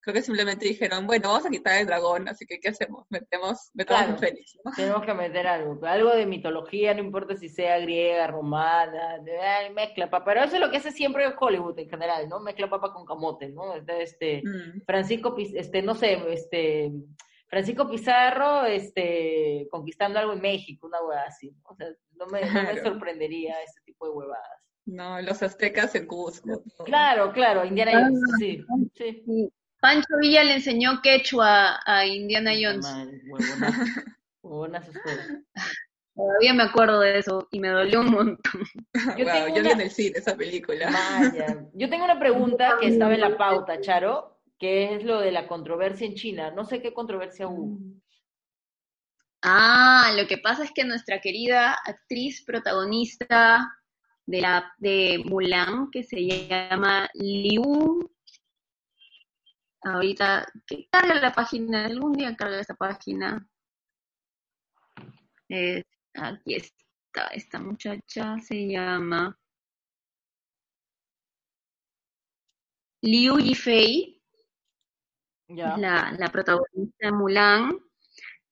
creo 0.00 0.14
que 0.14 0.22
simplemente 0.22 0.66
dijeron, 0.66 1.06
bueno, 1.06 1.28
vamos 1.28 1.46
a 1.46 1.50
quitar 1.50 1.78
el 1.78 1.86
dragón, 1.86 2.28
así 2.28 2.46
que 2.46 2.58
¿qué 2.58 2.70
hacemos? 2.70 3.06
Metemos, 3.10 3.70
metemos 3.74 4.08
un 4.08 4.18
fénix, 4.18 4.58
¿no? 4.64 4.72
Tenemos 4.74 5.04
que 5.04 5.14
meter 5.14 5.46
algo, 5.46 5.78
algo 5.86 6.10
de 6.10 6.26
mitología, 6.26 6.94
no 6.94 7.00
importa 7.00 7.36
si 7.36 7.48
sea 7.48 7.78
griega, 7.78 8.26
romana, 8.26 9.18
mezcla 9.74 10.08
papa, 10.08 10.24
pero 10.24 10.44
eso 10.44 10.54
es 10.54 10.60
lo 10.60 10.70
que 10.70 10.78
hace 10.78 10.90
siempre 10.90 11.32
Hollywood 11.38 11.78
en 11.78 11.90
general, 11.90 12.28
¿no? 12.28 12.40
Mezcla 12.40 12.70
papa 12.70 12.92
con 12.92 13.04
camote, 13.04 13.50
¿no? 13.50 13.74
Este, 13.74 14.42
mm. 14.42 14.82
Francisco, 14.86 15.34
este, 15.38 15.82
no 15.82 15.94
sé, 15.94 16.18
este, 16.32 16.90
Francisco 17.48 17.88
Pizarro, 17.88 18.64
este, 18.64 19.68
conquistando 19.70 20.18
algo 20.18 20.32
en 20.32 20.40
México, 20.40 20.86
una 20.86 21.02
hueá 21.02 21.24
así, 21.24 21.54
o 21.64 21.74
sea, 21.74 21.88
no 22.12 22.26
me, 22.26 22.40
no 22.40 22.62
me 22.62 22.82
sorprendería 22.82 23.62
ese 23.62 23.80
tipo 23.84 24.06
de 24.06 24.12
huevadas. 24.12 24.69
No, 24.86 25.20
los 25.20 25.42
aztecas 25.42 25.94
en 25.94 26.06
Cusco. 26.06 26.62
Claro, 26.84 27.32
claro, 27.32 27.64
Indiana 27.64 27.92
Jones, 27.92 28.20
sí, 28.38 28.64
sí. 29.24 29.52
Pancho 29.80 30.16
Villa 30.20 30.44
le 30.44 30.54
enseñó 30.54 31.00
quechua 31.02 31.80
a 31.84 32.06
Indiana 32.06 32.52
Jones. 32.52 32.86
Todavía 36.14 36.54
me 36.54 36.64
acuerdo 36.64 37.00
de 37.00 37.18
eso 37.18 37.48
y 37.50 37.60
me 37.60 37.68
dolió 37.68 38.00
un 38.00 38.10
montón. 38.10 38.62
Yo, 39.18 39.24
vi 39.24 39.68
en 39.70 39.80
el 39.80 39.90
cine 39.90 40.18
esa 40.18 40.36
película. 40.36 40.90
Yo 41.72 41.88
tengo 41.88 42.04
una 42.04 42.18
pregunta 42.18 42.76
que 42.80 42.88
estaba 42.88 43.14
en 43.14 43.20
la 43.20 43.38
pauta, 43.38 43.80
Charo, 43.80 44.38
que 44.58 44.96
es 44.96 45.04
lo 45.04 45.20
de 45.20 45.32
la 45.32 45.46
controversia 45.46 46.06
en 46.06 46.14
China. 46.14 46.50
No 46.50 46.64
sé 46.64 46.82
qué 46.82 46.92
controversia 46.92 47.48
hubo. 47.48 47.78
Ah, 49.42 50.12
lo 50.14 50.26
que 50.26 50.36
pasa 50.36 50.64
es 50.64 50.72
que 50.72 50.84
nuestra 50.84 51.20
querida 51.22 51.72
actriz 51.72 52.44
protagonista 52.44 53.79
de 54.26 54.40
la 54.40 54.72
de 54.78 55.22
Mulan, 55.26 55.90
que 55.90 56.02
se 56.02 56.20
llama 56.20 57.08
Liu 57.14 58.10
ahorita 59.82 60.46
que 60.66 60.88
carga 60.90 61.14
la 61.14 61.32
página, 61.32 61.86
algún 61.86 62.12
día 62.12 62.36
carga 62.36 62.60
esa 62.60 62.74
página. 62.74 63.46
aquí 66.14 66.54
está, 66.54 67.26
esta 67.32 67.58
muchacha 67.58 68.38
se 68.38 68.68
llama 68.68 69.36
Liu 73.02 73.38
Yifei, 73.38 74.20
la, 75.48 76.12
la 76.12 76.28
protagonista 76.28 77.06
de 77.06 77.12
Mulan. 77.12 77.89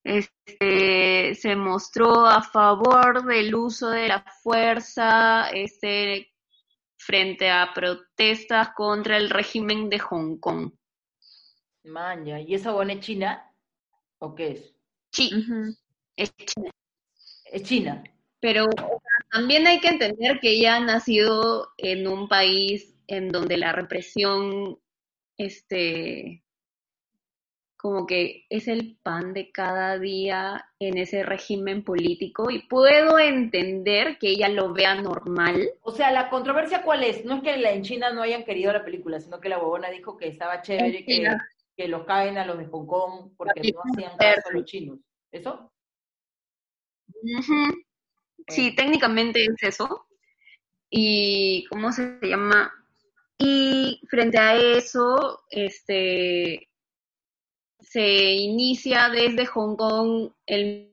Este, 0.09 1.35
se 1.35 1.55
mostró 1.55 2.25
a 2.25 2.43
favor 2.43 3.27
del 3.27 3.55
uso 3.55 3.91
de 3.91 4.09
la 4.09 4.25
fuerza 4.43 5.51
este, 5.51 6.33
frente 6.97 7.51
a 7.51 7.73
protestas 7.75 8.71
contra 8.75 9.19
el 9.19 9.29
régimen 9.29 9.91
de 9.91 9.99
Hong 9.99 10.39
Kong. 10.39 10.73
Maña, 11.85 12.41
¿y 12.41 12.55
esa 12.55 12.73
buena 12.73 12.95
es 12.95 13.01
china? 13.01 13.55
¿O 14.19 14.35
qué 14.35 14.53
es? 14.53 14.75
Sí, 15.13 15.31
es 16.17 16.35
china. 16.37 16.71
Es 17.45 17.63
china. 17.65 18.03
Pero 18.41 18.65
también 19.31 19.67
hay 19.67 19.79
que 19.79 19.89
entender 19.89 20.41
que 20.41 20.53
ella 20.53 20.77
ha 20.77 20.81
nacido 20.81 21.69
en 21.77 22.09
un 22.09 22.29
país 22.29 22.95
en 23.09 23.29
donde 23.29 23.59
la 23.59 23.73
represión, 23.73 24.79
este, 25.37 26.45
como 27.79 28.07
que 28.07 28.45
es 28.51 28.67
el 28.67 28.99
pan 29.03 29.33
de 29.33 29.53
cada 29.53 29.99
día 29.99 30.69
en 30.81 30.99
ese 30.99 31.23
régimen 31.23 31.85
político 31.85 32.51
y 32.51 32.67
puedo 32.67 33.21
entender 33.21 34.19
que 34.19 34.31
ella 34.31 34.49
lo 34.49 34.73
vea 34.73 34.97
normal. 34.97 35.71
O 35.83 35.93
sea, 35.93 36.11
la 36.11 36.29
controversia 36.29 36.83
cuál 36.83 37.05
es? 37.05 37.25
No 37.25 37.37
es 37.37 37.43
que 37.43 37.55
en 37.55 37.83
China 37.83 38.13
no 38.13 38.23
hayan 38.23 38.45
querido 38.45 38.73
la 38.73 38.85
película, 38.85 39.21
sino 39.21 39.41
que 39.41 39.49
la 39.49 39.59
bobona 39.59 39.91
dijo 39.91 40.17
que 40.17 40.27
estaba 40.27 40.61
chévere, 40.61 41.05
que 41.05 41.25
que 41.77 41.87
los 41.87 42.05
caen 42.05 42.37
a 42.37 42.45
los 42.45 42.59
de 42.59 42.67
Hong 42.67 42.87
Kong 42.87 43.31
porque 43.37 43.73
no 43.73 43.81
hacían 43.85 44.17
caso 44.17 44.49
a 44.49 44.53
los 44.53 44.65
chinos. 44.65 44.99
¿Eso? 45.31 45.73
Sí, 48.49 48.75
técnicamente 48.75 49.45
es 49.45 49.63
eso. 49.63 50.07
Y, 50.91 51.65
¿cómo 51.71 51.93
se 51.93 52.19
llama? 52.21 52.73
Y 53.39 54.01
frente 54.09 54.39
a 54.39 54.57
eso, 54.57 55.45
este, 55.51 56.68
se 57.91 58.33
inicia 58.33 59.09
desde 59.09 59.47
Hong 59.47 59.77
Kong 59.77 60.33
el, 60.47 60.93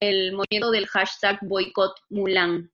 el 0.00 0.32
movimiento 0.32 0.70
del 0.70 0.86
hashtag 0.86 1.38
boycott 1.42 1.98
Mulan. 2.10 2.70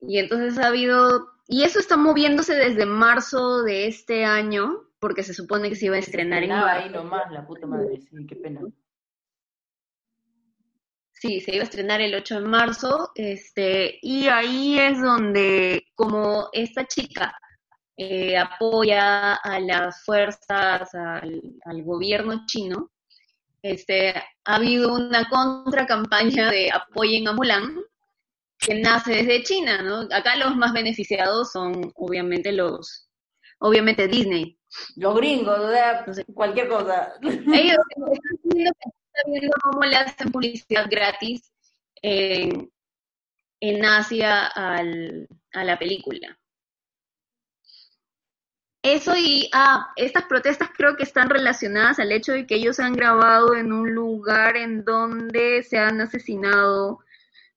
Y 0.00 0.18
entonces 0.18 0.58
ha 0.58 0.68
habido 0.68 1.36
y 1.48 1.62
eso 1.62 1.78
está 1.78 1.96
moviéndose 1.96 2.54
desde 2.54 2.86
marzo 2.86 3.62
de 3.62 3.86
este 3.86 4.24
año, 4.24 4.82
porque 4.98 5.22
se 5.22 5.34
supone 5.34 5.68
que 5.68 5.76
se 5.76 5.86
iba 5.86 5.96
a 5.96 6.00
estrenar 6.00 6.42
en 6.42 6.50
Estrenaba 6.50 6.72
ahí 6.72 6.90
marzo. 6.90 7.04
nomás, 7.04 7.30
la 7.30 7.46
puta 7.46 7.66
madre, 7.66 8.00
sí, 8.00 8.26
qué 8.26 8.36
pena. 8.36 8.62
Sí, 11.12 11.40
se 11.40 11.54
iba 11.54 11.62
a 11.62 11.64
estrenar 11.64 12.00
el 12.00 12.14
8 12.14 12.40
de 12.40 12.48
marzo, 12.48 13.12
este, 13.14 13.98
y 14.02 14.26
ahí 14.26 14.78
es 14.78 15.00
donde, 15.00 15.86
como 15.94 16.48
esta 16.52 16.86
chica 16.86 17.34
eh, 17.96 18.36
apoya 18.36 19.34
a 19.34 19.60
las 19.60 20.04
fuerzas, 20.04 20.94
al, 20.94 21.42
al 21.64 21.82
gobierno 21.82 22.44
chino, 22.46 22.90
este, 23.62 24.10
ha 24.10 24.56
habido 24.56 24.94
una 24.94 25.28
contracampaña 25.28 26.50
de 26.50 26.70
apoyen 26.70 27.26
a 27.26 27.32
Mulan, 27.32 27.80
que 28.58 28.74
nace 28.74 29.22
desde 29.22 29.42
China, 29.42 29.82
¿no? 29.82 30.00
Acá 30.14 30.36
los 30.36 30.56
más 30.56 30.72
beneficiados 30.72 31.52
son, 31.52 31.92
obviamente, 31.96 32.52
los, 32.52 33.08
obviamente 33.58 34.08
Disney. 34.08 34.58
Los 34.96 35.16
gringos, 35.16 35.58
o 35.58 35.70
sea, 35.70 36.04
cualquier 36.34 36.68
cosa. 36.68 37.14
Ellos 37.22 37.78
están 37.96 38.38
viendo, 38.44 38.70
están 38.80 39.32
viendo 39.32 39.56
cómo 39.62 39.84
le 39.84 39.96
hacen 39.96 40.30
publicidad 40.30 40.86
gratis 40.90 41.50
en, 42.02 42.70
en 43.60 43.84
Asia 43.84 44.46
al, 44.46 45.28
a 45.52 45.64
la 45.64 45.78
película. 45.78 46.38
Eso 48.86 49.16
y, 49.16 49.50
ah, 49.52 49.92
estas 49.96 50.26
protestas 50.26 50.70
creo 50.72 50.96
que 50.96 51.02
están 51.02 51.28
relacionadas 51.28 51.98
al 51.98 52.12
hecho 52.12 52.30
de 52.30 52.46
que 52.46 52.54
ellos 52.54 52.78
han 52.78 52.92
grabado 52.92 53.56
en 53.56 53.72
un 53.72 53.92
lugar 53.92 54.56
en 54.56 54.84
donde 54.84 55.64
se 55.64 55.76
han 55.76 56.00
asesinado 56.00 57.00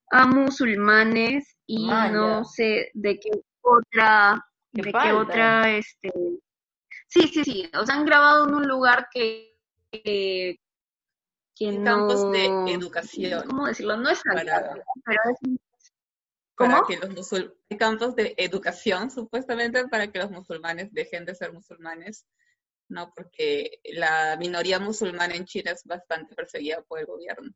a 0.09 0.25
musulmanes 0.25 1.55
y 1.67 1.85
Maya. 1.85 2.11
no 2.11 2.45
sé 2.45 2.89
de 2.95 3.19
qué 3.19 3.29
otra, 3.61 4.43
Qué 4.73 4.81
de 4.81 4.91
qué 4.91 5.13
otra, 5.13 5.69
este, 5.77 6.11
sí, 7.07 7.27
sí, 7.27 7.43
sí, 7.43 7.69
o 7.79 7.85
sea, 7.85 7.93
han 7.93 8.05
grabado 8.05 8.47
en 8.47 8.55
un 8.55 8.67
lugar 8.67 9.07
que, 9.13 9.55
que, 9.91 10.59
que 11.55 11.67
En 11.67 11.83
no, 11.83 12.07
campos 12.07 12.31
de 12.31 12.73
educación. 12.73 13.43
¿cómo 13.45 13.67
decirlo? 13.67 13.97
No 13.97 14.09
es 14.09 14.17
sagrado, 14.19 14.81
pero 15.05 15.19
es, 15.29 15.59
para 16.59 16.81
¿Cómo? 16.81 16.87
que 16.87 16.97
los 16.97 17.09
musul 17.15 17.57
campos 17.77 18.15
de 18.17 18.33
educación, 18.37 19.09
supuestamente, 19.11 19.87
para 19.87 20.11
que 20.11 20.19
los 20.19 20.29
musulmanes 20.29 20.93
dejen 20.93 21.23
de 21.23 21.33
ser 21.33 21.53
musulmanes, 21.53 22.27
¿no? 22.89 23.13
Porque 23.15 23.79
la 23.85 24.35
minoría 24.37 24.77
musulmana 24.79 25.35
en 25.35 25.45
China 25.45 25.71
es 25.71 25.83
bastante 25.85 26.35
perseguida 26.35 26.81
por 26.81 26.99
el 26.99 27.05
gobierno. 27.05 27.49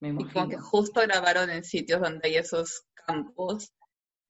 Me 0.00 0.08
Y 0.08 0.24
como 0.32 0.48
que 0.48 0.56
justo 0.56 1.02
grabaron 1.02 1.50
en 1.50 1.64
sitios 1.64 2.00
donde 2.00 2.28
hay 2.28 2.36
esos 2.36 2.86
campos 2.94 3.72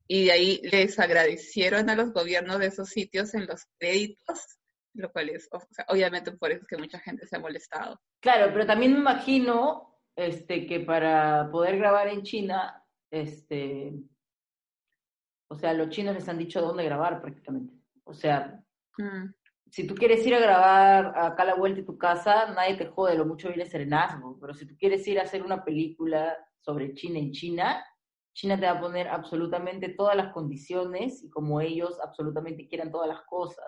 y 0.08 0.24
de 0.26 0.32
ahí 0.32 0.60
les 0.64 0.98
agradecieron 0.98 1.88
a 1.88 1.96
los 1.96 2.12
gobiernos 2.12 2.58
de 2.58 2.66
esos 2.66 2.88
sitios 2.88 3.32
en 3.34 3.46
los 3.46 3.64
créditos, 3.78 4.58
lo 4.94 5.12
cual 5.12 5.30
es, 5.30 5.48
o 5.52 5.60
sea, 5.70 5.84
obviamente 5.88 6.32
por 6.32 6.50
eso 6.50 6.62
es 6.62 6.68
que 6.68 6.76
mucha 6.76 6.98
gente 6.98 7.26
se 7.26 7.36
ha 7.36 7.40
molestado. 7.40 8.00
Claro, 8.20 8.52
pero 8.52 8.66
también 8.66 8.92
me 8.92 8.98
imagino 9.00 10.00
este, 10.16 10.66
que 10.66 10.80
para 10.80 11.48
poder 11.50 11.78
grabar 11.78 12.08
en 12.08 12.22
China, 12.22 12.82
este, 13.10 13.92
o 15.48 15.54
sea, 15.54 15.72
los 15.72 15.88
chinos 15.90 16.14
les 16.14 16.28
han 16.28 16.38
dicho 16.38 16.60
dónde 16.60 16.84
grabar 16.84 17.20
prácticamente. 17.20 17.74
O 18.04 18.14
sea, 18.14 18.62
Mm. 18.98 19.32
si 19.70 19.86
tú 19.86 19.94
quieres 19.94 20.26
ir 20.26 20.34
a 20.34 20.38
grabar 20.40 21.12
acá 21.18 21.42
a 21.42 21.46
la 21.46 21.54
vuelta 21.54 21.80
de 21.80 21.86
tu 21.86 21.98
casa, 21.98 22.52
nadie 22.54 22.76
te 22.76 22.86
jode, 22.86 23.14
lo 23.14 23.26
mucho 23.26 23.48
viene 23.48 23.66
serenazgo. 23.66 24.38
Pero 24.40 24.54
si 24.54 24.66
tú 24.66 24.74
quieres 24.78 25.06
ir 25.06 25.18
a 25.18 25.24
hacer 25.24 25.42
una 25.42 25.62
película 25.64 26.34
sobre 26.60 26.94
China 26.94 27.18
en 27.18 27.32
China, 27.32 27.84
China 28.32 28.58
te 28.58 28.66
va 28.66 28.72
a 28.72 28.80
poner 28.80 29.08
absolutamente 29.08 29.90
todas 29.90 30.16
las 30.16 30.32
condiciones 30.32 31.22
y 31.22 31.30
como 31.30 31.60
ellos 31.60 31.98
absolutamente 32.02 32.66
quieran 32.68 32.90
todas 32.90 33.08
las 33.08 33.22
cosas. 33.22 33.66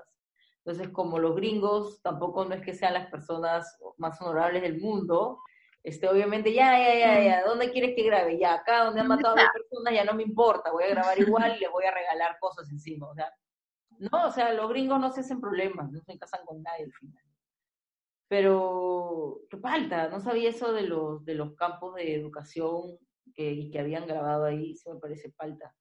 Entonces, 0.65 0.93
como 0.93 1.19
los 1.19 1.35
gringos 1.37 2.01
tampoco 2.03 2.45
no 2.45 2.55
es 2.55 2.63
que 2.63 2.75
sean 2.75 2.95
las 2.95 3.11
personas 3.11 3.79
más 3.97 4.21
honorables 4.21 4.63
del 4.63 4.81
mundo, 4.81 5.41
este, 5.83 6.09
obviamente, 6.09 6.53
ya, 6.53 6.79
ya, 6.79 6.95
ya, 6.99 7.25
ya, 7.25 7.45
¿dónde 7.45 7.71
quieres 7.71 7.95
que 7.95 8.03
grabe? 8.03 8.39
Ya, 8.39 8.55
acá 8.55 8.85
donde 8.85 9.01
han 9.01 9.09
¿Dónde 9.09 9.23
matado 9.23 9.37
a 9.37 9.43
las 9.43 9.53
personas 9.53 9.95
ya 9.95 10.05
no 10.05 10.15
me 10.15 10.23
importa, 10.23 10.71
voy 10.71 10.85
a 10.85 10.89
grabar 10.89 11.19
igual 11.19 11.57
y 11.57 11.61
le 11.61 11.69
voy 11.69 11.85
a 11.85 11.95
regalar 11.95 12.39
cosas 12.41 12.71
encima, 12.71 13.09
o 13.09 13.15
sea, 13.15 13.33
no, 13.99 14.27
o 14.27 14.31
sea, 14.31 14.53
los 14.53 14.69
gringos 14.69 15.01
no 15.01 15.11
se 15.11 15.21
hacen 15.21 15.41
problemas, 15.41 15.91
no 15.91 16.01
se 16.01 16.19
casan 16.19 16.45
con 16.45 16.63
nadie 16.63 16.85
al 16.85 16.93
final. 16.93 17.25
Pero, 18.29 19.41
¿qué 19.51 19.57
falta? 19.57 20.09
No 20.09 20.21
sabía 20.21 20.51
eso 20.51 20.73
de 20.73 20.83
los, 20.83 21.25
de 21.25 21.35
los 21.35 21.55
campos 21.57 21.95
de 21.95 22.15
educación 22.15 22.99
que, 23.35 23.51
y 23.51 23.71
que 23.71 23.81
habían 23.81 24.07
grabado 24.07 24.45
ahí, 24.45 24.77
sí 24.77 24.89
me 24.91 25.01
parece 25.01 25.33
falta. 25.33 25.75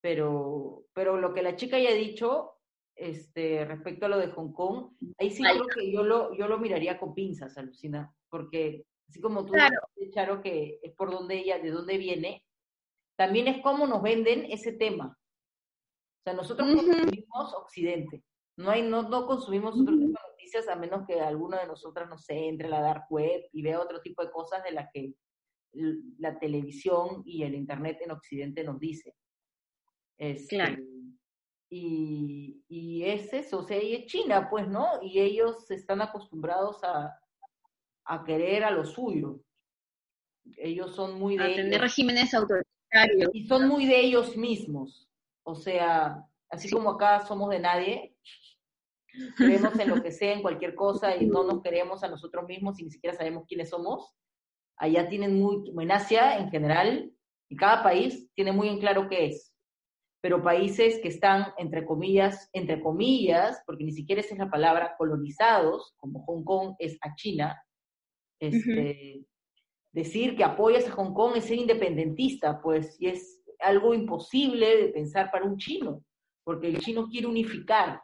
Pero, 0.00 0.84
pero 0.92 1.16
lo 1.18 1.34
que 1.34 1.42
la 1.42 1.56
chica 1.56 1.78
ya 1.78 1.90
ha 1.90 1.94
dicho, 1.94 2.52
este, 2.94 3.64
respecto 3.64 4.06
a 4.06 4.08
lo 4.08 4.18
de 4.18 4.28
Hong 4.28 4.52
Kong, 4.52 4.92
ahí 5.18 5.30
sí 5.30 5.42
creo 5.42 5.66
que 5.66 5.90
yo 5.90 6.04
lo, 6.04 6.34
yo 6.36 6.46
lo 6.46 6.58
miraría 6.58 6.98
con 6.98 7.14
pinzas, 7.14 7.58
alucina, 7.58 8.14
porque 8.34 8.84
así 9.08 9.20
como 9.20 9.46
tú 9.46 9.52
Claro. 9.52 9.78
dices, 9.94 10.12
Charo, 10.12 10.42
que 10.42 10.80
es 10.82 10.92
por 10.96 11.08
donde 11.12 11.38
ella, 11.38 11.60
de 11.60 11.70
dónde 11.70 11.98
viene, 11.98 12.44
también 13.16 13.46
es 13.46 13.62
cómo 13.62 13.86
nos 13.86 14.02
venden 14.02 14.50
ese 14.50 14.72
tema. 14.72 15.16
O 16.18 16.22
sea, 16.24 16.32
nosotros 16.32 16.68
consumimos 16.68 17.54
Occidente. 17.54 18.24
No, 18.56 18.70
hay, 18.70 18.82
no, 18.82 19.08
no 19.08 19.24
consumimos 19.28 19.80
otro 19.80 19.94
tipo 19.96 20.18
de 20.20 20.30
noticias 20.32 20.66
a 20.66 20.74
menos 20.74 21.06
que 21.06 21.20
alguno 21.20 21.56
de 21.56 21.68
nosotras, 21.68 22.08
no 22.08 22.18
sé, 22.18 22.48
entre 22.48 22.68
la 22.68 22.80
dark 22.80 23.04
web 23.08 23.40
y 23.52 23.62
vea 23.62 23.80
otro 23.80 24.00
tipo 24.00 24.24
de 24.24 24.32
cosas 24.32 24.64
de 24.64 24.72
las 24.72 24.90
que 24.92 25.14
la 26.18 26.36
televisión 26.40 27.22
y 27.24 27.44
el 27.44 27.54
internet 27.54 27.98
en 28.00 28.10
Occidente 28.10 28.64
nos 28.64 28.80
dice. 28.80 29.14
Este, 30.18 30.56
Claro. 30.56 30.82
Y, 31.70 32.64
y 32.68 33.04
es 33.04 33.32
eso, 33.32 33.60
o 33.60 33.62
sea, 33.62 33.80
y 33.80 33.94
es 33.94 34.06
China, 34.06 34.48
pues, 34.50 34.66
¿no? 34.66 34.86
Y 35.02 35.20
ellos 35.20 35.70
están 35.70 36.02
acostumbrados 36.02 36.82
a, 36.82 37.16
a 38.06 38.24
querer 38.24 38.64
a 38.64 38.70
lo 38.70 38.84
suyo. 38.84 39.40
Ellos 40.56 40.94
son 40.94 41.18
muy 41.18 41.38
a 41.38 41.44
de 41.44 41.54
tener 41.54 41.66
ellos 41.66 41.80
regímenes 41.80 42.34
autoritarios. 42.34 43.30
y 43.32 43.46
son 43.46 43.68
muy 43.68 43.86
de 43.86 44.00
ellos 44.00 44.36
mismos. 44.36 45.08
O 45.42 45.54
sea, 45.54 46.24
así 46.50 46.70
como 46.70 46.90
acá 46.90 47.20
somos 47.26 47.50
de 47.50 47.60
nadie, 47.60 48.16
creemos 49.36 49.78
en 49.78 49.88
lo 49.88 50.02
que 50.02 50.12
sea, 50.12 50.32
en 50.32 50.42
cualquier 50.42 50.74
cosa, 50.74 51.16
y 51.16 51.26
no 51.26 51.44
nos 51.44 51.62
queremos 51.62 52.02
a 52.02 52.08
nosotros 52.08 52.46
mismos 52.46 52.78
y 52.80 52.84
ni 52.84 52.90
siquiera 52.90 53.16
sabemos 53.16 53.44
quiénes 53.46 53.70
somos. 53.70 54.12
Allá 54.76 55.08
tienen 55.08 55.38
muy, 55.40 55.70
en 55.78 55.90
Asia 55.90 56.38
en 56.38 56.50
general, 56.50 57.12
y 57.48 57.56
cada 57.56 57.82
país 57.82 58.28
tiene 58.34 58.52
muy 58.52 58.68
en 58.68 58.80
claro 58.80 59.08
qué 59.08 59.26
es. 59.26 59.52
Pero 60.20 60.42
países 60.42 60.98
que 61.00 61.08
están, 61.08 61.52
entre 61.58 61.84
comillas, 61.84 62.48
entre 62.52 62.80
comillas, 62.80 63.62
porque 63.66 63.84
ni 63.84 63.92
siquiera 63.92 64.20
esa 64.20 64.32
es 64.32 64.38
la 64.38 64.50
palabra, 64.50 64.94
colonizados, 64.96 65.94
como 65.98 66.24
Hong 66.24 66.44
Kong 66.44 66.74
es 66.78 66.96
a 67.02 67.14
China, 67.14 67.62
este, 68.40 69.24
decir 69.92 70.36
que 70.36 70.44
apoyas 70.44 70.86
a 70.88 70.92
Hong 70.92 71.14
Kong 71.14 71.36
es 71.36 71.44
ser 71.44 71.58
independentista, 71.58 72.60
pues, 72.60 72.96
y 73.00 73.06
es 73.06 73.42
algo 73.60 73.94
imposible 73.94 74.76
de 74.76 74.88
pensar 74.88 75.30
para 75.30 75.44
un 75.44 75.56
chino, 75.56 76.02
porque 76.44 76.68
el 76.68 76.80
chino 76.80 77.06
quiere 77.08 77.26
unificar, 77.26 78.00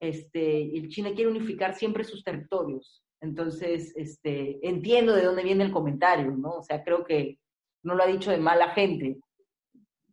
este, 0.00 0.76
el 0.76 0.88
chino 0.88 1.14
quiere 1.14 1.30
unificar 1.30 1.74
siempre 1.74 2.04
sus 2.04 2.24
territorios. 2.24 3.04
Entonces, 3.22 3.92
este, 3.96 4.66
entiendo 4.66 5.14
de 5.14 5.24
dónde 5.24 5.42
viene 5.42 5.64
el 5.64 5.72
comentario, 5.72 6.30
¿no? 6.32 6.56
O 6.56 6.62
sea, 6.62 6.82
creo 6.82 7.04
que 7.04 7.38
no 7.82 7.94
lo 7.94 8.02
ha 8.02 8.06
dicho 8.06 8.30
de 8.30 8.38
mala 8.38 8.70
gente, 8.70 9.18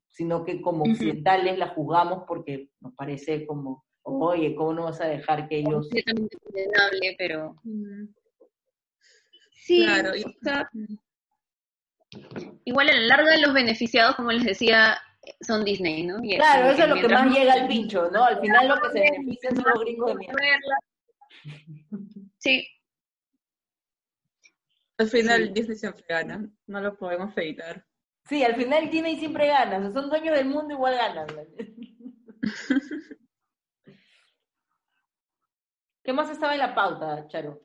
sino 0.09 0.43
que 0.43 0.61
como 0.61 0.83
occidentales 0.83 1.57
la 1.57 1.69
juzgamos 1.69 2.23
porque 2.27 2.69
nos 2.81 2.93
parece 2.95 3.45
como, 3.45 3.85
oye, 4.03 4.55
¿cómo 4.55 4.73
no 4.73 4.83
vas 4.83 4.99
a 5.01 5.07
dejar 5.07 5.47
que 5.47 5.59
ellos... 5.59 5.87
completamente 5.87 6.37
condenable, 6.37 7.15
pero 7.17 7.55
Mm. 7.63 8.07
Sí, 9.67 9.83
Claro, 9.85 10.15
y- 10.15 10.23
o 10.23 10.31
sea, 10.41 10.69
igual 12.63 12.89
a 12.89 12.93
la 12.93 13.01
larga 13.07 13.37
los 13.37 13.53
beneficiados, 13.53 14.15
como 14.15 14.31
les 14.31 14.45
decía, 14.45 14.97
son 15.41 15.65
Disney, 15.65 16.03
¿no? 16.05 16.23
Y 16.23 16.35
Claro, 16.37 16.69
eso 16.71 16.83
es 16.83 16.89
lo 16.89 16.95
que 16.95 17.07
más 17.09 17.31
llega 17.37 17.53
al 17.53 17.67
pincho, 17.67 18.09
¿no? 18.11 18.23
Al 18.23 18.39
final 18.39 18.67
lo 18.69 18.75
que 18.81 18.89
se 18.91 18.99
benefician 19.01 19.55
son 19.55 19.65
los 19.69 19.79
gringos 19.81 20.09
de 20.09 20.15
mierda. 20.15 20.77
Sí, 22.37 22.67
Al 24.99 25.07
final 25.09 25.43
Sí. 25.47 25.51
Disney 25.53 25.77
siempre 25.77 26.03
gana, 26.09 26.49
no 26.65 26.81
lo 26.81 26.97
podemos 26.97 27.31
evitar. 27.37 27.85
Sí, 28.27 28.43
al 28.43 28.55
final 28.55 28.89
Disney 28.89 29.15
siempre 29.17 29.45
gana, 29.47 29.77
o 29.77 29.81
sea, 29.81 29.91
son 29.91 30.09
dueños 30.09 30.35
del 30.35 30.47
mundo, 30.47 30.73
igual 30.73 30.95
ganan. 30.95 31.27
¿Qué 36.03 36.13
más 36.13 36.29
estaba 36.31 36.53
en 36.53 36.59
la 36.59 36.73
pauta, 36.73 37.27
Charo? 37.27 37.61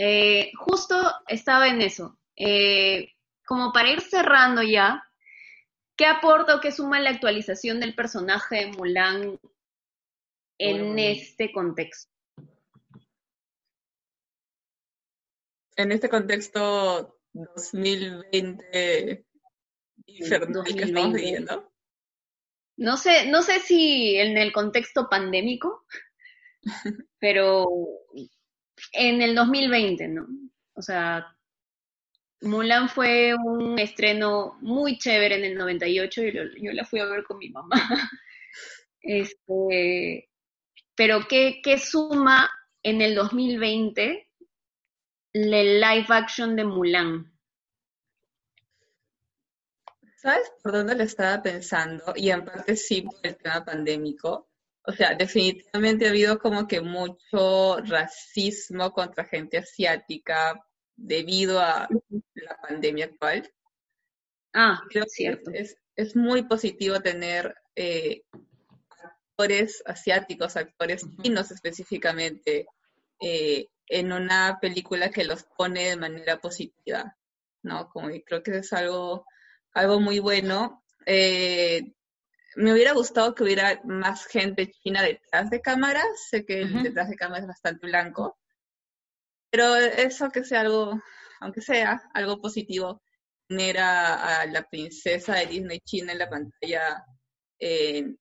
Eh, 0.00 0.52
justo 0.56 0.94
estaba 1.26 1.66
en 1.66 1.82
eso. 1.82 2.16
Eh, 2.36 3.14
como 3.44 3.72
para 3.72 3.90
ir 3.90 4.00
cerrando 4.00 4.62
ya, 4.62 5.02
¿qué 5.96 6.06
aporta 6.06 6.54
o 6.54 6.60
qué 6.60 6.70
suma 6.70 7.00
la 7.00 7.10
actualización 7.10 7.80
del 7.80 7.96
personaje 7.96 8.56
de 8.56 8.66
Mulan 8.68 9.40
en 10.58 10.78
Bueno. 10.78 10.94
este 10.98 11.50
contexto? 11.50 12.12
En 15.76 15.90
este 15.90 16.08
contexto 16.08 17.18
2020 17.32 19.24
infernal 20.06 20.64
que 20.64 20.84
estamos 20.84 21.12
2020. 21.12 21.18
viviendo. 21.20 21.72
no 22.76 22.96
sé, 22.96 23.26
no 23.26 23.42
sé 23.42 23.58
si 23.58 24.16
en 24.16 24.38
el 24.38 24.52
contexto 24.52 25.08
pandémico, 25.08 25.84
pero 27.18 27.66
en 28.92 29.22
el 29.22 29.34
2020, 29.34 30.08
¿no? 30.08 30.26
O 30.74 30.82
sea, 30.82 31.26
Mulan 32.40 32.88
fue 32.88 33.34
un 33.34 33.78
estreno 33.78 34.58
muy 34.60 34.98
chévere 34.98 35.36
en 35.36 35.44
el 35.44 35.54
98 35.56 36.22
y 36.24 36.32
yo 36.64 36.72
la 36.72 36.84
fui 36.84 37.00
a 37.00 37.06
ver 37.06 37.24
con 37.24 37.38
mi 37.38 37.50
mamá. 37.50 37.76
Este, 39.00 40.28
pero 40.96 41.20
¿qué, 41.28 41.60
¿qué, 41.62 41.78
suma 41.78 42.50
en 42.82 43.00
el 43.00 43.14
2020 43.14 44.28
el 45.32 45.80
live 45.80 46.06
action 46.08 46.56
de 46.56 46.64
Mulan? 46.64 47.32
¿Sabes 50.16 50.52
por 50.62 50.72
dónde 50.72 50.96
lo 50.96 51.04
estaba 51.04 51.40
pensando? 51.40 52.12
Y 52.16 52.30
en 52.30 52.44
parte 52.44 52.74
sí 52.74 53.02
por 53.02 53.20
el 53.22 53.36
tema 53.36 53.64
pandémico. 53.64 54.47
O 54.88 54.92
sea, 54.92 55.14
definitivamente 55.14 56.06
ha 56.06 56.08
habido 56.08 56.38
como 56.38 56.66
que 56.66 56.80
mucho 56.80 57.76
racismo 57.84 58.90
contra 58.90 59.26
gente 59.26 59.58
asiática 59.58 60.64
debido 60.96 61.60
a 61.60 61.86
la 62.34 62.56
pandemia 62.56 63.04
actual. 63.04 63.52
Ah, 64.54 64.80
Creo 64.88 65.04
cierto. 65.06 65.50
Es, 65.52 65.76
es, 65.94 66.16
muy 66.16 66.44
positivo 66.44 67.00
tener 67.00 67.54
eh, 67.76 68.22
actores 68.98 69.82
asiáticos, 69.84 70.56
actores 70.56 71.06
chinos 71.22 71.50
específicamente, 71.50 72.66
eh, 73.20 73.66
en 73.88 74.10
una 74.10 74.58
película 74.58 75.10
que 75.10 75.24
los 75.24 75.44
pone 75.44 75.90
de 75.90 75.96
manera 75.96 76.40
positiva, 76.40 77.14
¿no? 77.62 77.90
Como 77.90 78.08
creo 78.24 78.42
que 78.42 78.56
es 78.56 78.72
algo, 78.72 79.26
algo 79.74 80.00
muy 80.00 80.18
bueno. 80.18 80.82
Eh, 81.04 81.92
me 82.56 82.72
hubiera 82.72 82.92
gustado 82.92 83.34
que 83.34 83.44
hubiera 83.44 83.80
más 83.84 84.26
gente 84.26 84.70
china 84.70 85.02
detrás 85.02 85.50
de 85.50 85.60
cámaras, 85.60 86.06
sé 86.28 86.44
que 86.44 86.64
detrás 86.64 87.08
de 87.08 87.16
cámaras 87.16 87.42
es 87.42 87.48
bastante 87.48 87.86
blanco, 87.86 88.38
pero 89.50 89.76
eso 89.76 90.30
que 90.30 90.44
sea 90.44 90.60
algo, 90.60 91.00
aunque 91.40 91.60
sea 91.60 92.02
algo 92.14 92.40
positivo, 92.40 93.02
tener 93.48 93.78
a, 93.78 94.46
la 94.46 94.62
princesa 94.62 95.34
de 95.36 95.46
Disney 95.46 95.80
China 95.80 96.12
en 96.12 96.18
la 96.18 96.28
pantalla 96.28 97.04
en, 97.58 98.18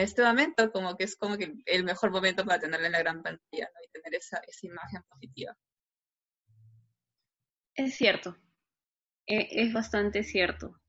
este 0.00 0.22
momento, 0.22 0.70
como 0.72 0.96
que 0.96 1.04
es 1.04 1.16
como 1.16 1.36
que 1.36 1.54
el 1.66 1.84
mejor 1.84 2.10
momento 2.10 2.44
para 2.44 2.58
tenerla 2.58 2.86
en 2.86 2.92
la 2.92 2.98
gran 2.98 3.22
pantalla 3.22 3.70
y 3.84 3.90
tener 3.92 4.14
esa, 4.14 4.38
esa 4.46 4.66
imagen 4.66 5.02
positiva. 5.08 5.56
Es 7.74 7.94
cierto, 7.94 8.36
e, 9.26 9.62
es 9.62 9.72
bastante 9.72 10.24
cierto. 10.24 10.80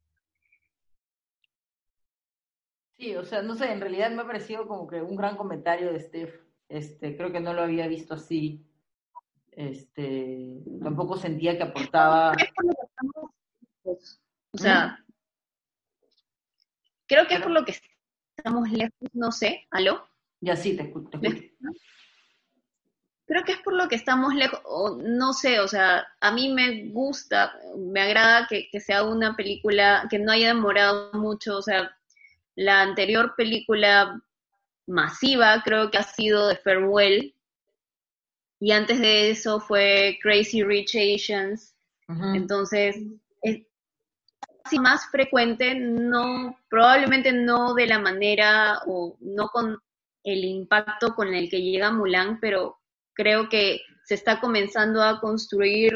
Sí, 2.99 3.15
o 3.15 3.23
sea, 3.23 3.41
no 3.41 3.55
sé, 3.55 3.71
en 3.71 3.79
realidad 3.79 4.11
me 4.11 4.23
ha 4.23 4.27
parecido 4.27 4.67
como 4.67 4.85
que 4.85 5.01
un 5.01 5.15
gran 5.15 5.37
comentario 5.37 5.93
de 5.93 6.01
Steph. 6.01 6.35
Este, 6.67 7.15
creo 7.15 7.31
que 7.31 7.39
no 7.39 7.53
lo 7.53 7.61
había 7.61 7.87
visto 7.87 8.15
así. 8.15 8.67
Este, 9.51 10.61
tampoco 10.83 11.15
sentía 11.15 11.55
que 11.55 11.63
aportaba. 11.63 12.35
O 13.85 14.57
sea, 14.57 15.01
creo 17.07 17.25
que 17.25 17.35
es 17.35 17.41
por 17.41 17.51
lo 17.51 17.63
que 17.63 17.73
estamos 18.35 18.69
lejos, 18.69 19.09
no 19.13 19.31
sé, 19.31 19.65
¿aló? 19.71 20.05
Ya 20.41 20.57
sí, 20.57 20.75
te 20.75 20.83
escucho. 20.83 21.21
Creo 23.25 23.43
que 23.45 23.51
es 23.53 23.59
por 23.59 23.75
lo 23.75 23.87
que 23.87 23.95
estamos 23.95 24.33
lejos, 24.33 24.97
no 24.97 25.33
sé, 25.33 25.59
o 25.59 25.67
sea, 25.67 26.05
a 26.19 26.31
mí 26.31 26.51
me 26.51 26.89
gusta, 26.89 27.53
me 27.77 28.01
agrada 28.01 28.47
que, 28.47 28.67
que 28.71 28.79
sea 28.79 29.03
una 29.03 29.35
película 29.35 30.07
que 30.09 30.19
no 30.19 30.31
haya 30.31 30.47
demorado 30.47 31.13
mucho, 31.13 31.57
o 31.57 31.61
sea, 31.61 31.95
la 32.59 32.81
anterior 32.81 33.35
película 33.37 34.21
masiva 34.85 35.61
creo 35.63 35.89
que 35.89 35.97
ha 35.97 36.03
sido 36.03 36.49
The 36.49 36.57
Farewell. 36.57 37.33
Y 38.59 38.73
antes 38.73 38.99
de 38.99 39.29
eso 39.29 39.61
fue 39.61 40.19
Crazy 40.21 40.63
Rich 40.63 40.95
Asians. 40.95 41.73
Entonces, 42.33 42.97
es 43.41 43.61
más 44.81 45.09
frecuente, 45.09 45.73
no, 45.75 46.59
probablemente 46.69 47.31
no 47.31 47.75
de 47.75 47.87
la 47.87 47.99
manera 47.99 48.79
o 48.87 49.15
no 49.21 49.47
con 49.47 49.77
el 50.25 50.43
impacto 50.43 51.15
con 51.15 51.33
el 51.33 51.49
que 51.49 51.61
llega 51.61 51.91
Mulan, 51.91 52.41
pero 52.41 52.77
creo 53.13 53.47
que 53.47 53.79
se 54.03 54.15
está 54.15 54.41
comenzando 54.41 55.01
a 55.01 55.21
construir 55.21 55.93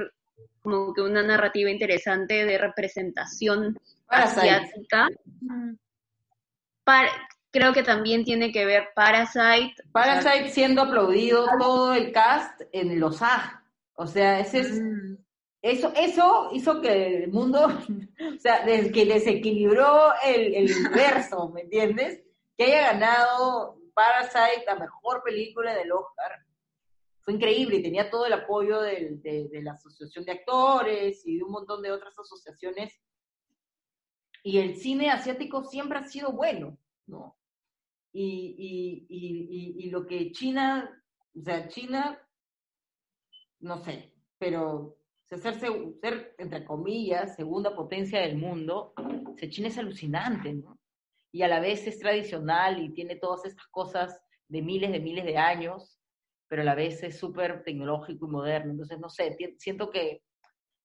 como 0.62 0.94
que 0.94 1.02
una 1.02 1.24
narrativa 1.24 1.70
interesante 1.70 2.46
de 2.46 2.58
representación 2.58 3.78
asiática 4.08 5.10
creo 7.54 7.72
que 7.72 7.84
también 7.84 8.26
tiene 8.26 8.52
que 8.52 8.66
ver 8.66 8.90
Parasite. 8.96 9.76
Parasite 9.92 10.50
siendo 10.50 10.82
aplaudido 10.82 11.48
todo 11.60 11.94
el 11.94 12.12
cast 12.12 12.62
en 12.72 13.00
los 13.00 13.22
A. 13.22 13.64
O 13.96 14.08
sea, 14.08 14.40
ese 14.40 14.62
es, 14.62 14.82
mm. 14.82 15.18
eso, 15.62 15.94
eso 15.96 16.50
hizo 16.52 16.82
que 16.82 17.24
el 17.24 17.32
mundo, 17.32 17.68
o 18.36 18.40
sea, 18.40 18.66
que 18.66 19.06
desequilibró 19.06 20.14
el, 20.26 20.56
el 20.56 20.76
universo, 20.76 21.50
¿me 21.50 21.62
entiendes? 21.62 22.24
Que 22.58 22.66
haya 22.66 22.94
ganado 22.94 23.78
Parasite, 23.94 24.66
la 24.66 24.76
mejor 24.76 25.22
película 25.24 25.76
del 25.76 25.92
Oscar. 25.92 26.44
Fue 27.22 27.36
increíble 27.36 27.78
y 27.78 27.84
tenía 27.84 28.10
todo 28.10 28.26
el 28.26 28.34
apoyo 28.34 28.82
de, 28.82 29.20
de 29.22 29.62
la 29.62 29.74
Asociación 29.74 30.26
de 30.26 30.34
Actores 30.34 31.26
y 31.26 31.38
de 31.38 31.44
un 31.44 31.52
montón 31.52 31.82
de 31.82 31.92
otras 31.92 32.18
asociaciones 32.20 33.00
y 34.44 34.58
el 34.60 34.76
cine 34.76 35.10
asiático 35.10 35.64
siempre 35.64 36.00
ha 36.00 36.04
sido 36.04 36.34
bueno, 36.34 36.78
¿no? 37.08 37.38
Y, 38.12 38.56
y, 38.58 39.06
y, 39.10 39.86
y, 39.86 39.90
lo 39.90 40.06
que 40.06 40.32
China, 40.32 41.04
o 41.36 41.42
sea, 41.42 41.68
China, 41.68 42.20
no 43.60 43.78
sé, 43.84 44.14
pero 44.38 44.98
ser, 45.24 45.60
ser, 45.60 46.36
entre 46.38 46.66
comillas, 46.66 47.36
segunda 47.36 47.76
potencia 47.76 48.20
del 48.20 48.38
mundo, 48.38 48.94
o 48.98 49.38
sea, 49.38 49.50
China 49.50 49.70
es 49.70 49.78
alucinante, 49.80 50.54
¿no? 50.54 50.78
Y 51.32 51.42
a 51.42 51.48
la 51.48 51.60
vez 51.60 51.88
es 51.88 51.98
tradicional 51.98 52.84
y 52.84 52.94
tiene 52.94 53.16
todas 53.16 53.46
estas 53.46 53.66
cosas 53.68 54.22
de 54.48 54.62
miles 54.62 54.92
de 54.92 55.00
miles 55.00 55.26
de 55.26 55.38
años, 55.38 55.98
pero 56.48 56.62
a 56.62 56.66
la 56.66 56.76
vez 56.76 57.02
es 57.02 57.18
súper 57.18 57.64
tecnológico 57.64 58.28
y 58.28 58.30
moderno. 58.30 58.72
Entonces, 58.72 59.00
no 59.00 59.10
sé, 59.10 59.36
siento 59.58 59.90
que 59.90 60.22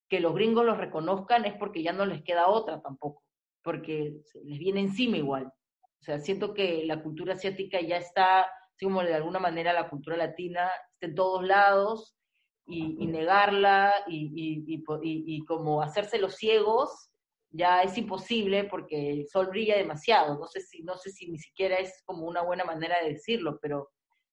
que 0.08 0.20
los 0.20 0.34
gringos 0.34 0.64
los 0.64 0.78
reconozcan 0.78 1.44
es 1.44 1.54
porque 1.58 1.82
ya 1.82 1.92
no 1.92 2.06
les 2.06 2.22
queda 2.22 2.48
otra 2.48 2.80
tampoco 2.80 3.22
porque 3.68 4.22
les 4.44 4.58
viene 4.58 4.80
encima 4.80 5.18
igual. 5.18 5.44
O 5.44 6.02
sea, 6.02 6.18
siento 6.20 6.54
que 6.54 6.86
la 6.86 7.02
cultura 7.02 7.34
asiática 7.34 7.78
ya 7.82 7.98
está, 7.98 8.40
así 8.40 8.86
como 8.86 9.02
de 9.02 9.12
alguna 9.12 9.38
manera 9.38 9.74
la 9.74 9.90
cultura 9.90 10.16
latina, 10.16 10.70
está 10.94 11.04
en 11.04 11.14
todos 11.14 11.44
lados, 11.44 12.16
y, 12.66 13.06
negarla 13.06 13.92
y, 14.06 14.64
y, 14.66 15.44
como 15.44 15.82
hacerse 15.82 16.18
los 16.18 16.36
ciegos 16.36 17.10
ya 17.50 17.82
es 17.82 17.98
imposible 17.98 18.64
porque 18.64 19.10
el 19.10 19.28
sol 19.28 19.48
brilla 19.48 19.76
demasiado. 19.76 20.38
No 20.38 20.46
sé 20.46 20.62
si, 20.62 20.82
no 20.82 20.96
sé 20.96 21.10
si 21.10 21.30
ni 21.30 21.38
siquiera 21.38 21.76
es 21.76 22.02
como 22.06 22.26
una 22.26 22.40
buena 22.40 22.64
manera 22.64 22.96
de 23.02 23.10
decirlo, 23.10 23.58
pero, 23.60 23.90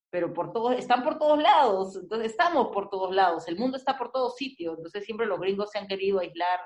pero 0.08 0.32
por 0.32 0.50
todos, 0.50 0.78
están 0.78 1.04
por 1.04 1.18
todos 1.18 1.42
lados, 1.42 1.94
entonces 1.94 2.30
estamos 2.30 2.68
por 2.72 2.88
todos 2.88 3.14
lados, 3.14 3.48
el 3.48 3.58
mundo 3.58 3.76
está 3.76 3.98
por 3.98 4.10
todos 4.10 4.36
sitios, 4.36 4.78
entonces 4.78 5.04
siempre 5.04 5.26
los 5.26 5.38
gringos 5.38 5.70
se 5.72 5.78
han 5.78 5.88
querido 5.88 6.20
aislar 6.20 6.60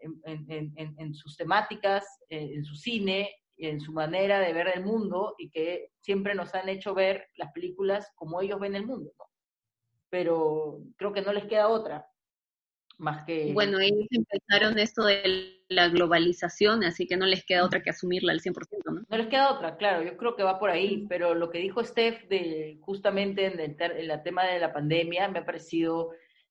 en, 0.00 1.14
sus 1.14 1.36
temáticas, 1.36 2.04
eh, 2.28 2.52
en 2.54 2.64
su 2.64 2.74
cine, 2.74 3.30
en 3.56 3.80
su 3.80 3.92
manera 3.92 4.40
de 4.40 4.52
ver 4.52 4.68
el 4.74 4.84
mundo 4.84 5.34
y 5.38 5.50
que 5.50 5.90
siempre 6.00 6.34
nos 6.34 6.54
han 6.54 6.68
hecho 6.68 6.94
ver 6.94 7.28
las 7.36 7.52
películas 7.52 8.10
como 8.14 8.40
ellos 8.40 8.60
ven 8.60 8.74
el 8.74 8.86
mundo. 8.86 9.12
Pero 10.08 10.80
creo 10.96 11.12
que 11.12 11.22
no 11.22 11.32
les 11.32 11.44
queda 11.44 11.68
otra 11.68 12.06
más 13.00 13.24
que... 13.24 13.52
Bueno, 13.52 13.80
ellos 13.80 14.06
empezaron 14.10 14.78
esto 14.78 15.04
de 15.04 15.62
la 15.68 15.88
globalización, 15.88 16.84
así 16.84 17.06
que 17.06 17.16
no 17.16 17.26
les 17.26 17.44
queda 17.44 17.64
otra 17.64 17.82
que 17.82 17.90
asumirla 17.90 18.32
al 18.32 18.40
100%, 18.40 18.54
¿no? 18.84 19.02
No 19.08 19.16
les 19.16 19.26
queda 19.28 19.52
otra, 19.52 19.76
claro, 19.76 20.02
yo 20.02 20.16
creo 20.16 20.36
que 20.36 20.42
va 20.42 20.58
por 20.58 20.70
ahí, 20.70 21.06
pero 21.08 21.34
lo 21.34 21.50
que 21.50 21.58
dijo 21.58 21.82
Steph 21.82 22.28
de, 22.28 22.78
justamente 22.82 23.46
en 23.46 23.58
el, 23.58 23.76
en 23.80 24.10
el 24.10 24.22
tema 24.22 24.44
de 24.44 24.60
la 24.60 24.72
pandemia 24.72 25.28
me 25.28 25.40
ha 25.40 25.46
parecido 25.46 26.10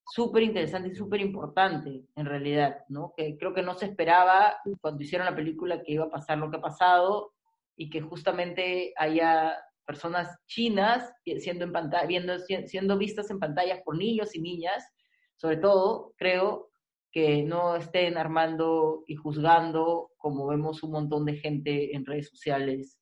súper 0.10 0.44
interesante 0.44 0.90
y 0.90 0.96
súper 0.96 1.22
importante, 1.22 2.04
en 2.16 2.26
realidad, 2.26 2.84
¿no? 2.90 3.14
Que 3.16 3.38
creo 3.38 3.54
que 3.54 3.62
no 3.62 3.76
se 3.76 3.86
esperaba 3.86 4.58
cuando 4.82 5.04
hicieron 5.04 5.26
la 5.26 5.36
película 5.36 5.84
que 5.84 5.94
iba 5.94 6.06
a 6.06 6.10
pasar 6.10 6.38
lo 6.40 6.50
que 6.50 6.58
ha 6.58 6.62
pasado 6.62 7.34
y 7.76 7.90
que 7.90 8.02
justamente 8.02 8.94
haya 8.98 9.58
personas 9.86 10.38
chinas 10.48 11.12
siendo, 11.40 11.64
en 11.66 11.72
pantalla, 11.72 12.06
viendo, 12.06 12.38
siendo 12.40 12.98
vistas 12.98 13.30
en 13.32 13.40
pantallas 13.40 13.82
por 13.84 13.98
niños 13.98 14.36
y 14.36 14.42
niñas, 14.42 14.84
sobre 15.36 15.58
todo, 15.58 16.14
creo 16.18 16.70
que 17.12 17.44
no 17.44 17.76
estén 17.76 18.18
armando 18.18 19.04
y 19.08 19.16
juzgando 19.16 20.12
como 20.18 20.48
vemos 20.48 20.84
un 20.84 20.92
montón 20.92 21.26
de 21.26 21.38
gente 21.38 21.96
en 21.96 22.06
redes 22.06 22.30
sociales 22.30 23.00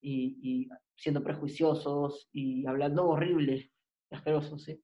y, 0.00 0.68
siendo 0.96 1.22
prejuiciosos 1.22 2.28
y 2.32 2.66
hablando 2.66 3.08
horrible, 3.08 3.72
asqueroso, 4.10 4.58
¿sí? 4.58 4.80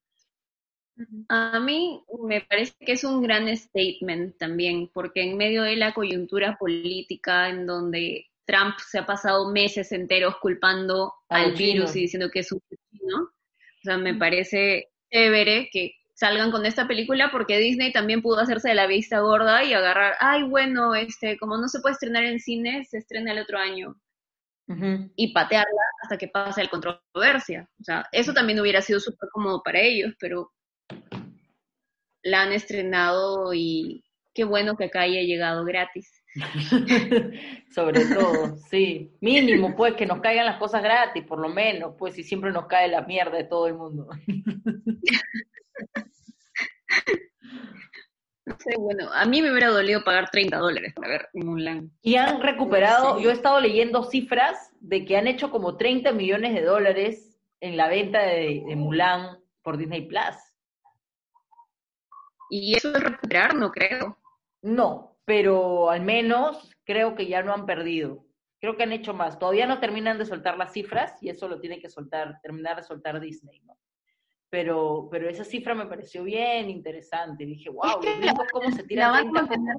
A 1.29 1.61
mí 1.61 2.03
me 2.27 2.41
parece 2.41 2.75
que 2.81 2.93
es 2.93 3.05
un 3.05 3.23
gran 3.23 3.55
statement 3.57 4.37
también, 4.39 4.89
porque 4.93 5.23
en 5.23 5.37
medio 5.37 5.63
de 5.63 5.77
la 5.77 5.95
coyuntura 5.95 6.57
política 6.59 7.49
en 7.49 7.67
donde 7.67 8.27
Trump 8.47 8.77
se 8.79 8.99
ha 8.99 9.07
pasado 9.07 9.53
meses 9.53 9.93
enteros 9.93 10.37
culpando 10.41 11.13
al 11.29 11.53
virus 11.53 11.95
y 11.95 12.01
diciendo 12.01 12.31
que 12.33 12.41
es 12.41 12.51
un 12.51 12.61
chino. 12.91 13.23
O 13.23 13.83
sea, 13.83 13.99
me 13.99 14.15
parece 14.15 14.89
chévere 15.13 15.69
que 15.71 15.93
salgan 16.15 16.51
con 16.51 16.67
esta 16.67 16.89
película 16.89 17.31
porque 17.31 17.59
Disney 17.59 17.93
también 17.93 18.23
pudo 18.23 18.41
hacerse 18.41 18.71
de 18.71 18.75
la 18.75 18.87
vista 18.87 19.21
gorda 19.21 19.63
y 19.65 19.73
agarrar, 19.73 20.15
ay, 20.19 20.43
bueno, 20.43 20.95
este, 20.95 21.39
como 21.39 21.59
no 21.59 21.69
se 21.69 21.81
puede 21.81 21.93
estrenar 21.93 22.25
en 22.25 22.41
cine, 22.41 22.85
se 22.87 22.99
estrena 22.99 23.33
el 23.33 23.41
otro 23.41 23.59
año 23.59 23.95
y 25.17 25.33
patearla 25.33 25.83
hasta 26.03 26.19
que 26.19 26.29
pase 26.29 26.63
la 26.63 26.69
controversia. 26.69 27.69
O 27.81 27.85
sea, 27.85 28.07
eso 28.13 28.35
también 28.35 28.61
hubiera 28.61 28.83
sido 28.83 29.01
súper 29.01 29.29
cómodo 29.31 29.63
para 29.63 29.81
ellos, 29.81 30.13
pero 30.19 30.53
la 32.23 32.43
han 32.43 32.53
estrenado 32.53 33.53
y 33.55 34.05
qué 34.35 34.45
bueno 34.45 34.77
que 34.77 34.85
acá 34.85 35.03
haya 35.03 35.23
llegado 35.23 35.65
gratis. 35.65 36.13
Sobre 37.75 38.05
todo, 38.07 38.57
sí. 38.71 39.11
Mínimo, 39.21 39.75
pues, 39.75 39.95
que 39.95 40.07
nos 40.07 40.21
caigan 40.21 40.47
las 40.47 40.59
cosas 40.59 40.83
gratis, 40.83 41.25
por 41.25 41.41
lo 41.41 41.49
menos, 41.49 41.95
pues, 41.99 42.15
si 42.15 42.23
siempre 42.23 42.53
nos 42.53 42.67
cae 42.67 42.89
la 42.89 43.03
mierda 43.03 43.37
de 43.37 43.45
todo 43.45 43.67
el 43.67 43.75
mundo. 43.75 44.09
Bueno, 48.79 49.11
a 49.13 49.25
mí 49.27 49.43
me 49.43 49.51
hubiera 49.51 49.69
dolido 49.69 50.03
pagar 50.05 50.31
30 50.31 50.57
dólares 50.57 50.93
para 50.95 51.09
ver 51.09 51.29
Mulan. 51.35 51.91
Y 52.03 52.17
han 52.17 52.41
recuperado, 52.43 53.17
Sí. 53.17 53.25
yo 53.25 53.31
he 53.31 53.35
estado 53.35 53.61
leyendo 53.61 54.05
cifras 54.05 54.73
de 54.81 55.05
que 55.05 55.17
han 55.17 55.27
hecho 55.27 55.51
como 55.51 55.77
30 55.77 56.13
millones 56.13 56.55
de 56.55 56.63
dólares 56.63 57.39
en 57.61 57.77
la 57.77 57.89
venta 57.89 58.23
de, 58.23 58.63
de 58.67 58.77
Mulan 58.77 59.39
por 59.63 59.77
Disney 59.77 60.07
Plus. 60.07 60.35
Y 62.51 62.77
eso 62.77 62.95
es 62.95 63.03
recuperar, 63.03 63.55
no 63.55 63.71
creo. 63.71 64.19
No, 64.63 65.17
pero 65.25 65.91
al 65.91 66.01
menos 66.03 66.71
creo 66.85 67.15
que 67.15 67.27
ya 67.27 67.43
no 67.43 67.53
han 67.53 67.67
perdido. 67.67 68.25
Creo 68.61 68.77
que 68.77 68.83
han 68.83 68.93
hecho 68.93 69.15
más. 69.15 69.39
Todavía 69.39 69.67
no 69.67 69.79
terminan 69.79 70.19
de 70.19 70.27
soltar 70.27 70.59
las 70.59 70.73
cifras 70.73 71.15
y 71.23 71.29
eso 71.29 71.47
lo 71.49 71.61
tiene 71.61 71.79
que 71.79 71.89
soltar, 71.89 72.41
terminar 72.43 72.77
de 72.77 72.83
soltar 72.83 73.21
Disney, 73.21 73.61
¿no? 73.61 73.79
Pero, 74.51 75.09
pero 75.11 75.29
esa 75.29 75.45
cifra 75.45 75.75
me 75.75 75.87
pareció 75.87 76.25
bien 76.25 76.71
interesante. 76.71 77.45
Dije, 77.45 77.69
wow, 77.69 78.01
que 78.01 78.17
gringos 78.17 78.47
cómo 78.51 78.71
se 78.71 78.83
La 78.83 78.89
tiran 78.89 79.13
van, 79.13 79.19
a 79.19 79.21
30 79.21 79.41
mantener, 79.43 79.77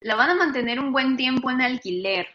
la 0.00 0.14
van 0.14 0.30
a 0.30 0.34
mantener 0.34 0.78
un 0.78 0.92
buen 0.92 1.16
tiempo 1.16 1.50
en 1.50 1.62
alquiler. 1.62 2.26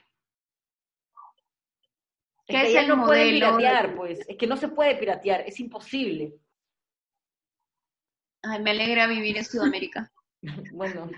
Es 2.48 2.56
¿Qué 2.56 2.62
que 2.62 2.68
es 2.72 2.76
el 2.84 2.88
no 2.88 3.06
pueden 3.06 3.40
modelo? 3.40 3.58
piratear, 3.58 3.96
pues. 3.96 4.28
Es 4.28 4.38
que 4.38 4.48
no 4.48 4.58
se 4.58 4.70
puede 4.70 4.96
piratear, 4.96 5.42
es 5.42 5.60
imposible. 5.60 6.34
Ay, 8.50 8.62
me 8.62 8.72
alegra 8.72 9.08
vivir 9.08 9.38
en 9.38 9.46
Sudamérica. 9.46 10.12
Bueno. 10.74 11.10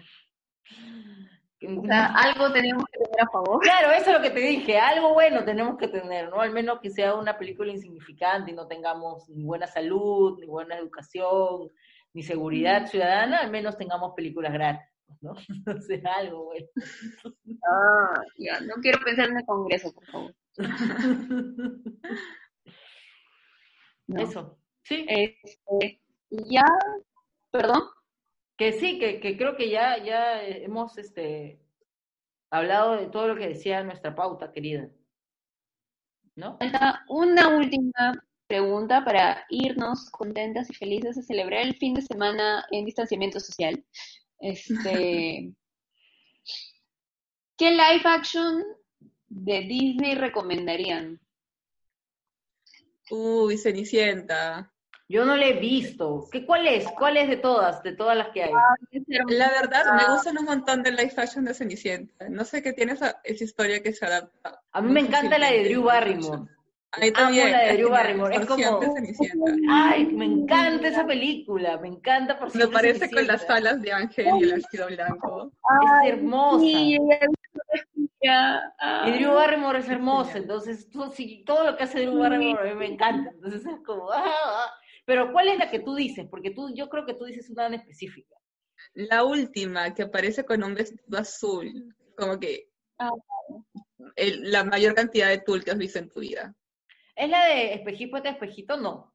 O 1.62 1.86
sea, 1.86 2.06
algo 2.16 2.54
tenemos 2.54 2.86
que 2.86 3.00
tener 3.00 3.22
a 3.22 3.30
favor. 3.30 3.60
Claro, 3.60 3.92
eso 3.92 4.12
es 4.12 4.18
lo 4.18 4.22
que 4.22 4.30
te 4.30 4.40
dije, 4.40 4.80
algo 4.80 5.14
bueno 5.14 5.44
tenemos 5.44 5.78
que 5.78 5.90
tener, 5.90 6.30
¿no? 6.30 6.40
Al 6.40 6.54
menos 6.54 6.80
que 6.80 6.90
sea 6.90 7.16
una 7.16 7.38
película 7.38 7.70
insignificante 7.70 8.52
y 8.52 8.54
no 8.54 8.66
tengamos 8.66 9.28
ni 9.28 9.44
buena 9.44 9.68
salud, 9.68 10.40
ni 10.40 10.48
buena 10.48 10.78
educación, 10.78 11.70
ni 12.14 12.24
seguridad 12.24 12.88
ciudadana, 12.88 13.40
al 13.40 13.52
menos 13.52 13.78
tengamos 13.78 14.14
películas 14.16 14.54
gratis, 14.54 14.88
¿no? 15.20 15.34
O 15.78 15.82
sea, 15.82 16.14
algo 16.16 16.46
bueno. 16.46 16.68
Ah, 17.70 18.22
ya, 18.38 18.62
no 18.62 18.76
quiero 18.82 19.00
pensar 19.04 19.30
en 19.30 19.38
el 19.38 19.46
Congreso, 19.46 19.94
por 19.94 20.06
favor. 20.06 20.34
No. 24.08 24.24
Eso, 24.24 24.58
sí, 24.82 25.06
Este, 25.08 26.02
ya, 26.32 26.66
perdón. 27.52 27.84
que 28.58 28.74
sí, 28.74 29.00
que, 29.00 29.20
que 29.20 29.38
creo 29.38 29.56
que 29.56 29.70
ya, 29.70 30.04
ya 30.04 30.44
hemos 30.44 30.98
este, 30.98 31.62
hablado 32.50 32.96
de 32.96 33.08
todo 33.08 33.28
lo 33.28 33.36
que 33.36 33.48
decía 33.48 33.84
nuestra 33.84 34.16
pauta, 34.16 34.52
querida. 34.52 34.90
¿No? 36.36 36.58
Falta 36.58 37.04
una 37.10 37.50
última 37.50 38.14
pregunta 38.48 39.04
para 39.06 39.46
irnos 39.50 40.10
contentas 40.10 40.70
y 40.70 40.74
felices 40.74 41.18
a 41.18 41.22
celebrar 41.22 41.62
el 41.62 41.76
fin 41.76 41.94
de 41.94 42.02
semana 42.02 42.66
en 42.72 42.86
distanciamiento 42.86 43.40
social. 43.40 43.86
Este, 44.40 45.54
¿Qué 47.58 47.72
live 47.72 48.04
action 48.06 48.64
de 49.28 49.62
Disney 49.62 50.16
recomendarían? 50.16 51.20
Uy, 53.12 53.58
Cenicienta. 53.58 54.74
Yo 55.12 55.26
no 55.26 55.36
la 55.36 55.48
he 55.48 55.54
visto. 55.54 56.28
¿Qué, 56.32 56.46
¿Cuál 56.46 56.68
es? 56.68 56.86
¿Cuál 56.92 57.18
es 57.18 57.28
de 57.28 57.38
todas? 57.38 57.82
De 57.82 57.94
todas 57.94 58.16
las 58.16 58.28
que 58.30 58.44
hay. 58.44 58.52
La 59.30 59.50
verdad, 59.50 59.84
me 59.96 60.14
gustan 60.14 60.38
un 60.38 60.46
montón 60.46 60.84
de 60.84 60.92
live 60.92 61.10
fashion 61.10 61.46
de 61.46 61.56
Cenicienta. 61.56 62.30
No 62.30 62.46
sé 62.46 62.62
qué 62.62 62.74
tiene 62.74 62.94
esa, 62.94 63.20
esa 63.24 63.44
historia 63.44 63.82
que 63.82 63.92
se 63.92 64.06
adapta. 64.06 64.62
A 64.72 64.82
mí 64.82 64.92
me 64.92 65.00
encanta 65.00 65.40
la 65.40 65.52
de 65.52 65.64
Drew 65.64 65.82
Barrymore. 65.84 66.22
fashion. 66.22 66.50
A 66.92 67.00
mí 67.00 67.12
también. 67.12 67.52
la 67.52 67.60
de 67.64 67.74
Drew 67.74 67.90
Barrymore, 67.90 68.36
es 68.36 68.46
como- 68.46 68.80
de 68.80 68.92
Cenicienta. 68.94 69.52
Ay, 69.72 70.06
me 70.08 70.26
encanta 70.26 70.88
esa 70.88 71.06
película, 71.08 71.78
me 71.80 71.88
encanta 71.88 72.38
por 72.38 72.56
Me 72.56 72.68
parece 72.68 73.10
con 73.10 73.26
las 73.26 73.50
alas 73.50 73.82
de 73.82 73.92
ángel 73.92 74.28
y 74.40 74.44
el 74.44 74.54
vestido 74.54 74.86
blanco. 74.88 75.52
Es 76.04 76.14
hermosa. 76.14 76.60
Sí. 76.66 76.98
Y 78.22 79.12
Drew 79.12 79.32
Ah. 79.32 79.34
Barrymore 79.34 79.80
es 79.80 79.90
hermosa, 79.90 80.38
entonces 80.38 80.88
sí, 81.14 81.44
todo 81.46 81.64
lo 81.64 81.78
que 81.78 81.84
hace 81.84 82.02
Drew 82.02 82.20
Barrymore 82.20 82.70
a 82.70 82.74
mí 82.74 82.80
me 82.80 82.88
encanta. 82.88 83.32
Entonces 83.32 83.66
es 83.66 83.80
como, 83.86 84.12
ah, 84.12 84.24
ah. 84.26 84.72
Pero 85.10 85.32
¿cuál 85.32 85.48
es 85.48 85.58
la 85.58 85.72
que 85.72 85.80
tú 85.80 85.96
dices? 85.96 86.28
Porque 86.30 86.52
tú, 86.52 86.72
yo 86.76 86.88
creo 86.88 87.04
que 87.04 87.16
tú 87.16 87.26
dices 87.26 87.50
una 87.50 87.66
en 87.66 87.74
específica. 87.74 88.36
La 88.94 89.24
última, 89.24 89.92
que 89.96 90.04
aparece 90.04 90.46
con 90.46 90.64
un 90.64 90.76
vestido 90.76 91.18
azul. 91.18 91.96
Como 92.16 92.40
que 92.40 92.70
Ah. 93.00 93.10
el- 94.16 94.52
la 94.52 94.64
mayor 94.64 94.94
cantidad 94.94 95.30
de 95.30 95.40
tul 95.40 95.64
que 95.64 95.72
has 95.72 95.80
visto 95.80 95.98
en 95.98 96.10
tu 96.10 96.20
vida. 96.20 96.54
¿Es 97.16 97.28
la 97.28 97.44
de 97.48 97.74
espejito 97.74 98.22
de 98.22 98.30
espejito? 98.30 98.78
No, 98.78 99.12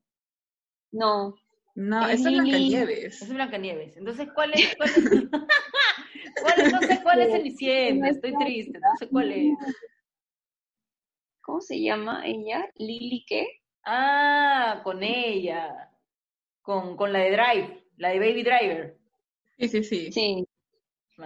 No, 0.91 1.37
No, 1.77 2.09
Es 2.09 2.21
esa 2.21 2.31
es. 2.31 2.35
Blancanieves. 2.35 3.23
es 3.23 3.29
Blancanieves. 3.33 3.97
Entonces, 3.97 4.29
¿cuál 4.35 4.53
es? 4.55 4.75
¿Cuál 4.77 4.91
es? 4.91 4.97
¿Cuál 6.43 6.61
es? 6.61 6.73
No 6.73 6.81
sé 6.83 7.01
cuál 7.05 7.21
es 7.21 7.31
Cenicienta, 7.31 8.09
estoy 8.09 8.35
triste, 8.37 8.81
no 8.81 8.97
sé 8.99 9.09
cuál 9.09 9.31
es. 9.31 9.59
¿cómo 11.41 11.61
se 11.61 11.81
llama 11.81 12.27
ella? 12.27 12.69
¿Lily 12.75 13.25
qué? 13.29 13.47
Ah, 13.85 14.81
con 14.83 15.03
ella. 15.03 15.91
Con, 16.63 16.97
con 16.97 17.13
la 17.13 17.19
de 17.21 17.31
Drive, 17.31 17.85
la 17.99 18.09
de 18.11 18.19
Baby 18.19 18.43
Driver. 18.43 18.97
Sí, 19.59 19.69
sí, 19.69 19.85
sí. 19.85 20.13
Sí, 20.13 20.45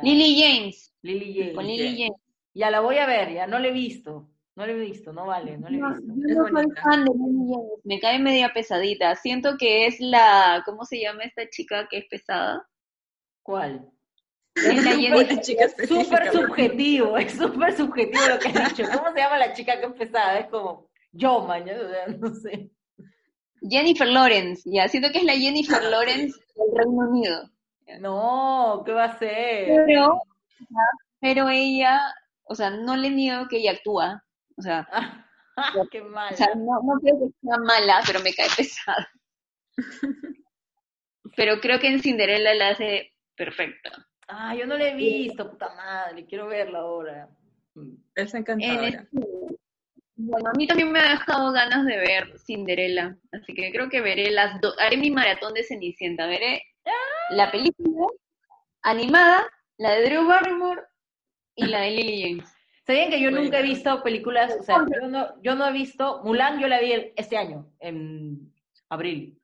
Lily 0.02 0.40
James. 0.42 0.94
Lily 1.02 1.34
James. 1.34 1.54
Con 1.54 1.66
Lily 1.66 1.98
James. 1.98 2.20
Ya 2.54 2.70
la 2.70 2.80
voy 2.80 2.98
a 2.98 3.06
ver, 3.06 3.32
ya 3.32 3.46
no 3.46 3.58
la 3.58 3.68
he 3.68 3.72
visto. 3.72 4.28
No 4.56 4.66
la 4.66 4.72
he 4.72 4.76
visto, 4.76 5.12
no 5.12 5.26
vale, 5.26 5.56
no 5.56 5.70
la 5.70 5.76
he 5.76 5.80
No, 5.80 5.90
visto. 5.90 6.12
yo 6.16 6.26
Es 6.26 6.36
no 6.36 6.48
soy 6.48 6.66
fan 6.82 7.04
de 7.04 7.12
Lily 7.12 7.52
James, 7.52 7.80
me 7.84 8.00
cae 8.00 8.18
media 8.18 8.52
pesadita. 8.52 9.14
Siento 9.14 9.56
que 9.56 9.86
es 9.86 10.00
la, 10.00 10.62
¿cómo 10.66 10.84
se 10.84 11.00
llama 11.00 11.22
esta 11.22 11.48
chica 11.48 11.86
que 11.88 11.98
es 11.98 12.06
pesada? 12.06 12.68
¿Cuál? 13.44 13.88
Es 14.56 14.84
la 14.84 15.40
chica 15.40 15.64
específica, 15.66 15.86
Súper 15.86 16.32
subjetivo, 16.32 17.16
es 17.16 17.32
súper 17.32 17.76
subjetivo 17.76 18.26
lo 18.28 18.38
que 18.40 18.48
has 18.48 18.74
dicho. 18.76 18.90
¿Cómo 18.92 19.12
se 19.12 19.20
llama 19.20 19.38
la 19.38 19.52
chica 19.52 19.78
que 19.78 19.86
empezaba? 19.86 20.38
Es 20.40 20.48
como 20.48 20.87
yo, 21.12 21.40
mañana, 21.42 21.80
o 21.82 21.88
sea, 21.88 22.06
no 22.18 22.34
sé. 22.34 22.70
Jennifer 23.60 24.06
Lawrence, 24.06 24.62
ya, 24.72 24.88
siento 24.88 25.10
que 25.10 25.18
es 25.18 25.24
la 25.24 25.34
Jennifer 25.34 25.82
Lawrence 25.82 26.38
del 26.54 26.76
Reino 26.76 27.08
Unido. 27.08 27.50
No, 28.00 28.82
¿qué 28.84 28.92
va 28.92 29.04
a 29.04 29.18
ser? 29.18 29.84
Pero, 29.86 30.20
pero 31.20 31.48
ella, 31.48 32.00
o 32.44 32.54
sea, 32.54 32.70
no 32.70 32.96
le 32.96 33.10
niego 33.10 33.48
que 33.48 33.56
ella 33.58 33.72
actúa. 33.72 34.22
O 34.56 34.62
sea, 34.62 34.86
qué 35.90 36.02
mal. 36.02 36.32
o 36.32 36.36
sea 36.36 36.48
no, 36.54 36.80
no 36.82 37.00
creo 37.00 37.18
que 37.18 37.34
sea 37.42 37.56
mala, 37.58 38.00
pero 38.06 38.20
me 38.20 38.32
cae 38.34 38.48
pesada. 38.56 39.08
Pero 41.36 41.60
creo 41.60 41.78
que 41.78 41.86
en 41.86 42.00
Cinderella 42.02 42.52
la 42.54 42.70
hace 42.70 43.12
perfecta. 43.36 43.92
Ah, 44.26 44.56
yo 44.56 44.66
no 44.66 44.76
la 44.76 44.88
he 44.88 44.94
visto, 44.96 45.48
puta 45.48 45.72
madre, 45.72 46.26
quiero 46.26 46.48
verla 46.48 46.80
ahora. 46.80 47.28
Es 48.16 48.34
En 48.34 48.40
encantadora. 48.40 48.88
este- 48.88 49.56
bueno, 50.18 50.50
a 50.50 50.52
mí 50.54 50.66
también 50.66 50.90
me 50.90 50.98
ha 50.98 51.10
dejado 51.10 51.52
ganas 51.52 51.86
de 51.86 51.96
ver 51.96 52.38
Cinderella, 52.44 53.16
así 53.32 53.54
que 53.54 53.70
creo 53.70 53.88
que 53.88 54.00
veré 54.00 54.30
las 54.30 54.60
dos, 54.60 54.74
haré 54.78 54.96
mi 54.96 55.10
maratón 55.10 55.54
de 55.54 55.62
Cenicienta, 55.62 56.26
veré 56.26 56.62
la 57.30 57.50
película 57.52 58.06
animada, 58.82 59.48
la 59.76 59.92
de 59.92 60.04
Drew 60.04 60.26
Barrymore 60.26 60.82
y 61.54 61.66
la 61.66 61.82
de 61.82 61.90
Lily 61.92 62.22
James. 62.22 62.52
¿Sabían 62.86 63.10
que 63.10 63.20
yo 63.20 63.30
Bueno. 63.30 63.44
nunca 63.44 63.60
he 63.60 63.62
visto 63.62 64.02
películas? 64.02 64.56
O 64.58 64.62
sea, 64.62 64.84
yo 65.00 65.08
no, 65.08 65.40
yo 65.42 65.54
no 65.54 65.68
he 65.68 65.72
visto. 65.72 66.22
Mulan, 66.24 66.58
yo 66.58 66.68
la 66.68 66.80
vi 66.80 66.92
el- 66.92 67.12
este 67.16 67.36
año, 67.36 67.70
en 67.80 68.50
abril. 68.88 69.38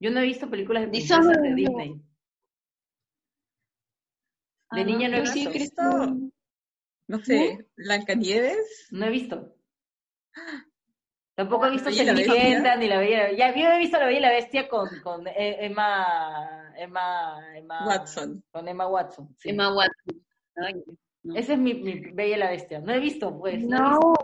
Yo 0.00 0.10
no 0.10 0.20
he 0.20 0.24
visto 0.24 0.48
películas 0.48 0.84
de 0.84 0.88
princesas 0.88 1.42
de 1.42 1.54
Disney. 1.54 2.00
De 4.72 4.80
Ah, 4.80 4.84
niña 4.84 5.08
no 5.08 5.16
he 5.18 5.20
visto. 5.20 5.50
Cristina. 5.50 6.16
No 7.06 7.18
sé, 7.18 7.66
Blancanieves. 7.76 8.88
No 8.92 9.04
he 9.06 9.10
visto. 9.10 9.54
Tampoco 11.34 11.66
he 11.66 11.70
visto 11.70 11.88
¿La 11.90 11.96
Bella 11.96 12.02
y 12.02 12.06
la 12.06 12.12
Cenicienta 12.14 12.52
Bestia? 12.62 12.76
ni 12.76 12.88
la 12.88 12.98
Bella. 12.98 13.32
Ya, 13.32 13.54
yo 13.54 13.68
he 13.68 13.78
visto 13.78 13.98
la 13.98 14.06
Bella 14.06 14.18
y 14.18 14.22
la 14.22 14.30
Bestia 14.30 14.68
con, 14.68 14.88
con 15.00 15.26
E- 15.26 15.64
Emma, 15.64 16.72
Emma, 16.76 17.56
Emma 17.56 17.86
Watson. 17.86 18.42
Con 18.50 18.68
Emma 18.68 18.86
Watson. 18.86 19.34
sí. 19.38 19.48
Emma 19.50 19.72
Watson. 19.74 20.22
Ay, 20.56 20.74
¿no? 21.22 21.34
Ese 21.36 21.54
es 21.54 21.58
mi, 21.58 21.74
mi 21.74 21.94
Bella 22.12 22.36
y 22.36 22.38
la 22.40 22.50
Bestia. 22.50 22.80
No 22.80 22.92
he 22.92 22.98
visto, 22.98 23.38
pues. 23.38 23.62
No, 23.64 23.78
No, 23.78 24.14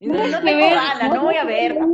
no, 0.00 0.14
no 0.28 0.40
tengo 0.42 0.60
ver, 0.60 0.74
ganas, 0.74 1.10
no 1.12 1.22
voy 1.24 1.34
a 1.36 1.44
ver. 1.44 1.76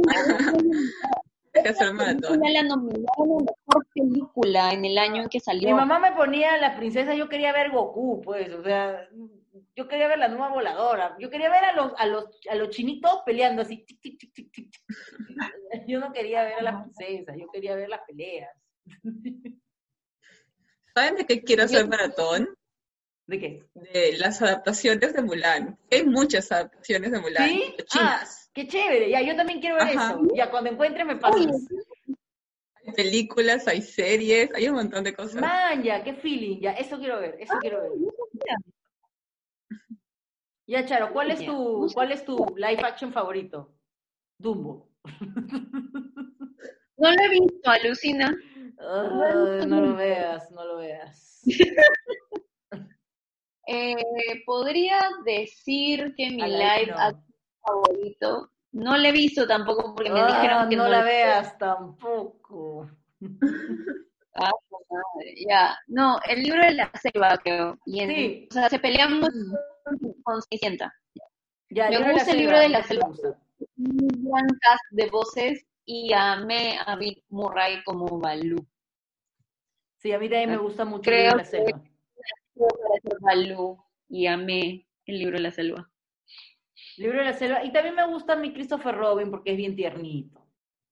La 1.54 2.62
nominaron 2.62 2.66
a 2.68 2.76
mejor 2.76 3.86
película 3.94 4.72
en 4.72 4.84
el 4.84 4.98
año 4.98 5.22
en 5.22 5.28
que 5.28 5.38
salió. 5.40 5.68
Mi 5.68 5.74
mamá 5.74 5.98
me 6.00 6.12
ponía 6.12 6.58
la 6.58 6.76
princesa, 6.76 7.14
yo 7.14 7.28
quería 7.28 7.52
ver 7.52 7.70
Goku, 7.70 8.20
pues, 8.22 8.52
o 8.52 8.62
sea, 8.62 9.08
yo 9.76 9.88
quería 9.88 10.08
ver 10.08 10.18
la 10.18 10.28
nueva 10.28 10.48
voladora, 10.48 11.16
yo 11.18 11.30
quería 11.30 11.50
ver 11.50 11.64
a 11.64 11.72
los, 11.72 11.92
a 11.96 12.06
los, 12.06 12.24
a 12.48 12.54
los 12.54 12.70
chinitos 12.70 13.20
peleando 13.24 13.62
así, 13.62 13.84
tic, 13.84 14.00
tic, 14.00 14.32
tic. 14.32 14.70
Yo 15.88 15.98
no 16.00 16.12
quería 16.12 16.44
ver 16.44 16.54
a 16.54 16.62
las 16.62 16.82
princesas, 16.82 17.36
yo 17.36 17.48
quería 17.52 17.74
ver 17.74 17.88
las 17.88 18.00
peleas. 18.06 18.50
¿Saben 20.94 21.16
de 21.16 21.26
qué 21.26 21.42
quiero 21.42 21.64
hacer 21.64 21.88
maratón? 21.88 22.48
¿De 23.26 23.38
qué? 23.40 23.64
De 23.74 24.16
las 24.18 24.40
adaptaciones 24.40 25.12
de 25.12 25.22
Mulan. 25.22 25.78
Hay 25.90 26.04
muchas 26.04 26.52
adaptaciones 26.52 27.10
de 27.10 27.20
Mulan. 27.20 27.48
¿Sí? 27.48 27.74
Ah, 27.98 28.24
qué 28.52 28.68
chévere, 28.68 29.10
ya, 29.10 29.20
yo 29.22 29.34
también 29.34 29.60
quiero 29.60 29.76
ver 29.76 29.98
Ajá. 29.98 30.12
eso. 30.12 30.22
Ya, 30.34 30.50
cuando 30.50 30.70
encuentre 30.70 31.04
me 31.04 31.16
pasas. 31.16 31.66
Hay 32.86 32.92
películas, 32.94 33.66
hay 33.66 33.82
series, 33.82 34.54
hay 34.54 34.68
un 34.68 34.76
montón 34.76 35.02
de 35.02 35.14
cosas. 35.14 35.40
Man, 35.40 35.82
ya, 35.82 36.04
qué 36.04 36.14
feeling, 36.14 36.60
ya, 36.60 36.72
eso 36.72 36.98
quiero 36.98 37.18
ver, 37.18 37.36
eso 37.40 37.54
quiero 37.60 37.82
ver. 37.82 37.90
Ya, 40.66 40.84
Charo, 40.86 41.12
¿cuál 41.12 41.30
es 41.30 41.44
tu, 41.44 41.90
cuál 41.92 42.12
es 42.12 42.24
tu 42.24 42.36
live 42.56 42.82
action 42.84 43.12
favorito? 43.12 43.72
Dumbo. 44.38 44.88
No 46.96 47.10
lo 47.10 47.22
he 47.24 47.28
visto, 47.28 47.68
alucina. 47.70 48.32
No 48.78 49.66
lo 49.80 49.96
veas, 49.96 50.48
no 50.52 50.64
lo 50.64 50.76
veas. 50.76 51.42
Eh, 53.66 53.96
podría 54.44 54.98
decir 55.24 56.14
que 56.16 56.28
mi 56.30 56.42
live 56.42 56.86
no. 56.88 56.98
action 56.98 57.34
favorito, 57.62 58.50
no 58.72 58.96
lo 58.98 59.08
he 59.08 59.12
visto 59.12 59.46
tampoco 59.46 59.94
porque 59.94 60.10
me 60.10 60.20
Ah, 60.20 60.26
dijeron 60.26 60.68
que 60.68 60.76
no 60.76 60.84
no, 60.84 60.90
la 60.90 60.98
lo- 61.00 61.04
veas 61.06 61.58
tampoco. 61.58 62.90
Ah, 64.36 64.50
madre, 64.90 65.34
ya. 65.48 65.78
No, 65.86 66.18
el 66.28 66.42
libro 66.42 66.60
de 66.62 66.72
la 66.74 66.90
selva, 67.00 67.38
creo. 67.42 67.78
Y 67.86 68.00
en, 68.00 68.10
Sí. 68.10 68.48
O 68.50 68.54
sea, 68.54 68.68
se 68.68 68.78
pelean 68.80 69.20
mucho 69.20 69.32
con 70.22 70.42
Cenicienta. 70.42 70.94
Ya, 71.70 71.88
Me 71.88 71.96
libro 71.96 72.06
de 72.08 72.12
gusta 72.14 72.30
el 72.32 72.38
libro 72.38 72.58
de 72.58 72.68
la 72.68 72.82
selva. 72.82 73.08
Un 73.76 74.46
de 74.90 75.10
voces 75.10 75.66
y 75.84 76.12
amé 76.12 76.78
a 76.84 76.96
Bill 76.96 77.22
Murray 77.28 77.82
como 77.84 78.18
Balú. 78.18 78.64
Sí, 79.98 80.12
a 80.12 80.18
mí 80.18 80.28
también 80.28 80.50
me 80.50 80.56
gusta 80.58 80.84
mucho 80.84 81.02
Creo 81.02 81.32
el 81.32 81.38
libro 81.38 81.38
de 81.38 81.42
la 81.42 81.44
selva. 81.44 81.82
Balú 83.20 83.82
y 84.08 84.26
amé 84.26 84.86
el 85.06 85.18
libro 85.18 85.36
de 85.36 85.42
la 85.42 85.50
selva. 85.50 85.90
Libro 86.96 87.18
de 87.18 87.24
la 87.24 87.32
selva. 87.32 87.64
Y 87.64 87.72
también 87.72 87.94
me 87.94 88.06
gusta 88.06 88.36
mi 88.36 88.52
Christopher 88.52 88.94
Robin 88.94 89.30
porque 89.30 89.52
es 89.52 89.56
bien 89.56 89.74
tiernito. 89.76 90.46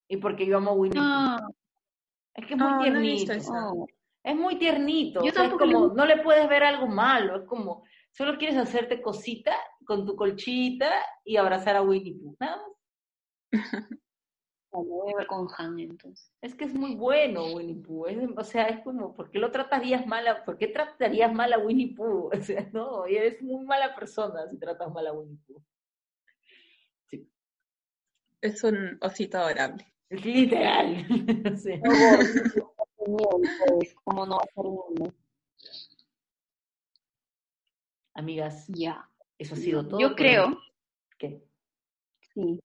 Y 0.09 0.17
porque 0.17 0.47
yo 0.47 0.57
amo 0.59 0.71
a 0.73 0.75
Winnie. 0.75 1.01
Ah, 1.01 1.47
Es 2.35 2.47
que 2.47 2.55
es 2.55 2.59
No, 2.59 2.77
muy 2.77 2.91
no 2.91 2.99
he 2.99 3.03
visto 3.03 3.27
tiernito. 3.33 3.53
eso. 3.53 3.53
oh. 3.55 3.87
Es 4.25 4.37
muy 4.37 4.57
tiernito. 4.57 5.21
Yo 5.23 5.31
o 5.31 5.33
sea, 5.33 5.47
es 5.47 5.53
como, 5.55 5.89
no 5.89 6.07
le 6.07 6.19
puedes 6.23 6.49
ver 6.49 6.63
algo 6.63 6.87
malo. 6.87 7.37
Es 7.37 7.49
como, 7.49 7.85
solo 8.13 8.39
quieres 8.39 8.57
hacerte 8.57 9.03
cosita 9.03 9.55
con 9.85 10.07
tu 10.07 10.15
colchita 10.17 10.91
y 11.25 11.37
abrazar 11.37 11.77
a 11.77 11.83
Winnie 11.83 12.15
Pooh. 12.15 12.37
Nada 12.41 12.57
más. 12.57 13.53
Lo 14.73 14.85
voy 14.85 15.13
a 15.13 15.17
ver 15.19 15.27
con 15.27 15.47
Han 15.59 15.79
entonces. 15.79 16.33
Es 16.41 16.55
que 16.55 16.65
es 16.65 16.73
muy 16.73 16.95
bueno 16.95 17.45
Winnie 17.53 17.83
Pooh. 17.83 18.07
es- 18.07 18.19
o 18.35 18.43
sea, 18.45 18.69
es 18.69 18.81
como, 18.83 19.15
¿por 19.15 19.31
qué 19.31 19.39
lo 19.39 19.51
tratarías 19.51 20.07
mal 20.07 20.27
a, 20.27 20.45
¿por 20.45 20.57
qué 20.57 20.69
tratarías 20.69 21.31
mal 21.33 21.53
a 21.53 21.59
Winnie 21.59 21.95
Pooh? 21.95 22.31
O 22.39 22.43
sea, 22.43 22.67
no, 22.73 23.05
eres 23.05 23.43
muy 23.43 23.67
mala 23.67 23.95
persona 23.95 24.49
si 24.49 24.59
tratas 24.59 24.91
mal 24.91 25.07
a 25.07 25.13
Winnie 25.13 25.39
Pooh. 25.47 25.63
Es 28.41 28.65
un 28.65 28.99
osito 29.01 29.39
adorable. 29.39 29.87
Es 30.09 30.25
literal. 30.25 31.07
Sí. 31.57 31.81
Pues, 31.85 32.55
¿Cómo 34.05 34.27
no 34.27 34.37
va 34.37 34.43
a 34.43 34.47
ser 34.47 34.65
uno? 34.65 35.15
Amigas, 38.15 38.67
Ya. 38.69 39.09
eso 39.39 39.55
ha 39.55 39.59
sido 39.59 39.87
todo. 39.87 40.01
Yo 40.01 40.15
creo. 40.15 40.59
¿Qué? 41.19 41.43
sí. 42.35 42.61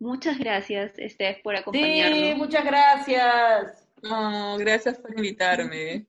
Muchas 0.00 0.38
gracias, 0.38 0.92
Steph, 1.08 1.42
por 1.42 1.56
Sí, 1.56 1.60
acompañarnos. 1.60 2.36
muchas 2.38 2.64
gracias. 2.64 3.88
No, 4.02 4.56
gracias 4.58 4.96
por 5.00 5.10
invitarme. 5.10 6.06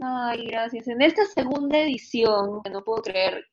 Ay, 0.00 0.46
gracias. 0.46 0.88
En 0.88 1.00
esta 1.00 1.24
segunda 1.26 1.78
edición, 1.78 2.60
que 2.64 2.70
no 2.70 2.82
puedo 2.82 3.02
creer 3.02 3.46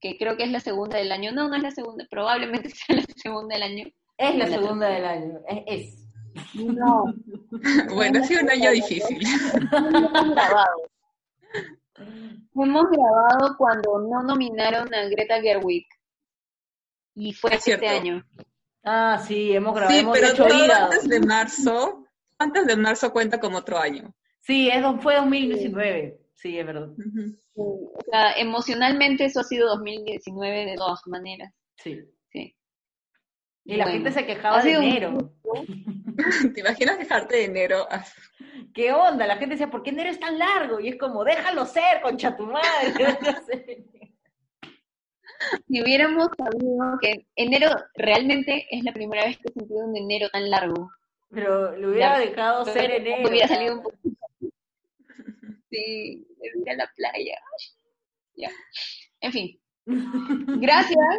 que 0.00 0.16
creo 0.16 0.34
que 0.38 0.44
es 0.44 0.50
la 0.50 0.60
segunda 0.60 0.96
del 0.96 1.12
año. 1.12 1.30
No, 1.30 1.48
no 1.48 1.56
es 1.56 1.62
la 1.62 1.72
segunda, 1.72 2.06
probablemente 2.10 2.70
sea 2.70 2.96
la 2.96 3.04
segunda 3.16 3.54
del 3.56 3.62
año. 3.64 3.84
Es 4.16 4.34
la 4.34 4.46
La 4.46 4.50
segunda 4.56 4.88
del 4.88 5.04
año. 5.04 5.40
Es. 5.46 5.62
es. 5.66 6.06
No, 6.54 7.12
Bueno, 7.94 8.20
ha 8.20 8.24
sido 8.24 8.40
un 8.42 8.50
año 8.50 8.70
difícil. 8.70 9.18
grabado. 9.70 10.90
Hemos 12.54 12.84
grabado 12.90 13.56
cuando 13.56 13.98
no 14.00 14.22
nominaron 14.22 14.92
a 14.94 15.04
Greta 15.08 15.40
Gerwig. 15.40 15.86
Y 17.14 17.32
fue 17.32 17.50
Es 17.50 17.58
este 17.66 17.78
cierto. 17.78 18.00
año. 18.00 18.24
Ah, 18.84 19.22
sí, 19.26 19.52
hemos 19.52 19.74
grabado, 19.74 19.92
Sí, 19.94 20.00
hemos 20.00 20.18
pero 20.18 20.28
hecho 20.32 20.46
todo 20.46 20.74
antes 20.74 21.08
de 21.08 21.20
marzo, 21.20 22.04
antes 22.38 22.66
de 22.66 22.76
marzo 22.76 23.12
cuenta 23.12 23.38
como 23.38 23.58
otro 23.58 23.78
año. 23.78 24.14
Sí, 24.40 24.68
es, 24.68 24.82
fue 25.02 25.16
2019. 25.16 26.18
Sí, 26.34 26.58
es 26.58 26.66
verdad. 26.66 26.88
Sí, 26.96 27.60
O 27.60 27.92
sea, 28.10 28.32
emocionalmente 28.32 29.26
eso 29.26 29.40
ha 29.40 29.44
sido 29.44 29.68
2019 29.68 30.64
de 30.66 30.74
todas 30.76 31.06
maneras. 31.06 31.52
Sí. 31.76 32.00
Y 33.70 33.76
la 33.76 33.84
Bueno, 33.84 33.98
gente 33.98 34.12
se 34.20 34.26
quejaba 34.26 34.60
de 34.62 34.76
un 34.76 34.82
enero. 34.82 35.32
¿Te 36.54 36.60
imaginas 36.60 36.98
dejarte 36.98 37.36
de 37.36 37.44
enero? 37.44 37.86
¿Qué 38.74 38.92
onda? 38.92 39.28
La 39.28 39.36
gente 39.36 39.54
decía, 39.54 39.70
¿por 39.70 39.84
qué 39.84 39.90
enero 39.90 40.10
es 40.10 40.18
tan 40.18 40.40
largo? 40.40 40.80
Y 40.80 40.88
es 40.88 40.96
como, 40.96 41.22
déjalo 41.22 41.64
ser, 41.66 42.00
concha 42.02 42.36
tu 42.36 42.46
madre. 42.46 42.64
Si 45.66 45.80
hubiéramos 45.80 46.28
sabido 46.36 46.98
que 47.00 47.26
enero 47.34 47.70
realmente 47.94 48.66
es 48.70 48.84
la 48.84 48.92
primera 48.92 49.24
vez 49.24 49.38
que 49.38 49.44
he 49.48 49.52
sentido 49.52 49.86
un 49.86 49.96
enero 49.96 50.28
tan 50.28 50.50
largo. 50.50 50.90
Pero 51.30 51.74
le 51.74 51.86
hubiera 51.88 52.18
dejado 52.18 52.66
ser 52.66 52.90
enero. 52.90 53.26
Hubiera 53.26 53.48
salido 53.48 53.76
un 53.76 53.82
poquito. 53.82 54.26
Sí, 55.70 56.26
ir 56.42 56.70
a 56.70 56.74
la 56.74 56.92
playa. 56.94 57.38
Ya. 58.36 58.50
En 59.22 59.32
fin. 59.32 59.58
Gracias 59.86 61.18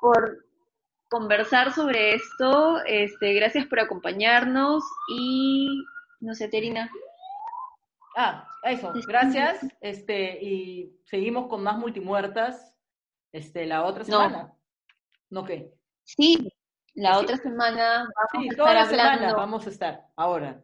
por 0.00 0.47
conversar 1.08 1.72
sobre 1.72 2.14
esto. 2.14 2.80
Este, 2.86 3.34
gracias 3.34 3.66
por 3.66 3.80
acompañarnos 3.80 4.84
y 5.10 5.84
no 6.20 6.34
sé, 6.34 6.48
Terina. 6.48 6.90
Ah, 8.16 8.48
eso, 8.64 8.92
gracias. 9.06 9.60
Este, 9.80 10.42
y 10.42 10.98
seguimos 11.04 11.48
con 11.48 11.62
más 11.62 11.78
multimuertas 11.78 12.74
este, 13.32 13.66
la 13.66 13.84
otra 13.84 14.00
No. 14.00 14.04
semana. 14.06 14.52
¿No 15.30 15.44
qué? 15.44 15.72
Sí, 16.04 16.52
la 16.94 17.14
Sí. 17.14 17.24
otra 17.24 17.36
semana 17.36 18.08
vamos 18.32 18.42
Sí, 18.42 18.48
a 18.52 18.56
toda 18.56 18.70
estar 18.72 18.74
la 18.74 18.86
semana 19.16 19.34
vamos 19.34 19.66
a 19.66 19.70
estar. 19.70 20.06
Ahora. 20.16 20.60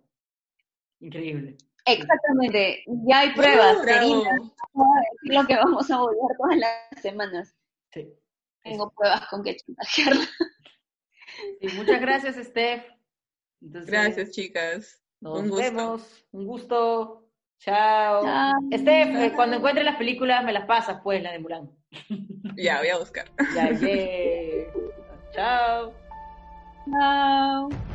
Increíble. 1.00 1.56
Exactamente, 1.86 2.82
ya 3.06 3.18
hay 3.20 3.34
pruebas. 3.34 3.82
Terina 3.82 4.30
decir 4.32 5.34
lo 5.34 5.44
que 5.46 5.56
vamos 5.56 5.90
a 5.90 5.98
volver 5.98 6.36
todas 6.38 6.56
las 6.56 7.02
semanas. 7.02 7.54
Sí. 7.92 8.10
Tengo 8.64 8.90
pruebas 8.90 9.26
con 9.28 9.42
que 9.44 9.56
chantajearla. 9.56 10.26
Sí, 11.60 11.68
muchas 11.76 12.00
gracias, 12.00 12.36
Steph. 12.36 12.84
Entonces, 13.60 13.90
Gracias, 13.90 14.30
chicas. 14.30 15.02
Nos 15.20 15.40
Un 15.40 15.48
gusto. 15.48 15.62
vemos. 15.64 16.26
Un 16.32 16.46
gusto. 16.46 17.28
Chao. 17.58 18.22
Chao. 18.22 18.52
Steph, 18.72 19.16
eh, 19.16 19.32
cuando 19.34 19.56
encuentres 19.56 19.84
las 19.84 19.96
películas 19.96 20.44
me 20.44 20.52
las 20.52 20.66
pasas, 20.66 21.00
pues, 21.02 21.22
la 21.22 21.32
de 21.32 21.38
Mulan. 21.38 21.70
Ya, 22.56 22.78
voy 22.78 22.88
a 22.88 22.98
buscar. 22.98 23.26
Ya, 23.54 23.70
yeah. 23.70 24.72
Chao. 25.32 25.94
Chao. 26.90 27.93